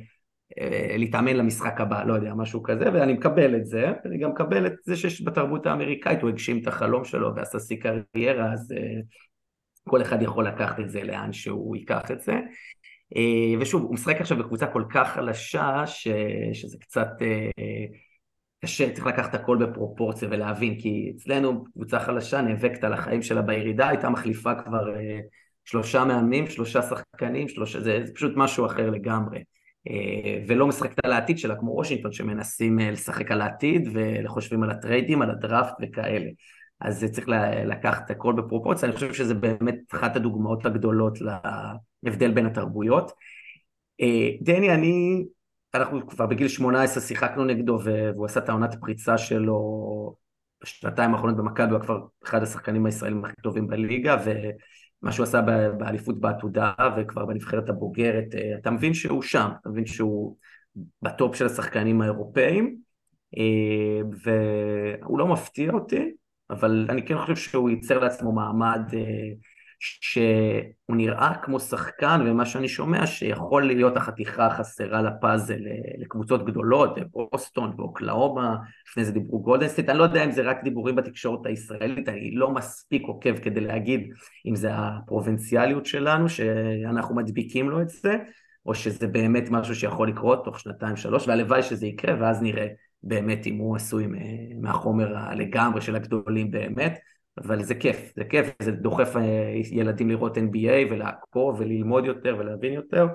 להתאמן 0.98 1.36
למשחק 1.36 1.80
הבא, 1.80 2.04
לא 2.04 2.14
יודע, 2.14 2.34
משהו 2.34 2.62
כזה, 2.62 2.84
ואני 2.92 3.12
מקבל 3.12 3.56
את 3.56 3.66
זה, 3.66 3.86
אני 4.04 4.18
גם 4.18 4.30
מקבל 4.30 4.66
את 4.66 4.72
זה 4.84 4.96
שיש 4.96 5.22
בתרבות 5.22 5.66
האמריקאית, 5.66 6.22
הוא 6.22 6.30
הגשים 6.30 6.58
את 6.62 6.66
החלום 6.66 7.04
שלו 7.04 7.36
ועשה 7.36 7.58
שיא 7.58 7.76
קריירה, 7.76 8.52
אז 8.52 8.74
כל 9.88 10.02
אחד 10.02 10.22
יכול 10.22 10.46
לקחת 10.46 10.80
את 10.80 10.90
זה 10.90 11.02
לאן 11.02 11.32
שהוא 11.32 11.76
ייקח 11.76 12.10
את 12.10 12.20
זה. 12.20 12.32
ושוב, 13.60 13.82
הוא 13.82 13.94
משחק 13.94 14.20
עכשיו 14.20 14.38
בקבוצה 14.38 14.66
כל 14.66 14.84
כך 14.90 15.12
חלשה, 15.12 15.82
ש... 15.86 16.08
שזה 16.52 16.78
קצת 16.80 17.08
קשה, 18.64 18.92
צריך 18.92 19.06
לקחת 19.06 19.34
הכל 19.34 19.66
בפרופורציה 19.66 20.28
ולהבין, 20.30 20.80
כי 20.80 21.12
אצלנו 21.16 21.64
קבוצה 21.64 22.00
חלשה 22.00 22.42
נאבקת 22.42 22.84
על 22.84 22.92
החיים 22.92 23.22
שלה 23.22 23.42
בירידה, 23.42 23.88
הייתה 23.88 24.10
מחליפה 24.10 24.54
כבר 24.54 24.84
שלושה 25.64 26.04
מאמנים, 26.04 26.46
שלושה 26.46 26.82
שחקנים, 26.82 27.48
שלושה, 27.48 27.80
זה, 27.80 28.00
זה 28.04 28.14
פשוט 28.14 28.32
משהו 28.36 28.66
אחר 28.66 28.90
לגמרי. 28.90 29.38
ולא 30.48 30.66
משחקת 30.66 31.04
על 31.04 31.12
העתיד 31.12 31.38
שלה 31.38 31.56
כמו 31.56 31.70
וושינגטון 31.70 32.12
שמנסים 32.12 32.78
לשחק 32.78 33.30
על 33.30 33.40
העתיד 33.40 33.88
וחושבים 33.92 34.62
על 34.62 34.70
הטריידים, 34.70 35.22
על 35.22 35.30
הדראפט 35.30 35.74
וכאלה. 35.82 36.30
אז 36.80 37.04
צריך 37.04 37.28
לקחת 37.64 38.10
הכל 38.10 38.32
בפרופורציה, 38.32 38.88
אני 38.88 38.94
חושב 38.94 39.12
שזה 39.12 39.34
באמת 39.34 39.78
אחת 39.94 40.16
הדוגמאות 40.16 40.66
הגדולות 40.66 41.18
להבדל 42.02 42.30
בין 42.30 42.46
התרבויות. 42.46 43.12
דני, 44.42 44.74
אני, 44.74 45.24
אנחנו 45.74 46.06
כבר 46.06 46.26
בגיל 46.26 46.48
18 46.48 47.02
שיחקנו 47.02 47.44
נגדו 47.44 47.78
והוא 47.84 48.26
עשה 48.26 48.40
את 48.40 48.48
העונת 48.48 48.74
פריצה 48.80 49.18
שלו 49.18 49.60
בשנתיים 50.62 51.14
האחרונות 51.14 51.36
במכבי, 51.36 51.72
הוא 51.72 51.80
כבר 51.80 51.98
אחד 52.24 52.42
השחקנים 52.42 52.86
הישראלים 52.86 53.24
הכי 53.24 53.42
טובים 53.42 53.66
בליגה, 53.66 54.16
ו... 54.24 54.30
מה 55.02 55.12
שהוא 55.12 55.24
עשה 55.24 55.40
באליפות 55.78 56.20
בעתודה 56.20 56.72
וכבר 56.96 57.26
בנבחרת 57.26 57.68
הבוגרת, 57.68 58.34
אה, 58.34 58.58
אתה 58.60 58.70
מבין 58.70 58.94
שהוא 58.94 59.22
שם, 59.22 59.48
אתה 59.60 59.68
מבין 59.68 59.86
שהוא 59.86 60.36
בטופ 61.02 61.36
של 61.36 61.46
השחקנים 61.46 62.00
האירופאים, 62.00 62.76
אה, 63.38 64.02
והוא 64.22 65.18
לא 65.18 65.26
מפתיע 65.26 65.72
אותי, 65.72 66.12
אבל 66.50 66.86
אני 66.88 67.06
כן 67.06 67.18
חושב 67.18 67.36
שהוא 67.36 67.70
ייצר 67.70 67.98
לעצמו 67.98 68.32
מעמד 68.32 68.80
אה, 68.94 69.30
שהוא 69.80 70.96
נראה 70.96 71.34
כמו 71.42 71.60
שחקן, 71.60 72.20
ומה 72.26 72.46
שאני 72.46 72.68
שומע 72.68 73.06
שיכול 73.06 73.66
להיות 73.66 73.96
החתיכה 73.96 74.46
החסרה 74.46 75.02
לפאזל 75.02 75.58
לקבוצות 75.98 76.44
גדולות, 76.44 76.98
בוסטון 77.12 77.72
ואוקלהומה, 77.76 78.56
לפני 78.88 79.04
זה 79.04 79.12
דיברו 79.12 79.42
גולדן 79.42 79.63
סטייט, 79.63 79.88
אני 79.88 79.98
לא 79.98 80.04
יודע 80.04 80.24
אם 80.24 80.30
זה 80.30 80.42
רק 80.42 80.64
דיבורים 80.64 80.96
בתקשורת 80.96 81.46
הישראלית, 81.46 82.08
אני 82.08 82.30
לא 82.30 82.50
מספיק 82.50 83.02
עוקב 83.02 83.38
כדי 83.38 83.60
להגיד 83.60 84.10
אם 84.46 84.56
זה 84.56 84.68
הפרובינציאליות 84.72 85.86
שלנו, 85.86 86.28
שאנחנו 86.28 87.14
מדביקים 87.14 87.70
לו 87.70 87.80
את 87.82 87.88
זה, 87.88 88.16
או 88.66 88.74
שזה 88.74 89.06
באמת 89.06 89.50
משהו 89.50 89.74
שיכול 89.74 90.08
לקרות 90.08 90.44
תוך 90.44 90.60
שנתיים 90.60 90.96
שלוש, 90.96 91.28
והלוואי 91.28 91.62
שזה 91.62 91.86
יקרה, 91.86 92.14
ואז 92.20 92.42
נראה 92.42 92.66
באמת 93.02 93.46
אם 93.46 93.56
הוא 93.56 93.76
עשוי 93.76 94.06
מהחומר 94.60 95.16
הלגמרי 95.16 95.80
של 95.80 95.96
הגדולים 95.96 96.50
באמת. 96.50 96.98
אבל 97.40 97.62
זה 97.62 97.74
כיף, 97.74 98.12
זה 98.16 98.24
כיף, 98.24 98.46
זה 98.62 98.70
דוחף 98.72 99.16
אה, 99.16 99.52
ילדים 99.70 100.10
לראות 100.10 100.36
NBA 100.36 100.90
ולעקוב 100.90 101.60
וללמוד 101.60 102.04
יותר 102.04 102.36
ולהבין 102.38 102.72
יותר, 102.72 103.06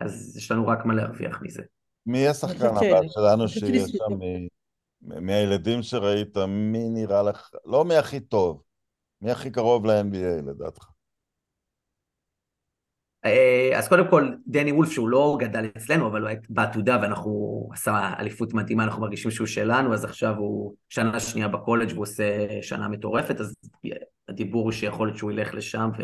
אז 0.00 0.36
יש 0.36 0.50
לנו 0.50 0.66
רק 0.66 0.84
מה 0.84 0.94
להרוויח 0.94 1.42
מזה. 1.42 1.62
מי 2.06 2.28
השחקן 2.28 2.66
הבא 2.66 3.00
שלנו 3.08 3.48
שיש 3.48 3.90
שם, 3.90 4.18
מהילדים 5.02 5.82
שראית, 5.82 6.36
מי 6.36 6.88
נראה 6.88 7.22
לך, 7.22 7.50
לא 7.64 7.84
מי 7.84 7.96
הכי 7.96 8.20
טוב, 8.20 8.62
מי 9.22 9.30
הכי 9.30 9.50
קרוב 9.50 9.86
ל-NBA 9.86 10.42
לדעתך? 10.46 10.93
אה, 13.24 13.78
אז 13.78 13.88
קודם 13.88 14.08
כל, 14.10 14.30
דני 14.46 14.72
וולף, 14.72 14.90
שהוא 14.90 15.08
לא 15.08 15.36
גדל 15.40 15.66
אצלנו, 15.76 16.06
אבל 16.06 16.20
הוא 16.20 16.28
היה 16.28 16.38
בעתודה 16.48 16.98
ואנחנו 17.02 17.68
עשה 17.72 18.12
אליפות 18.18 18.54
מדהימה, 18.54 18.84
אנחנו 18.84 19.02
מרגישים 19.02 19.30
שהוא 19.30 19.46
שלנו, 19.46 19.94
אז 19.94 20.04
עכשיו 20.04 20.34
הוא 20.36 20.74
שנה 20.88 21.20
שנייה 21.20 21.48
בקולג' 21.48 21.90
והוא 21.92 22.02
עושה 22.02 22.48
שנה 22.62 22.88
מטורפת, 22.88 23.40
אז 23.40 23.54
הדיבור 24.28 24.62
הוא 24.62 24.72
שיכול 24.72 25.06
להיות 25.06 25.18
שהוא 25.18 25.32
ילך 25.32 25.54
לשם, 25.54 25.90
ו... 25.98 26.02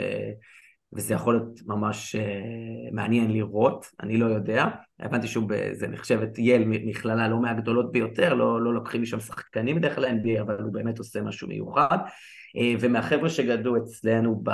וזה 0.92 1.14
יכול 1.14 1.34
להיות 1.34 1.60
ממש 1.66 2.16
uh, 2.16 2.94
מעניין 2.94 3.30
לראות, 3.30 3.86
אני 4.00 4.16
לא 4.16 4.26
יודע. 4.26 4.64
הבנתי 5.00 5.28
שהוא, 5.28 5.50
זה 5.72 5.88
נחשבת 5.88 6.38
יל, 6.38 6.64
מכללה 6.66 7.28
לא 7.28 7.40
מהגדולות 7.40 7.92
ביותר, 7.92 8.34
לא, 8.34 8.62
לא 8.64 8.74
לוקחים 8.74 9.02
משם 9.02 9.20
שחקנים 9.20 9.76
בדרך 9.76 9.94
כלל 9.94 10.04
NBA, 10.04 10.40
אבל 10.40 10.62
הוא 10.62 10.72
באמת 10.72 10.98
עושה 10.98 11.22
משהו 11.22 11.48
מיוחד. 11.48 11.98
Uh, 12.56 12.78
ומהחבר'ה 12.80 13.30
שגדלו 13.30 13.76
אצלנו 13.76 14.40
ב... 14.44 14.50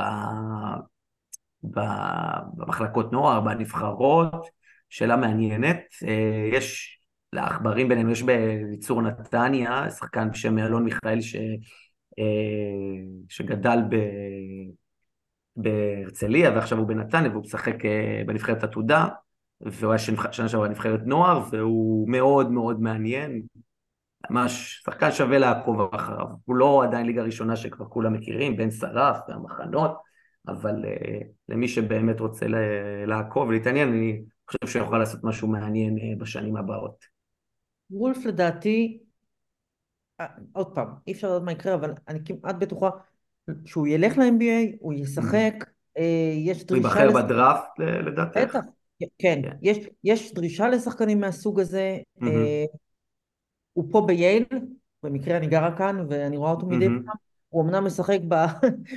במחלקות 1.62 3.12
נוער, 3.12 3.40
בנבחרות, 3.40 4.46
שאלה 4.90 5.16
מעניינת. 5.16 5.80
אה, 6.06 6.48
יש 6.52 6.98
לעכברים 7.32 7.88
בינינו, 7.88 8.10
יש 8.10 8.22
בייצור 8.22 9.02
נתניה, 9.02 9.90
שחקן 9.90 10.30
בשם 10.30 10.58
אלון 10.58 10.84
מיכאל 10.84 11.20
ש... 11.20 11.36
אה, 12.18 13.04
שגדל 13.28 13.78
ב... 13.90 13.96
בהרצליה 15.56 16.50
ועכשיו 16.50 16.78
הוא 16.78 16.86
בנתניה 16.86 17.30
והוא 17.30 17.42
משחק 17.42 17.84
אה, 17.84 18.22
בנבחרת 18.26 18.64
עתודה 18.64 19.08
והוא 19.60 19.92
היה 19.92 19.98
שנה 20.32 20.48
שעברה 20.48 20.68
בנבחרת 20.68 21.00
נוער 21.04 21.42
והוא 21.50 22.10
מאוד 22.10 22.50
מאוד 22.50 22.80
מעניין, 22.80 23.42
ממש 24.30 24.82
שחקן 24.86 25.12
שווה 25.12 25.38
לעקוב 25.38 25.94
אחריו, 25.94 26.26
הוא 26.44 26.56
לא 26.56 26.84
עדיין 26.84 27.06
ליגה 27.06 27.22
ראשונה 27.22 27.56
שכבר 27.56 27.86
כולם 27.86 28.12
מכירים, 28.12 28.56
בן 28.56 28.70
שרף 28.70 29.18
והמחנות, 29.28 29.96
אבל 30.48 30.84
uh, 30.84 31.24
למי 31.48 31.68
שבאמת 31.68 32.20
רוצה 32.20 32.46
לעקוב 33.06 33.48
ולהתעניין, 33.48 33.88
אני 33.88 34.22
חושב 34.46 34.66
שהוא 34.66 34.82
יכול 34.82 34.98
לעשות 34.98 35.24
משהו 35.24 35.48
מעניין 35.48 35.96
uh, 35.96 36.18
בשנים 36.18 36.56
הבאות. 36.56 37.04
וולף 37.90 38.24
לדעתי, 38.24 38.98
אה, 40.20 40.26
עוד 40.52 40.74
פעם, 40.74 40.88
אי 41.06 41.12
אפשר 41.12 41.30
לדעת 41.30 41.42
מה 41.42 41.52
יקרה, 41.52 41.74
אבל 41.74 41.92
אני 42.08 42.18
כמעט 42.24 42.56
בטוחה 42.56 42.90
שהוא 43.64 43.86
ילך 43.86 44.18
ל-NBA, 44.18 44.76
הוא 44.80 44.92
ישחק, 44.92 45.54
uh, 45.98 46.00
יש 46.36 46.64
דרישה... 46.64 46.88
הוא 46.88 46.98
ייבחר 46.98 47.22
בדראפט 47.22 47.78
לדעתך? 47.78 48.40
בטח, 48.40 48.60
כן, 48.98 49.06
כן. 49.18 49.40
יש, 49.62 49.78
יש 50.04 50.34
דרישה 50.34 50.68
לשחקנים 50.68 51.20
מהסוג 51.20 51.60
הזה, 51.60 51.98
mm-hmm. 52.18 52.24
uh, 52.24 52.76
הוא 53.72 53.84
פה 53.92 54.04
בייל, 54.06 54.44
במקרה 55.02 55.36
אני 55.36 55.46
גרה 55.46 55.76
כאן 55.76 56.06
ואני 56.08 56.36
רואה 56.36 56.50
אותו 56.50 56.66
מדי 56.66 56.86
פעם, 56.86 57.16
הוא 57.48 57.62
אמנם 57.62 57.84
משחק 57.84 58.18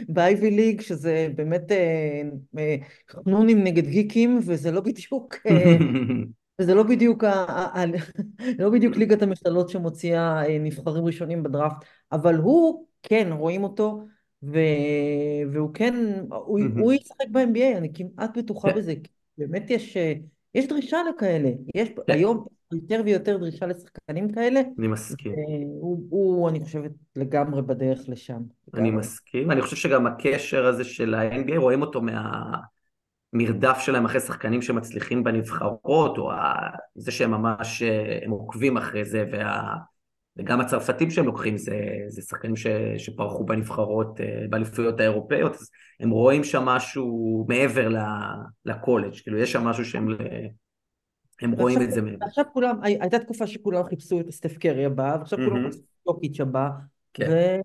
באייבי 0.10 0.52
ליג, 0.58 0.82
שזה 0.82 1.28
באמת 1.36 1.72
אה, 1.72 2.22
אה, 2.58 2.76
חנונים 3.10 3.64
נגד 3.64 3.88
גיקים, 3.88 4.39
וזה 4.45 4.72
לא 4.72 4.82
בדיוק... 4.82 5.36
אה, 5.47 5.78
וזה 6.62 6.76
לא 6.76 6.84
בדיוק, 6.84 7.24
לא 8.60 8.70
בדיוק 8.70 8.95
ליגת 8.95 9.22
המשתלות 9.22 9.70
שמוציאה 9.70 10.43
נבחרים 10.60 11.06
ראשונים 11.06 11.43
בדראפט, 11.43 11.86
אבל 12.12 12.36
הוא, 12.36 12.86
כן, 13.04 13.30
רואים 13.32 13.64
אותו, 13.64 14.06
ו... 14.43 14.60
והוא 15.52 15.70
כן, 15.74 15.95
הוא, 16.30 16.60
הוא 16.80 16.93
ישחק 16.93 17.28
ב-NBA, 17.32 17.78
אני 17.78 17.89
כמעט 17.93 18.38
בטוחה 18.38 18.70
כן. 18.72 18.78
בזה, 18.78 18.93
באמת 19.38 19.70
יש, 19.70 19.97
יש 20.56 20.68
דרישה 20.68 20.97
לכאלה, 21.10 21.50
יש 21.76 21.89
כן. 21.89 22.14
היום 22.14 22.45
יותר 22.74 23.01
ויותר 23.05 23.38
דרישה 23.38 23.65
לשחקנים 23.65 24.32
כאלה. 24.34 24.61
אני 24.80 24.88
מסכים. 24.88 25.34
הוא, 25.82 26.03
הוא, 26.09 26.49
אני 26.49 26.59
חושבת, 26.59 26.91
לגמרי 27.15 27.61
בדרך 27.61 27.99
לשם. 28.07 28.34
אני 28.34 28.43
לגמרי. 28.74 28.91
מסכים. 28.91 29.51
אני 29.51 29.61
חושב 29.61 29.76
שגם 29.76 30.07
הקשר 30.07 30.65
הזה 30.65 30.84
של 30.84 31.13
ה-NBA, 31.13 31.57
רואים 31.57 31.82
אותו 31.82 32.01
מהמרדף 33.34 33.80
שלהם 33.80 34.05
אחרי 34.05 34.20
שחקנים 34.20 34.61
שמצליחים 34.61 35.24
בנבחרות, 35.24 36.17
או 36.17 36.32
זה 36.95 37.11
שהם 37.11 37.32
ממש, 37.32 37.82
הם 38.22 38.32
עוקבים 38.32 38.78
אחרי 38.78 39.05
זה, 39.05 39.26
וה... 39.32 39.76
וגם 40.38 40.61
הצרפתים 40.61 41.11
שהם 41.11 41.26
לוקחים 41.26 41.57
זה, 41.57 41.80
זה 42.07 42.22
שחקנים 42.22 42.55
ש, 42.55 42.67
שפרחו 42.97 43.45
בנבחרות, 43.45 44.22
אה, 44.22 44.45
באליפויות 44.49 44.99
האירופאיות, 44.99 45.55
אז 45.55 45.70
הם 45.99 46.09
רואים 46.09 46.43
שם 46.43 46.63
משהו 46.63 47.45
מעבר 47.49 47.89
לקולג', 48.65 49.13
כאילו 49.24 49.38
יש 49.38 49.51
שם 49.51 49.63
משהו 49.63 49.86
שהם 49.86 50.07
הם 51.42 51.52
רואים 51.52 51.82
את 51.82 51.92
זה 51.92 52.02
מהם. 52.02 52.18
עכשיו 52.22 52.46
כולם, 52.54 52.80
הייתה 52.84 53.20
תקופה 53.20 53.48
שכולם 53.48 53.84
חיפשו 53.84 54.20
את 54.20 54.32
סטף 54.32 54.58
קרי 54.58 54.86
הבא, 54.86 55.16
ועכשיו 55.20 55.40
כולם 55.46 55.64
חיפשו 55.64 55.80
את 55.80 55.86
טוקיץ' 56.06 56.40
הבא, 56.40 56.70
כן. 57.14 57.60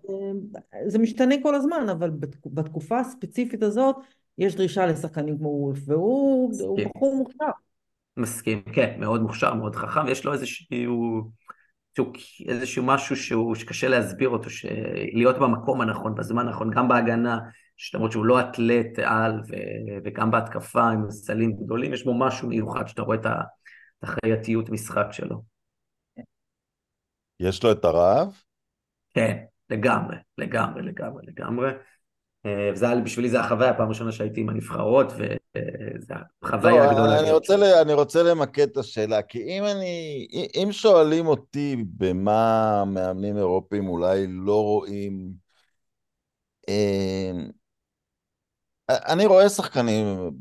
וזה 0.87 0.99
משתנה 0.99 1.35
כל 1.43 1.55
הזמן, 1.55 1.89
אבל 1.91 2.11
בתקופה 2.45 2.99
הספציפית 2.99 3.63
הזאת, 3.63 3.95
יש 4.37 4.55
דרישה 4.55 4.85
לשחקנים 4.85 5.37
כמו 5.37 5.47
וולף, 5.49 5.79
והוא 5.85 6.79
בחור 6.95 7.15
מוכשר. 7.15 7.45
מסכים, 8.17 8.61
כן, 8.61 8.95
מאוד 8.99 9.21
מוכשר, 9.21 9.53
מאוד 9.53 9.75
חכם, 9.75 10.07
יש 10.07 10.25
לו 10.25 10.33
איזשהו 10.33 11.31
איזשהו 12.47 12.83
משהו 12.83 13.15
שהוא, 13.15 13.55
שקשה 13.55 13.87
להסביר 13.87 14.29
אותו, 14.29 14.49
להיות 15.13 15.39
במקום 15.39 15.81
הנכון, 15.81 16.15
בזמן 16.15 16.47
הנכון, 16.47 16.69
גם 16.69 16.87
בהגנה, 16.87 17.39
למרות 17.93 18.11
שהוא 18.11 18.25
לא 18.25 18.39
אתלט 18.39 18.99
על, 18.99 19.41
ו, 19.49 19.53
וגם 20.05 20.31
בהתקפה 20.31 20.83
עם 20.83 21.11
סלים 21.11 21.53
גדולים, 21.53 21.93
יש 21.93 22.05
בו 22.05 22.19
משהו 22.19 22.47
מיוחד 22.47 22.87
שאתה 22.87 23.01
רואה 23.01 23.17
את 23.17 23.25
החייתיות 24.05 24.69
משחק 24.69 25.07
שלו. 25.11 25.41
יש 27.39 27.63
לו 27.63 27.71
את 27.71 27.85
הרעב? 27.85 28.41
כן, 29.13 29.43
לגמרי, 29.69 30.15
לגמרי, 30.37 30.81
לגמרי, 30.81 31.25
לגמרי. 31.25 31.69
אה, 32.45 32.69
וזה 32.73 32.89
היה, 32.89 33.01
בשבילי 33.01 33.29
זה 33.29 33.39
החוויה, 33.39 33.69
הפעם 33.69 33.85
הראשונה 33.85 34.11
שהייתי 34.11 34.41
עם 34.41 34.49
הנבחרות, 34.49 35.07
וזו 35.11 36.13
החוויה 36.41 36.85
לא, 36.85 36.91
הגדולה. 36.91 37.19
אני 37.19 37.31
רוצה, 37.31 37.81
אני 37.81 37.93
רוצה 37.93 38.23
למקד 38.23 38.69
את 38.69 38.77
השאלה, 38.77 39.21
כי 39.21 39.43
אם 39.43 39.63
אני, 39.63 40.27
אם 40.55 40.67
שואלים 40.71 41.27
אותי 41.27 41.75
במה 41.97 42.83
מאמנים 42.85 43.37
אירופים 43.37 43.87
אולי 43.87 44.25
לא 44.27 44.63
רואים, 44.63 45.31
אה, 46.69 47.31
אני 48.89 49.25
רואה 49.25 49.49
שחקנים 49.49 50.31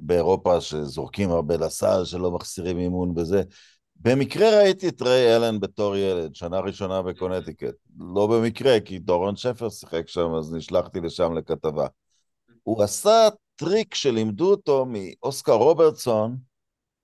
באירופה 0.00 0.60
שזורקים 0.60 1.30
הרבה 1.30 1.56
לסל, 1.56 2.04
שלא 2.04 2.30
מחסירים 2.30 2.78
אימון 2.78 3.14
בזה. 3.14 3.42
במקרה 3.96 4.58
ראיתי 4.58 4.88
את 4.88 5.02
ריי 5.02 5.36
אלן 5.36 5.60
בתור 5.60 5.96
ילד, 5.96 6.34
שנה 6.34 6.60
ראשונה 6.60 7.02
בקונטיקט. 7.02 7.74
לא 7.98 8.26
במקרה, 8.26 8.80
כי 8.80 8.98
דורון 8.98 9.36
שפר 9.36 9.68
שיחק 9.68 10.08
שם, 10.08 10.34
אז 10.34 10.54
נשלחתי 10.54 11.00
לשם 11.00 11.32
לכתבה. 11.34 11.86
הוא 12.62 12.82
עשה 12.82 13.28
טריק 13.56 13.94
שלימדו 13.94 14.50
אותו 14.50 14.86
מאוסקר 14.88 15.52
רוברטסון, 15.52 16.36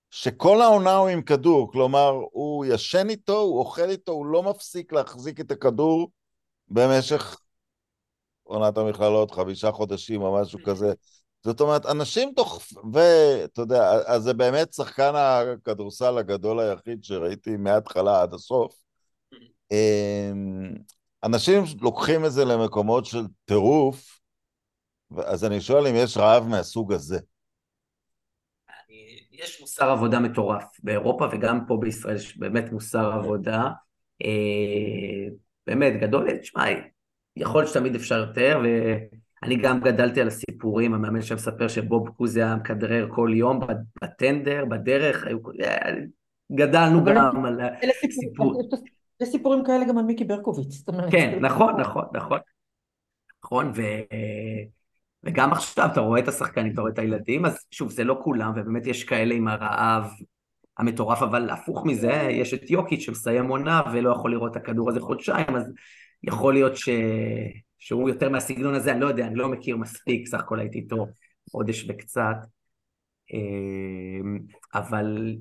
שכל 0.09 0.61
העונה 0.61 0.95
הוא 0.95 1.07
עם 1.07 1.21
כדור, 1.21 1.71
כלומר, 1.71 2.11
הוא 2.31 2.65
ישן 2.65 3.09
איתו, 3.09 3.39
הוא 3.39 3.59
אוכל 3.59 3.89
איתו, 3.89 4.11
הוא 4.11 4.25
לא 4.25 4.43
מפסיק 4.43 4.93
להחזיק 4.93 5.39
את 5.39 5.51
הכדור 5.51 6.11
במשך 6.67 7.39
עונת 8.51 8.77
המכללות, 8.77 9.31
חמישה 9.31 9.71
חודשים 9.71 10.21
או 10.21 10.41
משהו 10.41 10.59
כזה. 10.65 10.93
זאת 11.43 11.61
אומרת, 11.61 11.85
אנשים 11.85 12.33
תוך... 12.35 12.61
ואתה 12.93 13.61
יודע, 13.61 13.91
אז 14.05 14.23
זה 14.23 14.33
באמת 14.33 14.73
שחקן 14.73 15.11
הכדורסל 15.15 16.17
הגדול 16.17 16.59
היחיד 16.59 17.03
שראיתי 17.03 17.57
מההתחלה 17.57 18.21
עד 18.21 18.33
הסוף. 18.33 18.75
אמ, 19.71 20.73
אנשים 21.23 21.63
לוקחים 21.81 22.25
את 22.25 22.31
זה 22.31 22.45
למקומות 22.45 23.05
של 23.05 23.23
טירוף, 23.45 24.19
אז 25.17 25.45
אני 25.45 25.61
שואל 25.61 25.87
אם 25.87 25.93
יש 25.95 26.17
רעב 26.17 26.47
מהסוג 26.47 26.93
הזה. 26.93 27.19
יש 29.31 29.61
מוסר 29.61 29.89
עבודה 29.89 30.19
מטורף 30.19 30.63
באירופה 30.83 31.25
וגם 31.31 31.65
פה 31.67 31.77
בישראל 31.81 32.15
יש 32.15 32.37
באמת 32.37 32.71
מוסר 32.71 33.11
עבודה 33.11 33.69
אה, 34.23 35.29
באמת 35.67 36.01
גדול. 36.01 36.37
תשמע, 36.37 36.63
יכול 37.35 37.61
להיות 37.61 37.69
שתמיד 37.69 37.95
אפשר 37.95 38.17
יותר, 38.17 38.61
ואני 38.63 39.55
גם 39.55 39.79
גדלתי 39.79 40.21
על 40.21 40.27
הסיפורים, 40.27 40.93
המאמן 40.93 41.21
שם 41.21 41.35
מספר 41.35 41.67
שבוב 41.67 42.09
קוזי 42.09 42.43
היה 42.43 42.55
מכדרר 42.55 43.07
כל 43.15 43.31
יום 43.33 43.59
בטנדר, 44.01 44.65
בדרך, 44.65 45.27
היו... 45.27 45.37
גדלנו 46.51 47.03
גם 47.03 47.45
על 47.45 47.61
הסיפור. 48.07 48.69
יש 49.21 49.29
סיפורים 49.29 49.63
כאלה 49.63 49.85
גם 49.85 49.97
על 49.97 50.03
מיקי 50.03 50.23
ברקוביץ. 50.23 50.83
כן, 51.11 51.39
נכון, 51.41 51.79
נכון, 51.79 52.05
נכון. 52.13 52.39
נכון, 53.43 53.71
ו... 53.75 53.81
וגם 55.23 55.51
עכשיו 55.51 55.89
אתה 55.91 55.99
רואה 55.99 56.19
את 56.19 56.27
השחקנים, 56.27 56.73
אתה 56.73 56.81
רואה 56.81 56.93
את 56.93 56.99
הילדים, 56.99 57.45
אז 57.45 57.65
שוב, 57.71 57.91
זה 57.91 58.03
לא 58.03 58.19
כולם, 58.23 58.51
ובאמת 58.55 58.87
יש 58.87 59.03
כאלה 59.03 59.35
עם 59.35 59.47
הרעב 59.47 60.11
המטורף, 60.77 61.21
אבל 61.21 61.49
הפוך 61.49 61.85
מזה, 61.85 62.27
יש 62.29 62.53
את 62.53 62.71
יוקיץ' 62.71 62.99
שמסיים 62.99 63.47
עונה 63.47 63.81
ולא 63.93 64.09
יכול 64.09 64.31
לראות 64.31 64.51
את 64.51 64.55
הכדור 64.55 64.89
הזה 64.89 64.99
חודשיים, 64.99 65.55
אז 65.55 65.71
יכול 66.23 66.53
להיות 66.53 66.77
ש... 66.77 66.89
שהוא 67.79 68.09
יותר 68.09 68.29
מהסגנון 68.29 68.75
הזה, 68.75 68.91
אני 68.91 68.99
לא 68.99 69.07
יודע, 69.07 69.27
אני 69.27 69.35
לא 69.35 69.49
מכיר 69.49 69.77
מספיק, 69.77 70.27
סך 70.27 70.39
הכל 70.39 70.59
הייתי 70.59 70.79
איתו 70.79 71.07
חודש 71.51 71.85
וקצת. 71.89 72.35
אמ, 73.33 74.39
אבל 74.73 75.35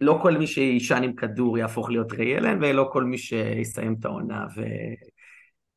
לא 0.00 0.18
כל 0.22 0.38
מי 0.38 0.46
שישן 0.46 1.02
עם 1.02 1.14
כדור 1.14 1.58
יהפוך 1.58 1.90
להיות 1.90 2.12
ריי 2.12 2.32
אלן, 2.32 2.58
ולא 2.62 2.88
כל 2.92 3.04
מי 3.04 3.18
שיסיים 3.18 3.96
את 4.00 4.04
העונה 4.04 4.46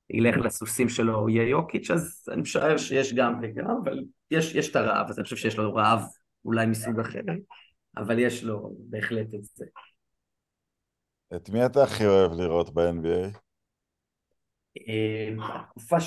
וילך 0.09 0.37
לסוסים 0.37 0.89
שלו 0.89 1.19
הוא 1.19 1.29
יהיה 1.29 1.49
יוקיץ', 1.49 1.91
אז 1.91 2.25
אני 2.31 2.41
משער 2.41 2.77
שיש 2.77 3.13
גם 3.13 3.39
וגם, 3.41 3.75
אבל 3.83 4.03
יש, 4.31 4.55
יש 4.55 4.71
את 4.71 4.75
הרעב, 4.75 5.09
אז 5.09 5.19
אני 5.19 5.23
חושב 5.23 5.35
שיש 5.35 5.57
לו 5.57 5.73
רעב 5.73 6.01
אולי 6.45 6.65
מסוג 6.65 6.99
אחר, 6.99 7.21
אבל 7.97 8.19
יש 8.19 8.43
לו 8.43 8.73
בהחלט 8.79 9.33
את 9.33 9.43
זה. 9.43 9.65
את 11.35 11.49
מי 11.49 11.65
אתה 11.65 11.83
הכי 11.83 12.05
אוהב 12.05 12.31
לראות 12.31 12.73
ב-NBA? 12.73 13.48
התקופה 15.43 15.97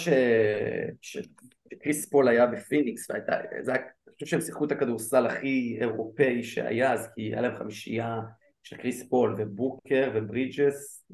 שקריס 1.00 2.10
פול 2.10 2.28
היה 2.28 2.46
בפיניקס, 2.46 3.10
והייתה, 3.10 3.36
זה 3.60 3.72
היה, 3.72 3.82
אני 3.82 4.14
חושב 4.14 4.26
שהם 4.26 4.40
שיחקו 4.40 4.64
את 4.64 4.72
הכדורסל 4.72 5.26
הכי 5.26 5.78
אירופאי 5.80 6.42
שהיה 6.42 6.92
אז, 6.92 7.08
כי 7.14 7.22
היה 7.22 7.40
להם 7.40 7.56
חמישייה 7.56 8.20
של 8.62 8.76
קריס 8.76 9.08
פול 9.08 9.34
ובוקר 9.38 10.10
וברידג'ס 10.14 11.06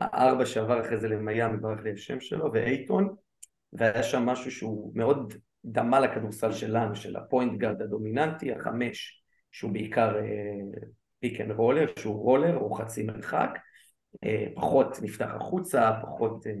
והארבע 0.00 0.46
שעבר 0.46 0.80
אחרי 0.80 1.00
זה 1.00 1.08
למיאמי, 1.08 1.56
ברח 1.56 1.80
לי 1.80 1.92
השם 1.92 2.20
שלו, 2.20 2.52
ואייטון, 2.52 3.14
והיה 3.72 4.02
שם 4.02 4.26
משהו 4.26 4.50
שהוא 4.50 4.92
מאוד 4.94 5.34
דמה 5.64 6.00
לכדורסל 6.00 6.52
שלנו, 6.52 6.96
של 6.96 7.16
ה 7.16 7.23
point 7.23 7.58
guard 7.58 7.82
הדומיננטי, 7.82 8.52
החמש, 8.52 9.22
שהוא 9.52 9.72
בעיקר 9.72 10.16
pick 11.20 11.40
and 11.40 11.50
roller, 11.50 11.86
שהוא 11.98 12.22
רולר, 12.22 12.54
הוא 12.54 12.78
חצי 12.78 13.02
מרחק, 13.02 13.50
אה, 13.54 13.60
פחות 14.54 14.98
נפתח 15.02 15.30
החוצה, 15.34 15.90
פחות 16.02 16.46
אה, 16.46 16.52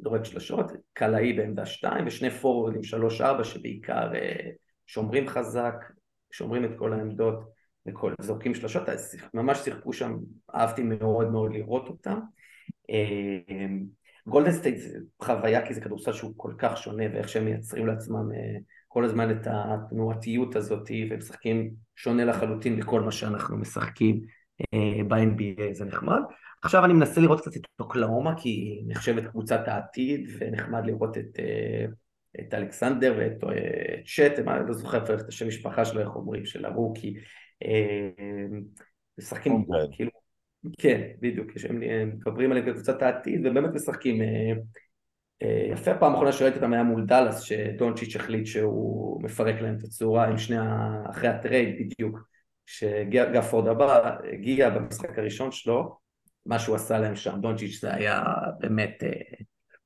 זורק 0.00 0.24
שלשות, 0.24 0.72
קלעי 0.92 1.32
בעמדה 1.32 1.66
שתיים 1.66 2.06
ושני 2.06 2.28
שלוש 2.82 3.20
ארבע 3.20 3.44
שבעיקר 3.44 4.14
אה, 4.14 4.50
שומרים 4.86 5.28
חזק, 5.28 5.74
שומרים 6.30 6.64
את 6.64 6.70
כל 6.78 6.92
העמדות 6.92 7.44
וכל, 7.86 8.14
זורקים 8.20 8.54
שלשות, 8.54 8.88
אז 8.88 9.16
ממש 9.34 9.58
שיחקו 9.58 9.92
שם, 9.92 10.16
אהבתי 10.54 10.82
מאוד 10.82 11.30
מאוד 11.30 11.52
לראות 11.52 11.88
אותם. 11.88 12.20
גולדן 14.26 14.52
סטייט 14.52 14.78
זה 14.78 14.98
חוויה 15.22 15.66
כי 15.66 15.74
זה 15.74 15.80
כדורסל 15.80 16.12
שהוא 16.12 16.32
כל 16.36 16.52
כך 16.58 16.76
שונה 16.76 17.04
ואיך 17.12 17.28
שהם 17.28 17.44
מייצרים 17.44 17.86
לעצמם 17.86 18.28
כל 18.88 19.04
הזמן 19.04 19.30
את 19.30 19.46
התנועתיות 19.50 20.56
הזאת 20.56 20.90
ומשחקים 21.10 21.70
שונה 21.96 22.24
לחלוטין 22.24 22.76
מכל 22.76 23.00
מה 23.00 23.12
שאנחנו 23.12 23.56
משחקים 23.56 24.20
ב-NBA, 25.08 25.72
זה 25.72 25.84
נחמד. 25.84 26.22
עכשיו 26.62 26.84
אני 26.84 26.92
מנסה 26.92 27.20
לראות 27.20 27.40
קצת 27.40 27.56
את 27.56 27.66
אוקלהומה, 27.80 28.34
כי 28.36 28.48
היא 28.48 28.84
נחשבת 28.86 29.26
קבוצת 29.26 29.60
העתיד, 29.66 30.30
ונחמד 30.38 30.86
לראות 30.86 31.18
את, 31.18 31.38
אה, 31.38 31.84
את 32.40 32.54
אלכסנדר 32.54 33.14
ואת 33.18 33.44
אה, 33.44 34.02
צ'ט, 34.06 34.38
אני 34.38 34.68
לא 34.68 34.72
זוכר 34.74 35.02
אפילו 35.02 35.18
את 35.18 35.28
השם 35.28 35.48
משפחה 35.48 35.84
שלו, 35.84 36.00
איך 36.00 36.16
אומרים, 36.16 36.46
של 36.46 36.64
ה 36.64 36.70
rookie. 36.70 37.14
אה, 37.64 38.08
משחקים. 39.18 39.64
כאילו, 39.92 40.10
כן, 40.78 41.00
בדיוק, 41.20 41.50
הם 41.68 42.08
מדברים 42.08 42.50
עליהם 42.50 42.66
כקבוצת 42.66 43.02
העתיד, 43.02 43.46
ובאמת 43.46 43.74
משחקים 43.74 44.22
יפה. 45.72 45.94
פעם 45.94 46.14
אחרונה 46.14 46.32
שראיתי 46.32 46.56
אותם 46.56 46.72
היה 46.72 46.82
מול 46.82 47.06
דאלאס, 47.06 47.40
שדונצ'יץ' 47.40 48.16
החליט 48.16 48.46
שהוא 48.46 49.22
מפרק 49.22 49.60
להם 49.60 49.76
את 49.78 49.84
הצורה 49.84 50.26
עם 50.26 50.38
שני, 50.38 50.56
אחרי 51.10 51.28
ה 51.28 51.36
trade 51.36 51.76
בדיוק, 51.78 52.18
שגאפורד 52.66 53.68
הבא 53.68 54.16
הגיע 54.32 54.70
במשחק 54.70 55.18
הראשון 55.18 55.52
שלו, 55.52 56.05
מה 56.46 56.58
שהוא 56.58 56.76
עשה 56.76 56.98
להם 56.98 57.16
שם, 57.16 57.40
דונצ'יץ' 57.40 57.80
זה 57.80 57.94
היה 57.94 58.22
באמת 58.60 59.02
אה, 59.02 59.10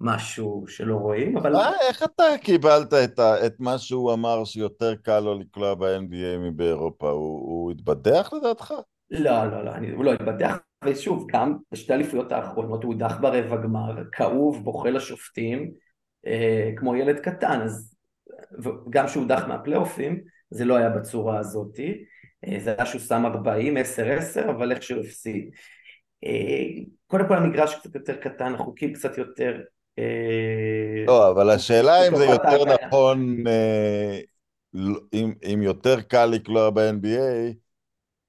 משהו 0.00 0.64
שלא 0.68 0.96
רואים, 0.96 1.36
אבל... 1.36 1.56
אה, 1.56 1.72
איך 1.88 2.02
אתה 2.02 2.24
קיבלת 2.42 2.92
את, 2.94 3.18
ה, 3.18 3.46
את 3.46 3.54
מה 3.58 3.78
שהוא 3.78 4.12
אמר 4.12 4.44
שיותר 4.44 4.94
קל 4.94 5.20
לו 5.20 5.38
לקלוע 5.38 5.74
ב-NBA 5.74 6.38
מבאירופה? 6.38 7.10
הוא, 7.10 7.40
הוא 7.40 7.70
התבדח 7.70 8.32
לדעתך? 8.32 8.74
לא, 9.10 9.44
לא, 9.44 9.64
לא, 9.64 9.70
אני, 9.70 9.90
הוא 9.90 10.04
לא 10.04 10.12
התבדח, 10.12 10.56
ושוב, 10.84 11.26
גם 11.30 11.56
בשתי 11.72 11.92
האליפויות 11.92 12.32
האחרונות 12.32 12.84
הוא 12.84 12.92
הודח 12.92 13.16
ברבע 13.20 13.56
גמר, 13.56 14.04
כאוב, 14.12 14.64
בוכה 14.64 14.90
לשופטים, 14.90 15.70
אה, 16.26 16.70
כמו 16.76 16.96
ילד 16.96 17.18
קטן, 17.18 17.60
אז 17.62 17.94
גם 18.90 19.06
כשהוא 19.06 19.22
הודח 19.22 19.44
מהפלייאופים, 19.48 20.20
זה 20.50 20.64
לא 20.64 20.76
היה 20.76 20.90
בצורה 20.90 21.38
הזאתי. 21.38 22.04
אה, 22.46 22.56
זה 22.60 22.74
היה 22.74 22.86
שהוא 22.86 23.00
שם 23.00 23.26
40, 23.26 23.76
10-10, 23.76 24.50
אבל 24.50 24.72
איך 24.72 24.82
שהוא 24.82 25.00
הפסיד. 25.00 25.50
אה, 26.24 26.82
קודם 27.06 27.28
כל 27.28 27.36
המגרש 27.36 27.74
קצת 27.74 27.94
יותר 27.94 28.16
קטן, 28.16 28.54
החוקים 28.54 28.92
קצת 28.92 29.18
יותר... 29.18 29.60
אה, 29.98 31.04
לא, 31.06 31.30
אבל 31.30 31.50
השאלה 31.50 32.08
אם 32.08 32.16
זה 32.16 32.24
יותר 32.24 32.64
נכון, 32.64 33.46
אה, 33.46 34.20
אם 35.52 35.62
יותר 35.62 36.00
קל 36.00 36.26
לקלוע 36.26 36.70
ב-NBA, 36.70 37.54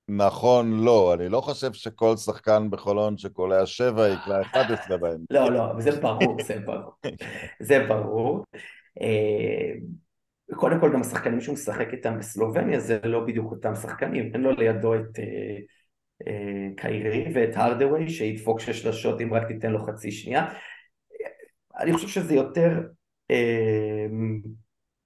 נכון, 0.10 0.84
לא. 0.84 1.14
אני 1.14 1.30
לא 1.30 1.42
חושב 1.42 1.74
שכל 1.74 2.16
שחקן 2.18 2.70
בחולון 2.70 3.18
שקולע 3.18 3.66
שבע 3.66 4.10
יקלע 4.10 4.42
11 4.42 4.98
ב-NBA. 4.98 5.26
לא, 5.30 5.52
לא, 5.52 5.64
זה 5.80 6.02
ברור, 6.02 6.38
זה 6.44 6.60
ברור. 6.66 6.92
זה 7.68 7.86
ברור. 7.88 8.44
קודם 10.56 10.80
כל 10.80 10.94
גם 10.94 11.02
השחקנים 11.02 11.42
שהוא 11.42 11.54
משחק 11.54 11.88
איתם 11.92 12.20
בסלובניה 12.20 12.80
זה 12.80 13.00
לא 13.04 13.20
בדיוק 13.26 13.52
אותם 13.52 13.76
שחקנים, 13.76 14.32
אין 14.34 14.42
לו 14.42 14.52
לידו 14.52 14.96
את... 14.96 15.20
קיירי 16.78 17.26
ואת 17.34 17.50
הרדווי 17.56 18.10
שידפוק 18.10 18.60
שש 18.60 18.82
שלשות 18.82 19.22
אם 19.22 19.34
רק 19.34 19.48
תיתן 19.48 19.72
לו 19.72 19.86
חצי 19.86 20.12
שנייה. 20.12 20.54
אני 21.80 21.94
חושב 21.94 22.08
שזה 22.08 22.36
יותר, 22.36 22.82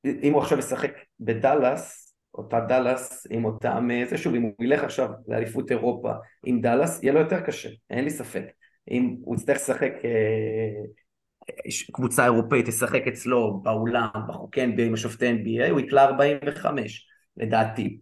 אם 0.06 0.34
הוא 0.34 0.42
עכשיו 0.42 0.60
ישחק 0.60 0.92
בדאלאס, 1.20 2.16
אותה 2.34 2.60
דאלאס 2.60 3.28
עם 3.30 3.46
אותם, 3.46 3.90
זה 4.10 4.18
שוב, 4.18 4.36
אם 4.36 4.42
הוא 4.42 4.52
ילך 4.62 4.84
עכשיו 4.84 5.10
לאליפות 5.28 5.72
אירופה 5.72 6.12
עם 6.46 6.62
דאלאס, 6.62 7.04
יהיה 7.04 7.14
לו 7.14 7.20
יותר 7.20 7.42
קשה, 7.42 7.70
אין 7.90 8.04
לי 8.04 8.10
ספק. 8.10 8.44
אם 8.92 9.16
הוא 9.22 9.36
יצטרך 9.36 9.58
לשחק 9.58 9.94
קבוצה 11.92 12.24
אירופאית 12.24 12.66
תשחק 12.66 13.08
אצלו 13.08 13.62
באולם, 13.64 14.08
בחוקי 14.28 14.64
NBA 14.64 14.82
עם 14.82 14.94
השופטי 14.94 15.32
NBA, 15.32 15.70
הוא 15.70 15.80
יקלע 15.80 16.04
45 16.04 17.08
לדעתי. 17.38 18.00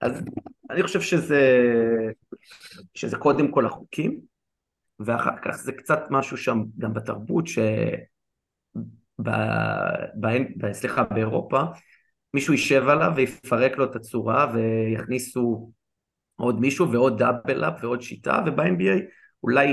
אז 0.00 0.22
אני 0.70 0.82
חושב 0.82 1.00
שזה, 1.00 1.62
שזה 2.94 3.16
קודם 3.16 3.50
כל 3.50 3.66
החוקים, 3.66 4.20
ואחר 5.00 5.36
כך 5.44 5.56
זה 5.56 5.72
קצת 5.72 6.00
משהו 6.10 6.36
שם 6.36 6.62
גם 6.78 6.94
בתרבות, 6.94 7.46
ש... 7.46 7.58
סליחה, 10.72 11.04
באירופה, 11.04 11.62
מישהו 12.34 12.54
יישב 12.54 12.88
עליו 12.88 13.12
ויפרק 13.16 13.78
לו 13.78 13.84
את 13.84 13.96
הצורה 13.96 14.52
ויכניסו 14.54 15.72
עוד 16.36 16.60
מישהו 16.60 16.92
ועוד 16.92 17.18
דאבל 17.18 17.64
אפ 17.64 17.74
ועוד 17.82 18.02
שיטה, 18.02 18.44
וב-NBA 18.46 19.00
אולי 19.42 19.66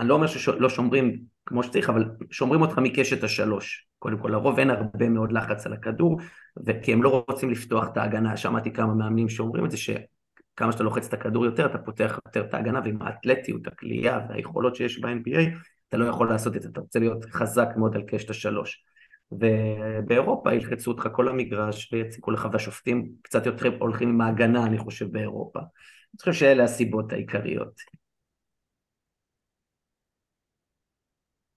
אני 0.00 0.08
לא 0.08 0.14
אומר 0.14 0.26
שלא 0.26 0.68
שומרים 0.68 1.20
כמו 1.46 1.62
שצריך, 1.62 1.90
אבל 1.90 2.04
שומרים 2.30 2.62
אותך 2.62 2.78
מקשת 2.78 3.24
השלוש. 3.24 3.86
קודם 4.04 4.18
כל, 4.18 4.28
לרוב 4.28 4.58
אין 4.58 4.70
הרבה 4.70 5.08
מאוד 5.08 5.32
לחץ 5.32 5.66
על 5.66 5.72
הכדור, 5.72 6.20
כי 6.82 6.92
הם 6.92 7.02
לא 7.02 7.24
רוצים 7.28 7.50
לפתוח 7.50 7.88
את 7.92 7.96
ההגנה. 7.96 8.36
שמעתי 8.36 8.72
כמה 8.72 8.94
מאמנים 8.94 9.28
שאומרים 9.28 9.64
את 9.64 9.70
זה, 9.70 9.76
שכמה 9.76 10.72
שאתה 10.72 10.82
לוחץ 10.82 11.06
את 11.06 11.14
הכדור 11.14 11.44
יותר, 11.44 11.66
אתה 11.66 11.78
פותח 11.78 12.18
יותר 12.26 12.44
את 12.44 12.54
ההגנה, 12.54 12.80
ועם 12.84 13.02
האתלטיות, 13.02 13.66
הכלייה 13.66 14.20
והיכולות 14.28 14.76
שיש 14.76 15.00
ב-NBA, 15.00 15.40
אתה 15.88 15.96
לא 15.96 16.04
יכול 16.04 16.28
לעשות 16.28 16.56
את 16.56 16.62
זה, 16.62 16.68
אתה 16.72 16.80
רוצה 16.80 16.98
להיות 16.98 17.24
חזק 17.24 17.68
מאוד 17.76 17.96
על 17.96 18.02
קשת 18.06 18.30
השלוש. 18.30 18.84
ובאירופה 19.32 20.54
ילחצו 20.54 20.90
אותך 20.90 21.08
כל 21.12 21.28
המגרש 21.28 21.92
ויציקו 21.92 22.30
לך, 22.30 22.48
והשופטים 22.52 23.08
קצת 23.22 23.46
יותר 23.46 23.76
הולכים 23.78 24.08
עם 24.08 24.20
ההגנה, 24.20 24.66
אני 24.66 24.78
חושב, 24.78 25.12
באירופה. 25.12 25.58
אני 25.58 26.20
חושב 26.20 26.32
שאלה 26.32 26.64
הסיבות 26.64 27.12
העיקריות. 27.12 28.03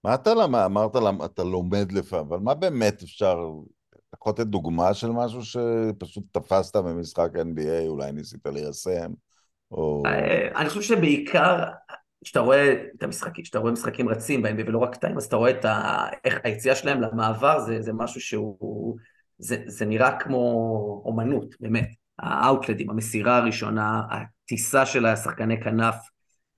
מה 0.07 0.15
אתה 0.15 0.33
למה? 0.33 0.65
אמרת 0.65 0.95
למה 0.95 1.25
אתה 1.25 1.43
לומד 1.43 1.91
לפעמים, 1.91 2.25
אבל 2.25 2.37
מה 2.37 2.53
באמת 2.53 3.03
אפשר... 3.03 3.37
יכול 4.15 4.33
לתת 4.33 4.47
דוגמה 4.47 4.93
של 4.93 5.11
משהו 5.11 5.41
שפשוט 5.43 6.23
תפסת 6.31 6.75
במשחק 6.75 7.29
NBA, 7.35 7.87
אולי 7.87 8.11
ניסית 8.11 8.45
ליישם, 8.45 9.11
או... 9.71 10.03
אה, 10.05 10.61
אני 10.61 10.69
חושב 10.69 10.81
שבעיקר, 10.81 11.63
כשאתה 12.23 12.39
רואה 12.39 12.73
את 12.95 13.03
המשחקים, 13.03 13.43
כשאתה 13.43 13.59
רואה 13.59 13.71
משחקים 13.71 14.09
רצים 14.09 14.41
בהם, 14.41 14.57
ולא 14.59 14.79
רק 14.79 14.93
קטעים, 14.93 15.17
אז 15.17 15.25
אתה 15.25 15.35
רואה 15.35 15.51
את 15.51 15.65
ה... 15.65 16.05
איך 16.25 16.39
היציאה 16.43 16.75
שלהם 16.75 17.01
למעבר, 17.01 17.59
זה, 17.59 17.81
זה 17.81 17.93
משהו 17.93 18.21
שהוא... 18.21 18.97
זה, 19.37 19.57
זה 19.65 19.85
נראה 19.85 20.19
כמו 20.19 20.41
אומנות, 21.05 21.55
באמת. 21.59 21.89
האאוטלדים, 22.19 22.89
המסירה 22.89 23.37
הראשונה, 23.37 24.01
הטיסה 24.11 24.85
של 24.85 25.05
השחקני 25.05 25.61
כנף, 25.61 25.95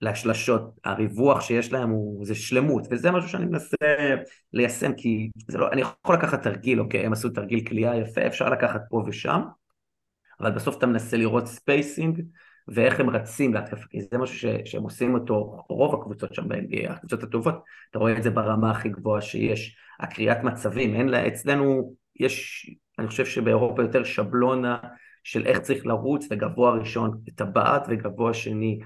לשלשות, 0.02 0.80
הריווח 0.84 1.42
שיש 1.42 1.74
להם 1.74 1.90
הוא, 1.90 2.26
זה 2.26 2.36
שלמות, 2.36 2.88
וזה 2.92 3.12
משהו 3.12 3.30
שאני 3.30 3.46
מנסה 3.46 3.76
ליישם, 4.54 4.94
כי 4.94 5.30
זה 5.48 5.58
לא, 5.58 5.72
אני 5.72 5.82
יכול 5.82 6.16
לקחת 6.16 6.44
תרגיל, 6.44 6.80
אוקיי, 6.80 7.06
הם 7.06 7.14
עשו 7.14 7.30
תרגיל 7.30 7.68
קליעה 7.68 7.96
יפה, 7.96 8.28
אפשר 8.28 8.50
לקחת 8.50 8.82
פה 8.90 9.04
ושם, 9.08 9.42
אבל 10.40 10.52
בסוף 10.52 10.78
אתה 10.78 10.86
מנסה 10.86 11.18
לראות 11.18 11.48
spacing, 11.48 12.22
ואיך 12.68 13.00
הם 13.00 13.10
רצים 13.10 13.54
להתקפה, 13.54 13.86
כי 13.90 14.02
זה 14.02 14.18
משהו 14.18 14.38
ש, 14.38 14.46
שהם 14.66 14.84
עושים 14.84 15.14
אותו, 15.14 15.66
רוב 15.70 15.96
הקבוצות 15.96 16.34
שם 16.36 16.48
ב-NBA, 16.48 16.92
הקבוצות 16.92 17.24
הטובות, 17.24 17.64
אתה 17.92 18.00
רואה 18.00 18.18
את 18.18 18.24
זה 18.24 18.30
ברמה 18.30 18.72
הכי 18.72 18.90
גבוהה 18.90 19.22
שיש, 19.22 19.78
הקריאת 20.00 20.44
מצבים, 20.44 20.96
אין 20.96 21.10
לה, 21.10 21.28
אצלנו 21.28 21.94
יש, 22.20 22.70
אני 23.00 23.08
חושב 23.08 23.26
שבאירופה 23.26 23.82
יותר 23.82 24.04
שבלונה 24.04 24.78
של 25.24 25.46
איך 25.46 25.60
צריך 25.60 25.86
לרוץ, 25.86 26.28
וגבוה 26.32 26.72
ראשון 26.72 27.22
טבעת 27.36 27.86
וגבוה 27.90 28.34
שני 28.34 28.80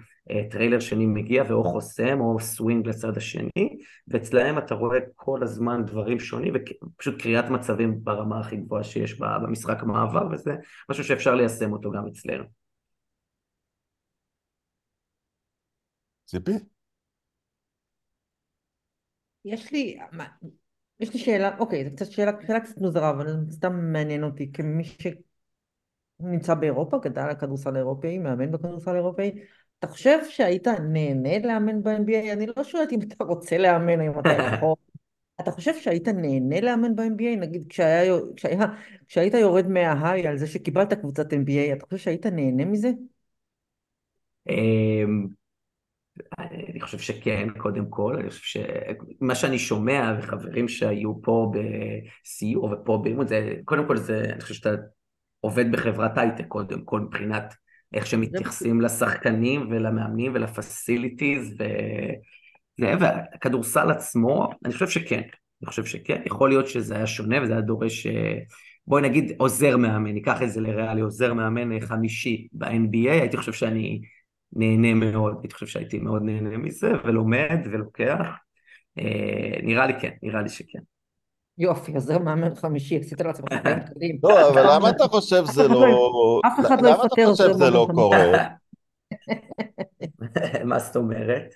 trailer 0.51 0.80
שני 0.80 1.05
מגיע 1.05 1.43
ואו 1.49 1.63
חוסם 1.63 2.19
או 2.19 2.39
סווינג 2.39 2.88
לצד 2.88 3.17
השני, 3.17 3.78
ואצלהם 4.07 4.57
אתה 4.57 4.76
רואה 4.76 4.99
כל 5.15 5.43
הזמן 5.43 5.86
דברים 5.86 6.19
שונים 6.19 6.53
ופשוט 6.55 7.21
קריאת 7.21 7.45
מצבים 7.45 8.03
ברמה 8.03 8.39
הכי 8.39 8.57
גבוהה 8.57 8.84
שיש 8.84 9.19
במשחק 9.19 9.78
המעבר, 9.82 10.28
וזה 10.32 10.55
משהו 10.89 11.03
שאפשר 11.03 11.36
ליישם 11.36 11.71
אותו 11.74 11.91
גם 11.91 12.07
אצלנו. 12.07 12.43
ציפי? 16.26 16.51
יש 19.45 19.71
לי, 19.71 19.97
יש 20.99 21.13
לי 21.13 21.19
שאלה, 21.19 21.57
אוקיי, 21.59 21.86
זו 21.86 21.95
קצת 21.95 22.11
שאלה, 22.11 22.32
שאלה 22.47 22.59
קצת 22.59 22.78
מוזרה, 22.78 23.09
אבל 23.09 23.28
זה 23.28 23.51
סתם 23.51 23.91
מעניין 23.93 24.24
אותי, 24.24 24.51
כמי 24.51 24.84
שנמצא 26.24 26.53
באירופה, 26.53 26.97
גדל 26.97 27.21
על 27.21 27.36
כדורסל 27.36 27.78
אירופאי, 27.78 28.17
מאמן 28.19 28.51
בכדורסל 28.51 28.95
אירופאי, 28.95 29.32
אתה 29.80 29.88
חושב 29.88 30.19
שהיית 30.30 30.67
נהנה 30.67 31.39
לאמן 31.39 31.84
ב-NBA? 31.84 32.34
אני 32.34 32.47
לא 32.57 32.63
שואלת 32.63 32.91
אם 32.91 32.99
אתה 33.01 33.24
רוצה 33.24 33.57
לאמן, 33.57 34.01
אם 34.01 34.19
אתה 34.19 34.30
יכול. 34.30 34.76
אתה 35.41 35.51
חושב 35.51 35.74
שהיית 35.74 36.07
נהנה 36.07 36.61
לאמן 36.61 36.95
ב-NBA? 36.95 37.39
נגיד 37.39 37.63
כשהיה, 37.69 38.13
כשהיה, 38.36 38.65
כשהיית 39.07 39.34
יורד 39.34 39.67
מההיי 39.67 40.28
על 40.28 40.38
זה 40.38 40.47
שקיבלת 40.47 40.93
קבוצת 40.93 41.34
NBA, 41.34 41.74
אתה 41.74 41.86
חושב 41.86 41.97
שהיית 41.97 42.26
נהנה 42.26 42.65
מזה? 42.65 42.89
אמ, 44.49 45.28
אני 46.39 46.82
חושב 46.82 46.99
שכן, 46.99 47.47
קודם 47.57 47.86
כל, 47.89 48.15
אני 48.19 48.30
חושב 48.30 48.61
שמה 49.19 49.36
שאני 49.36 49.59
שומע 49.59 50.15
וחברים 50.19 50.67
שהיו 50.67 51.21
פה 51.21 51.51
בסיור 51.53 52.71
ופה 52.71 52.99
באימון, 53.03 53.28
זה, 53.28 53.55
קודם 53.65 53.88
כל 53.88 53.97
זה, 53.97 54.24
אני 54.34 54.41
חושב 54.41 54.53
שאתה 54.53 54.76
עובד 55.44 55.72
בחברת 55.72 56.18
הייטק 56.18 56.48
קודם 56.48 56.82
כל 56.86 57.00
מבחינת 57.00 57.54
איך 57.94 58.08
שמתייחסים 58.08 58.82
לשחקנים 58.82 59.68
ולמאמנים 59.70 60.32
ולפסיליטיז 60.36 61.56
ו... 61.60 61.64
והכדורסל 63.00 63.91
עצמו, 63.91 64.50
אני 64.66 64.74
חושב 64.74 64.88
שכן, 64.88 65.22
אני 65.62 65.70
חושב 65.70 65.86
שכן, 65.86 66.22
יכול 66.26 66.50
להיות 66.50 66.68
שזה 66.68 66.96
היה 66.96 67.08
שונה 67.08 67.44
וזה 67.44 67.54
היה 67.54 67.62
דורש, 67.62 68.08
בואי 68.88 69.02
נגיד 69.02 69.32
עוזר 69.38 69.78
מאמן, 69.78 70.12
ניקח 70.12 70.44
את 70.44 70.52
זה 70.52 70.62
לריאלי, 70.62 71.02
עוזר 71.02 71.34
מאמן 71.34 71.80
חמישי 71.80 72.48
ב-NBA, 72.54 73.10
הייתי 73.10 73.38
חושב 73.38 73.54
שאני 73.54 74.02
נהנה 74.54 74.94
מאוד, 74.94 75.38
הייתי 75.41 75.54
חושב 75.54 75.68
שהייתי 75.68 76.00
מאוד 76.00 76.22
נהנה 76.24 76.58
מזה 76.58 76.91
ולומד 77.04 77.68
ולוקח, 77.72 78.28
אה, 79.00 79.60
נראה 79.64 79.88
לי 79.88 79.94
כן, 80.00 80.12
נראה 80.24 80.41
לי 80.41 80.50
שכן. 80.50 80.93
יופי, 81.58 81.93
עוזר 81.93 82.20
מאמן 82.20 82.56
חמישי, 82.56 82.99
עשית 82.99 83.22
לעצמך 83.22 83.54
חיים 83.64 83.80
קטנים. 83.80 84.18
לא, 84.24 84.49
אבל 84.49 84.76
למה 84.76 84.89
אתה 84.89 85.04
חושב 85.08 85.43
זה 85.45 85.68
לא... 85.68 86.41
אף 86.47 86.60
אחד 86.60 86.82
לא 86.82 86.89
יפטר 86.89 87.04
למה 87.04 87.06
אתה 87.06 87.26
חושב 87.26 87.51
זה 87.51 87.70
לא 87.70 87.88
קורה? 87.93 88.47
מה 90.70 90.80
זאת 90.80 90.95
אומרת? 90.95 91.54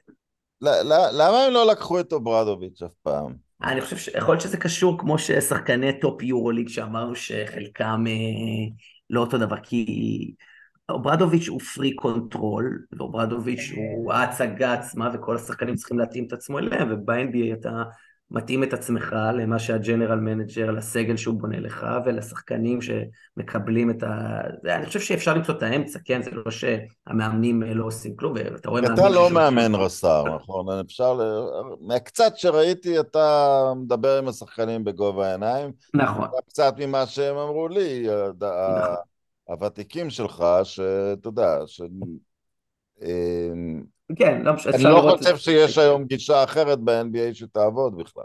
למה 1.13 1.43
הם 1.47 1.53
לא 1.53 1.71
לקחו 1.71 1.99
את 1.99 2.13
אוברדוביץ' 2.13 2.81
אף 2.81 2.91
פעם? 3.03 3.33
אני 3.63 3.81
חושב 3.81 3.97
שיכול 3.97 4.33
להיות 4.33 4.41
שזה 4.41 4.57
קשור 4.57 4.99
כמו 4.99 5.19
ששחקני 5.19 5.99
top 5.99 6.23
יורוליג 6.23 6.67
שאמרנו 6.67 7.15
שחלקם 7.15 8.03
אה, 8.07 8.75
לא 9.09 9.21
אותו 9.21 9.37
דבר, 9.37 9.57
כי 9.63 10.33
אוברדוביץ' 10.89 11.47
הוא 11.47 11.59
פריק 11.59 11.95
control, 11.95 12.85
ואוברדוביץ' 12.97 13.71
הוא 13.75 14.13
ההצגה 14.13 14.73
עצמה 14.73 15.09
וכל 15.13 15.35
השחקנים 15.35 15.75
צריכים 15.75 15.99
להתאים 15.99 16.27
את 16.27 16.33
עצמו 16.33 16.59
אליהם, 16.59 16.91
וב-NBA 16.91 17.53
אתה 17.53 17.83
מתאים 18.31 18.63
את 18.63 18.73
עצמך 18.73 19.15
למה 19.33 19.59
שה 19.59 19.77
general 19.77 20.19
manager, 20.19 20.71
לסגל 20.71 21.17
שהוא 21.17 21.39
בונה 21.39 21.59
לך 21.59 21.85
ולשחקנים 22.05 22.79
שמקבלים 22.81 23.89
את 23.89 24.03
ה... 24.03 24.41
אני 24.65 24.85
חושב 24.85 24.99
שאפשר 24.99 25.33
למצוא 25.33 25.53
את 25.53 25.63
האמצע, 25.63 25.99
כן? 26.05 26.21
זה 26.21 26.31
לא 26.31 26.51
שהמאמנים 26.51 27.63
לא 27.63 27.85
עושים 27.85 28.15
כלום, 28.15 28.33
ואתה 28.33 28.69
רואה. 28.69 28.81
אתה 28.93 29.09
לא 29.09 29.29
מאמן 29.29 29.75
רס"ר, 29.75 30.23
נכון? 30.35 30.79
אפשר... 30.79 31.13
ל... 31.13 31.21
מהקצת 31.81 32.31
שראיתי, 32.35 32.99
אתה 32.99 33.57
מדבר 33.75 34.17
עם 34.17 34.27
השחקנים 34.27 34.83
בגובה 34.83 35.27
העיניים. 35.27 35.71
נכון. 35.93 36.27
קצת 36.47 36.73
ממה 36.77 37.05
שהם 37.05 37.37
אמרו 37.37 37.67
לי, 37.67 38.07
נכון. 38.39 38.95
הוותיקים 39.47 40.09
שלך, 40.09 40.43
שאתה 40.63 41.27
יודע, 41.27 41.57
כן, 44.15 44.41
לא 44.41 44.53
משנה. 44.53 44.75
אני 44.75 44.83
לא 44.83 45.15
חושב 45.17 45.37
שיש 45.37 45.77
היום 45.77 46.05
גישה 46.05 46.43
אחרת 46.43 46.79
ב-NBA 46.79 47.33
שתעבוד 47.33 47.97
בכלל. 47.97 48.23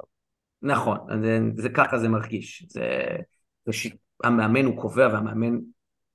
נכון, 0.62 0.98
זה, 1.22 1.38
זה 1.56 1.68
ככה 1.68 1.98
זה 1.98 2.08
מרגיש. 2.08 2.64
זה, 2.68 3.06
זה 3.66 3.72
ש... 3.72 3.88
המאמן 4.24 4.64
הוא 4.64 4.76
קובע 4.76 5.08
והמאמן, 5.12 5.58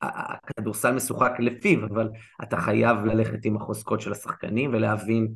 הכדורסל 0.01 0.91
משוחק 0.91 1.31
לפיו, 1.39 1.85
אבל 1.85 2.09
אתה 2.43 2.57
חייב 2.57 2.97
ללכת 3.05 3.45
עם 3.45 3.55
החוזקות 3.55 4.01
של 4.01 4.11
השחקנים 4.11 4.73
ולהבין 4.73 5.27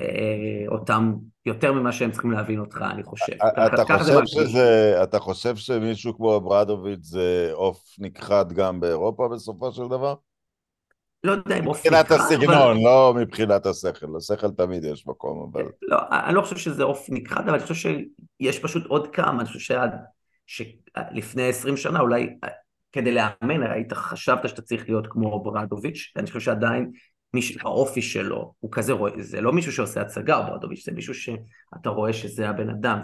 אה, 0.00 0.64
אותם 0.68 1.14
יותר 1.46 1.72
ממה 1.72 1.92
שהם 1.92 2.10
צריכים 2.10 2.30
להבין 2.30 2.58
אותך, 2.58 2.84
אני 2.90 3.02
חושב. 3.02 3.32
אתה, 3.32 3.84
ככה, 3.88 3.98
חושב, 3.98 4.26
שזה, 4.26 5.00
אתה 5.02 5.18
חושב 5.18 5.56
שמישהו 5.56 6.16
כמו 6.16 6.36
אברדוביץ' 6.36 7.04
זה 7.04 7.50
עוף 7.52 7.94
נכחד 7.98 8.52
גם 8.52 8.80
באירופה 8.80 9.28
בסופו 9.28 9.72
של 9.72 9.88
דבר? 9.88 10.14
לא 11.24 11.32
יודע 11.32 11.58
אם 11.58 11.66
עוף 11.66 11.78
מבחינת 11.78 12.04
נכחד, 12.04 12.24
הסגנון, 12.24 12.54
אבל... 12.54 12.84
לא 12.84 13.14
מבחינת 13.16 13.66
השכל. 13.66 14.06
לשכל 14.16 14.50
תמיד 14.50 14.84
יש 14.84 15.06
מקום, 15.06 15.50
אבל... 15.52 15.64
לא, 15.82 15.98
אני 16.10 16.34
לא 16.34 16.42
חושב 16.42 16.56
שזה 16.56 16.82
עוף 16.82 17.06
נכחד, 17.08 17.42
אבל 17.42 17.54
אני 17.54 17.62
חושב 17.62 17.74
שיש 17.74 18.58
פשוט 18.58 18.86
עוד 18.86 19.14
כמה, 19.14 19.40
אני 19.40 19.46
חושב 19.46 19.58
שעד, 19.58 19.90
שלפני 20.46 21.48
20 21.48 21.76
שנה 21.76 22.00
אולי 22.00 22.36
כדי 22.92 23.12
לאמן, 23.12 23.62
היית 23.62 23.92
חשבת 23.92 24.48
שאתה 24.48 24.62
צריך 24.62 24.88
להיות 24.88 25.06
כמו 25.10 25.42
אוברדוביץ', 25.42 26.12
ואני 26.16 26.26
חושב 26.26 26.40
שעדיין 26.40 26.90
מישהו, 27.34 27.60
האופי 27.60 28.02
שלו 28.02 28.54
הוא 28.60 28.72
כזה, 28.72 28.92
זה 29.18 29.40
לא 29.40 29.52
מישהו 29.52 29.72
שעושה 29.72 30.00
הצגה, 30.00 30.42
אוברדוביץ', 30.42 30.84
זה 30.84 30.92
מישהו 30.92 31.14
שאתה 31.14 31.90
רואה 31.90 32.12
שזה 32.12 32.48
הבן 32.48 32.70
אדם, 32.70 33.00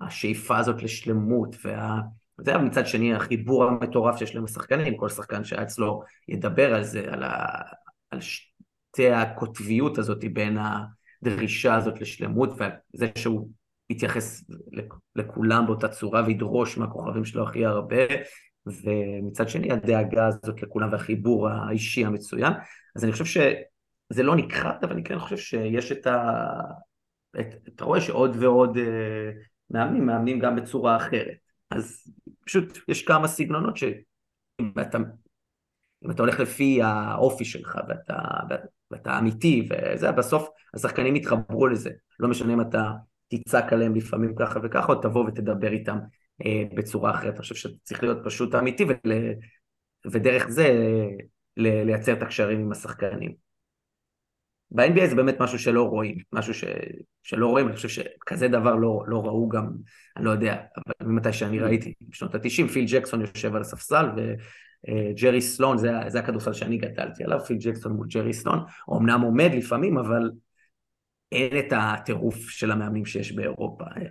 והשאיפה 0.00 0.58
הזאת 0.58 0.82
לשלמות, 0.82 1.56
וה... 1.64 2.00
זה 2.44 2.50
היה 2.50 2.60
מצד 2.60 2.86
שני 2.86 3.14
החיבור 3.14 3.64
המטורף 3.64 4.16
שיש 4.18 4.34
להם 4.34 4.44
לשחקנים, 4.44 4.96
כל 4.96 5.08
שחקן 5.08 5.44
שהיה 5.44 5.62
אצלו 5.62 6.02
ידבר 6.28 6.74
על 6.74 6.84
זה, 6.84 7.04
על, 7.10 7.22
ה... 7.22 7.46
על 8.10 8.20
שתי 8.20 9.10
הקוטביות 9.10 9.98
הזאת 9.98 10.24
בין 10.32 10.58
הדרישה 11.22 11.74
הזאת 11.74 12.00
לשלמות, 12.00 12.50
וזה 12.50 13.06
שהוא 13.18 13.48
יתייחס 13.90 14.44
לכולם 15.16 15.66
באותה 15.66 15.88
צורה 15.88 16.22
וידרוש 16.26 16.78
מהכוכבים 16.78 17.24
שלו 17.24 17.42
הכי 17.42 17.66
הרבה, 17.66 18.02
ומצד 18.66 19.48
שני 19.48 19.72
הדאגה 19.72 20.26
הזאת 20.26 20.62
לכולם 20.62 20.92
והחיבור 20.92 21.48
האישי 21.48 22.04
המצוין. 22.04 22.52
אז 22.96 23.04
אני 23.04 23.12
חושב 23.12 23.24
שזה 23.24 24.22
לא 24.22 24.36
נכחד, 24.36 24.74
אבל 24.82 24.92
אני 24.92 25.04
כן 25.04 25.18
חושב 25.18 25.36
שיש 25.36 25.92
את 25.92 26.06
ה... 26.06 26.44
את, 27.40 27.46
אתה 27.68 27.84
רואה 27.84 28.00
שעוד 28.00 28.36
ועוד 28.40 28.76
uh, 28.76 28.80
מאמנים, 29.70 30.06
מאמנים 30.06 30.38
גם 30.38 30.56
בצורה 30.56 30.96
אחרת. 30.96 31.36
אז 31.70 32.04
פשוט 32.50 32.78
יש 32.88 33.02
כמה 33.02 33.28
סגנונות 33.28 33.76
שאם 33.76 34.72
אתה, 34.80 34.98
אם 36.04 36.10
אתה 36.10 36.22
הולך 36.22 36.40
לפי 36.40 36.82
האופי 36.82 37.44
שלך 37.44 37.78
ואתה, 37.88 38.18
ואתה 38.90 39.18
אמיתי 39.18 39.68
וזה, 39.70 40.12
בסוף 40.12 40.48
השחקנים 40.74 41.16
יתחברו 41.16 41.66
לזה. 41.66 41.90
לא 42.20 42.28
משנה 42.28 42.52
אם 42.52 42.60
אתה 42.60 42.90
תצעק 43.28 43.72
עליהם 43.72 43.94
לפעמים 43.94 44.34
ככה 44.38 44.60
וככה, 44.62 44.92
או 44.92 45.00
תבוא 45.00 45.24
ותדבר 45.24 45.72
איתם 45.72 45.98
אה, 46.46 46.62
בצורה 46.74 47.10
אחרת. 47.10 47.34
אני 47.34 47.38
חושב 47.38 47.54
שצריך 47.54 48.02
להיות 48.02 48.18
פשוט 48.24 48.54
אמיתי 48.54 48.84
ול... 48.84 49.12
ודרך 50.12 50.48
זה 50.48 50.68
ל... 51.56 51.84
לייצר 51.84 52.12
את 52.12 52.22
הקשרים 52.22 52.60
עם 52.60 52.72
השחקנים. 52.72 53.49
ב-NBA 54.70 55.06
זה 55.06 55.14
באמת 55.14 55.40
משהו 55.40 55.58
שלא 55.58 55.82
רואים, 55.82 56.16
משהו 56.32 56.54
ש... 56.54 56.64
שלא 57.22 57.46
רואים, 57.46 57.66
אני 57.66 57.76
חושב 57.76 57.88
שכזה 57.88 58.48
דבר 58.48 58.74
לא, 58.74 59.04
לא 59.06 59.22
ראו 59.24 59.48
גם, 59.48 59.70
אני 60.16 60.24
לא 60.24 60.30
יודע, 60.30 60.54
אבל 60.54 61.08
ממתי 61.12 61.32
שאני 61.32 61.58
ראיתי, 61.58 61.94
בשנות 62.08 62.34
ה-90, 62.34 62.68
פיל 62.72 62.84
ג'קסון 62.88 63.20
יושב 63.20 63.54
על 63.54 63.60
הספסל, 63.60 64.06
וג'רי 64.16 65.36
אה, 65.36 65.40
סלון, 65.40 65.78
זה, 65.78 65.92
זה 66.08 66.18
הכדורסל 66.18 66.52
שאני 66.52 66.78
גדלתי 66.78 67.24
עליו, 67.24 67.40
פיל 67.40 67.56
ג'קסון 67.60 67.92
מול 67.92 68.06
ג'רי 68.06 68.32
סלון, 68.32 68.64
אמנם 68.96 69.20
עומד 69.20 69.50
לפעמים, 69.54 69.98
אבל 69.98 70.30
אין 71.32 71.58
את 71.58 71.72
הטירוף 71.76 72.36
של 72.36 72.70
המאמנים 72.70 73.04
שיש 73.04 73.32
באירופה. 73.32 73.84
אה, 73.84 74.02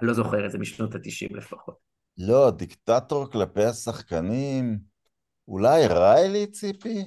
אני 0.00 0.08
לא 0.08 0.12
זוכר 0.12 0.46
את 0.46 0.50
זה 0.50 0.58
משנות 0.58 0.94
ה-90 0.94 1.36
לפחות. 1.36 1.74
לא, 2.18 2.50
דיקטטור 2.50 3.30
כלפי 3.30 3.64
השחקנים, 3.64 4.78
אולי 5.48 5.86
ריילי 5.86 6.46
ציפי? 6.46 7.04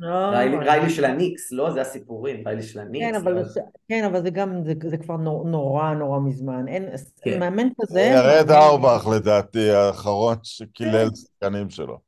לא, 0.00 0.30
ריילי 0.66 0.90
של 0.90 1.04
הניקס, 1.04 1.52
לא? 1.52 1.70
זה 1.70 1.80
הסיפורים, 1.80 2.42
ריילי 2.46 2.62
של 2.62 2.80
הניקס. 2.80 3.06
כן, 3.06 3.14
אבל, 3.14 3.42
כן, 3.88 4.04
אבל 4.04 4.22
זה 4.22 4.30
גם, 4.30 4.64
זה, 4.64 4.72
זה 4.86 4.96
כבר 4.96 5.16
נורא 5.44 5.94
נורא 5.94 6.20
מזמן. 6.20 6.68
אין, 6.68 6.88
כן. 7.22 7.40
מאמן 7.40 7.68
כזה... 7.80 8.00
ירד 8.00 8.50
אורבך 8.50 9.08
לדעתי, 9.16 9.70
האחרון 9.70 10.36
שקילל 10.42 11.08
כן. 11.08 11.14
שחקנים 11.14 11.70
שלו. 11.70 11.98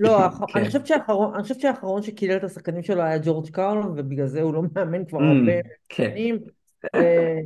לא, 0.00 0.18
כן. 0.52 0.58
אני 0.58 0.66
חושבת 0.66 0.86
שהאחרון, 1.60 2.02
שקילל 2.02 2.36
את 2.36 2.44
השחקנים 2.44 2.82
שלו 2.82 3.02
היה 3.02 3.18
ג'ורג' 3.22 3.50
קארל, 3.50 3.78
ובגלל 3.78 4.26
זה 4.26 4.42
הוא 4.42 4.54
לא 4.54 4.62
מאמן 4.76 5.04
כבר 5.04 5.18
mm, 5.18 5.22
הרבה 5.22 5.52
כן. 5.88 6.10
שנים. 6.10 6.38
אה, 6.94 7.38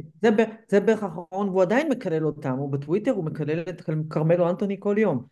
זה 0.69 0.81
בערך 0.81 1.03
האחרון, 1.03 1.49
והוא 1.49 1.63
עדיין 1.63 1.89
מקלל 1.89 2.27
אותם, 2.27 2.53
הוא 2.53 2.73
בטוויטר, 2.73 3.11
הוא 3.11 3.25
מקלל 3.25 3.61
את 3.61 3.83
כרמלו 4.11 4.51
אנטוני 4.51 4.77
כל 4.79 4.97
יום. 4.99 5.25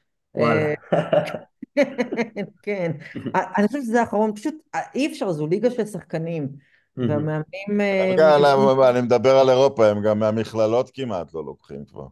כן, 2.62 2.92
אני 3.56 3.66
חושבת 3.66 3.82
שזה 3.82 4.00
האחרון, 4.00 4.34
פשוט 4.34 4.54
אי 4.94 5.06
אפשר, 5.06 5.32
זו 5.32 5.46
ליגה 5.46 5.70
של 5.70 5.86
שחקנים. 5.86 6.48
והמאמנים... 6.96 7.80
אה, 7.80 8.90
אני 8.90 9.00
מדבר 9.00 9.36
על 9.36 9.50
אירופה, 9.50 9.86
הם 9.86 10.02
גם 10.02 10.18
מהמכללות 10.18 10.90
כמעט 10.94 11.34
לא 11.34 11.44
לוקחים 11.44 11.84
כבר. 11.84 12.06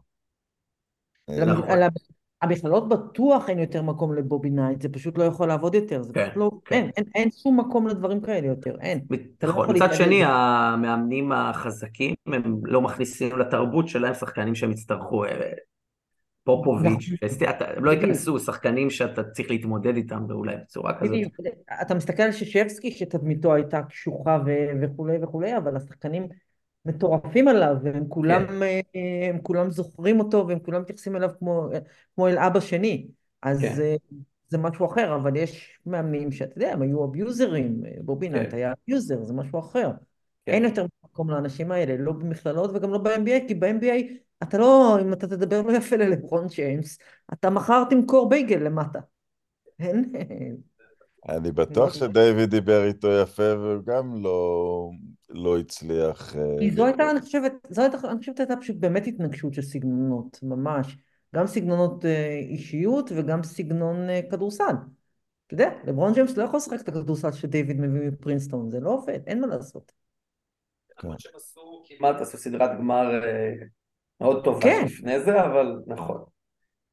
המכללות 2.41 2.89
בטוח 2.89 3.49
אין 3.49 3.59
יותר 3.59 3.81
מקום 3.81 4.13
לבובי 4.13 4.49
נייט, 4.49 4.81
זה 4.81 4.89
פשוט 4.89 5.17
לא 5.17 5.23
יכול 5.23 5.47
לעבוד 5.47 5.75
יותר, 5.75 6.03
זה 6.03 6.13
כן, 6.13 6.23
פשוט 6.25 6.37
לא, 6.37 6.51
כן. 6.65 6.75
אין, 6.75 6.91
אין, 6.97 7.05
אין 7.15 7.29
שום 7.31 7.59
מקום 7.59 7.87
לדברים 7.87 8.21
כאלה 8.21 8.47
יותר, 8.47 8.75
אין. 8.81 9.01
לא 9.43 9.49
נכון, 9.49 9.75
מצד 9.75 9.93
שני 9.93 10.21
המאמנים 10.25 11.31
החזקים 11.31 12.13
הם 12.27 12.59
לא 12.63 12.81
מכניסים 12.81 13.37
לתרבות 13.37 13.87
שלהם 13.87 14.13
שחקנים 14.13 14.55
שהם 14.55 14.71
יצטרכו, 14.71 15.25
אה, 15.25 15.51
פופוביץ', 16.43 17.09
נכון. 17.23 17.67
הם 17.77 17.85
לא 17.85 17.91
ייכנסו, 17.91 18.39
שחקנים 18.39 18.89
שאתה 18.89 19.23
צריך 19.23 19.51
להתמודד 19.51 19.95
איתם 19.95 20.25
ואולי 20.29 20.55
בצורה 20.57 20.99
כזאת. 20.99 21.15
אתה 21.81 21.95
מסתכל 21.95 22.23
על 22.23 22.31
שז'שבסקי 22.31 22.91
שתדמיתו 22.91 23.53
הייתה 23.53 23.81
קשוחה 23.81 24.39
וכולי 24.81 25.17
וכולי, 25.23 25.57
אבל 25.57 25.75
השחקנים 25.75 26.27
מטורפים 26.85 27.47
עליו, 27.47 27.75
והם 27.83 28.05
כולם, 28.07 28.47
כן. 28.47 28.63
אה, 28.63 29.29
הם 29.29 29.37
כולם 29.41 29.71
זוכרים 29.71 30.19
אותו, 30.19 30.47
והם 30.47 30.59
כולם 30.59 30.81
מתייחסים 30.81 31.15
אליו 31.15 31.29
כמו, 31.39 31.69
כמו 32.15 32.27
אל 32.27 32.37
אבא 32.37 32.59
שני. 32.59 33.07
אז 33.41 33.61
כן. 33.61 33.73
זה, 33.73 33.95
זה 34.49 34.57
משהו 34.57 34.85
אחר, 34.85 35.15
אבל 35.15 35.35
יש 35.35 35.79
מאמנים 35.85 36.31
שאתה 36.31 36.57
יודע, 36.57 36.71
הם 36.73 36.81
היו 36.81 37.05
abuser 37.05 37.57
ים, 37.57 37.83
בובי 38.01 38.25
נייט 38.25 38.49
כן. 38.49 38.55
היה 38.55 38.73
abuser, 38.85 39.23
זה 39.23 39.33
משהו 39.33 39.59
אחר. 39.59 39.91
כן. 40.45 40.51
אין 40.51 40.63
יותר 40.63 40.85
מקום 41.03 41.29
לאנשים 41.29 41.71
האלה, 41.71 41.95
לא 41.97 42.11
במכללות 42.11 42.71
וגם 42.73 42.91
לא 42.91 42.97
ב-NBA, 42.97 43.47
כי 43.47 43.55
ב-NBA 43.55 44.13
אתה 44.43 44.57
לא, 44.57 44.97
אם 45.01 45.13
אתה 45.13 45.27
תדבר 45.27 45.61
לא 45.61 45.71
יפה 45.71 45.95
ללברון 45.95 46.47
ג'יימס, 46.47 46.97
אתה 47.33 47.49
מחר 47.49 47.83
תמכור 47.89 48.29
בייגל 48.29 48.57
למטה. 48.57 48.99
אין... 49.79 50.11
אני 51.29 51.51
בטוח 51.51 51.93
שדייוויד 51.93 52.49
דיבר 52.49 52.85
איתו 52.85 53.07
יפה 53.11 53.57
והוא 53.57 53.83
גם 53.85 54.23
לא, 54.23 54.89
לא 55.29 55.59
הצליח. 55.59 56.35
אה, 56.35 56.55
כי 56.59 56.71
זו 56.71 56.85
הייתה, 56.85 57.11
אני 57.11 57.21
חושבת, 57.21 57.53
זו 57.69 57.81
הייתה, 57.81 57.97
אני 58.03 58.19
חושבת 58.19 58.39
הייתה 58.39 58.55
פשוט 58.61 58.75
באמת 58.75 59.07
התנגשות 59.07 59.53
של 59.53 59.61
סגנונות, 59.61 60.39
ממש. 60.43 60.97
גם 61.35 61.47
סגנונות 61.47 62.05
אה, 62.05 62.39
אישיות 62.49 63.11
וגם 63.15 63.43
סגנון 63.43 64.09
אה, 64.09 64.21
כדורסל. 64.31 64.73
אתה 65.47 65.53
יודע, 65.53 65.69
לברון 65.87 66.13
ג'יימס 66.13 66.37
לא 66.37 66.43
יכול 66.43 66.57
לשחק 66.57 66.81
את 66.81 66.87
הכדורסל 66.87 67.31
שדייוויד 67.31 67.79
מביא 67.79 68.09
מפרינסטון, 68.09 68.69
זה 68.69 68.79
לא 68.79 68.89
עובד, 68.89 69.19
אין 69.27 69.41
מה 69.41 69.47
לעשות. 69.47 69.91
עשו 71.35 71.83
כמעט, 71.87 72.21
עשו 72.21 72.37
סדרת 72.37 72.77
גמר 72.77 73.21
מאוד 74.21 74.43
טובה 74.43 74.61
כן. 74.61 74.81
לפני 74.85 75.19
זה, 75.19 75.45
אבל 75.45 75.81
נכון. 75.87 76.23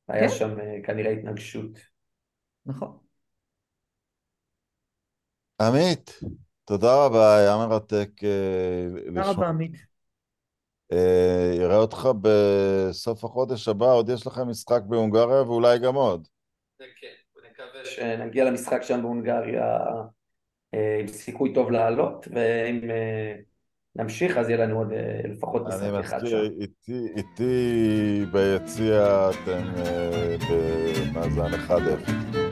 היה 0.08 0.28
כן. 0.28 0.34
שם 0.34 0.50
כנראה 0.84 1.10
התנגשות. 1.10 1.78
נכון. 2.66 2.98
עמית, 5.60 6.20
תודה 6.64 7.06
רבה, 7.06 7.36
היה 7.36 7.56
מרתק. 7.56 8.10
אה, 8.24 8.86
תודה 9.06 9.30
רבה, 9.30 9.48
עמית. 9.48 9.72
אה, 10.92 11.52
יראה 11.56 11.76
אותך 11.76 12.08
בסוף 12.22 13.24
החודש 13.24 13.68
הבא, 13.68 13.86
עוד 13.86 14.08
יש 14.08 14.26
לכם 14.26 14.48
משחק 14.48 14.80
בהונגריה 14.88 15.42
ואולי 15.42 15.78
גם 15.78 15.94
עוד. 15.94 16.28
כן, 16.78 16.86
נקווה 17.50 17.84
שנגיע 17.84 18.44
למשחק 18.44 18.82
שם 18.82 19.02
בהונגריה 19.02 19.78
אה, 20.74 20.98
עם 21.00 21.06
סיכוי 21.06 21.54
טוב 21.54 21.70
לעלות, 21.70 22.28
ואם 22.30 22.80
נמשיך 23.96 24.36
אז 24.36 24.48
יהיה 24.48 24.66
לנו 24.66 24.78
עוד 24.78 24.92
לפחות 25.24 25.66
משחק 25.66 25.92
אחד 26.00 26.26
שם. 26.26 26.36
אני 26.36 26.48
מזכיר, 26.48 27.06
איתי 27.16 28.24
ביציע 28.32 29.30
אתם 29.30 29.62
במאזן 30.50 31.54
1-0. 31.68 32.47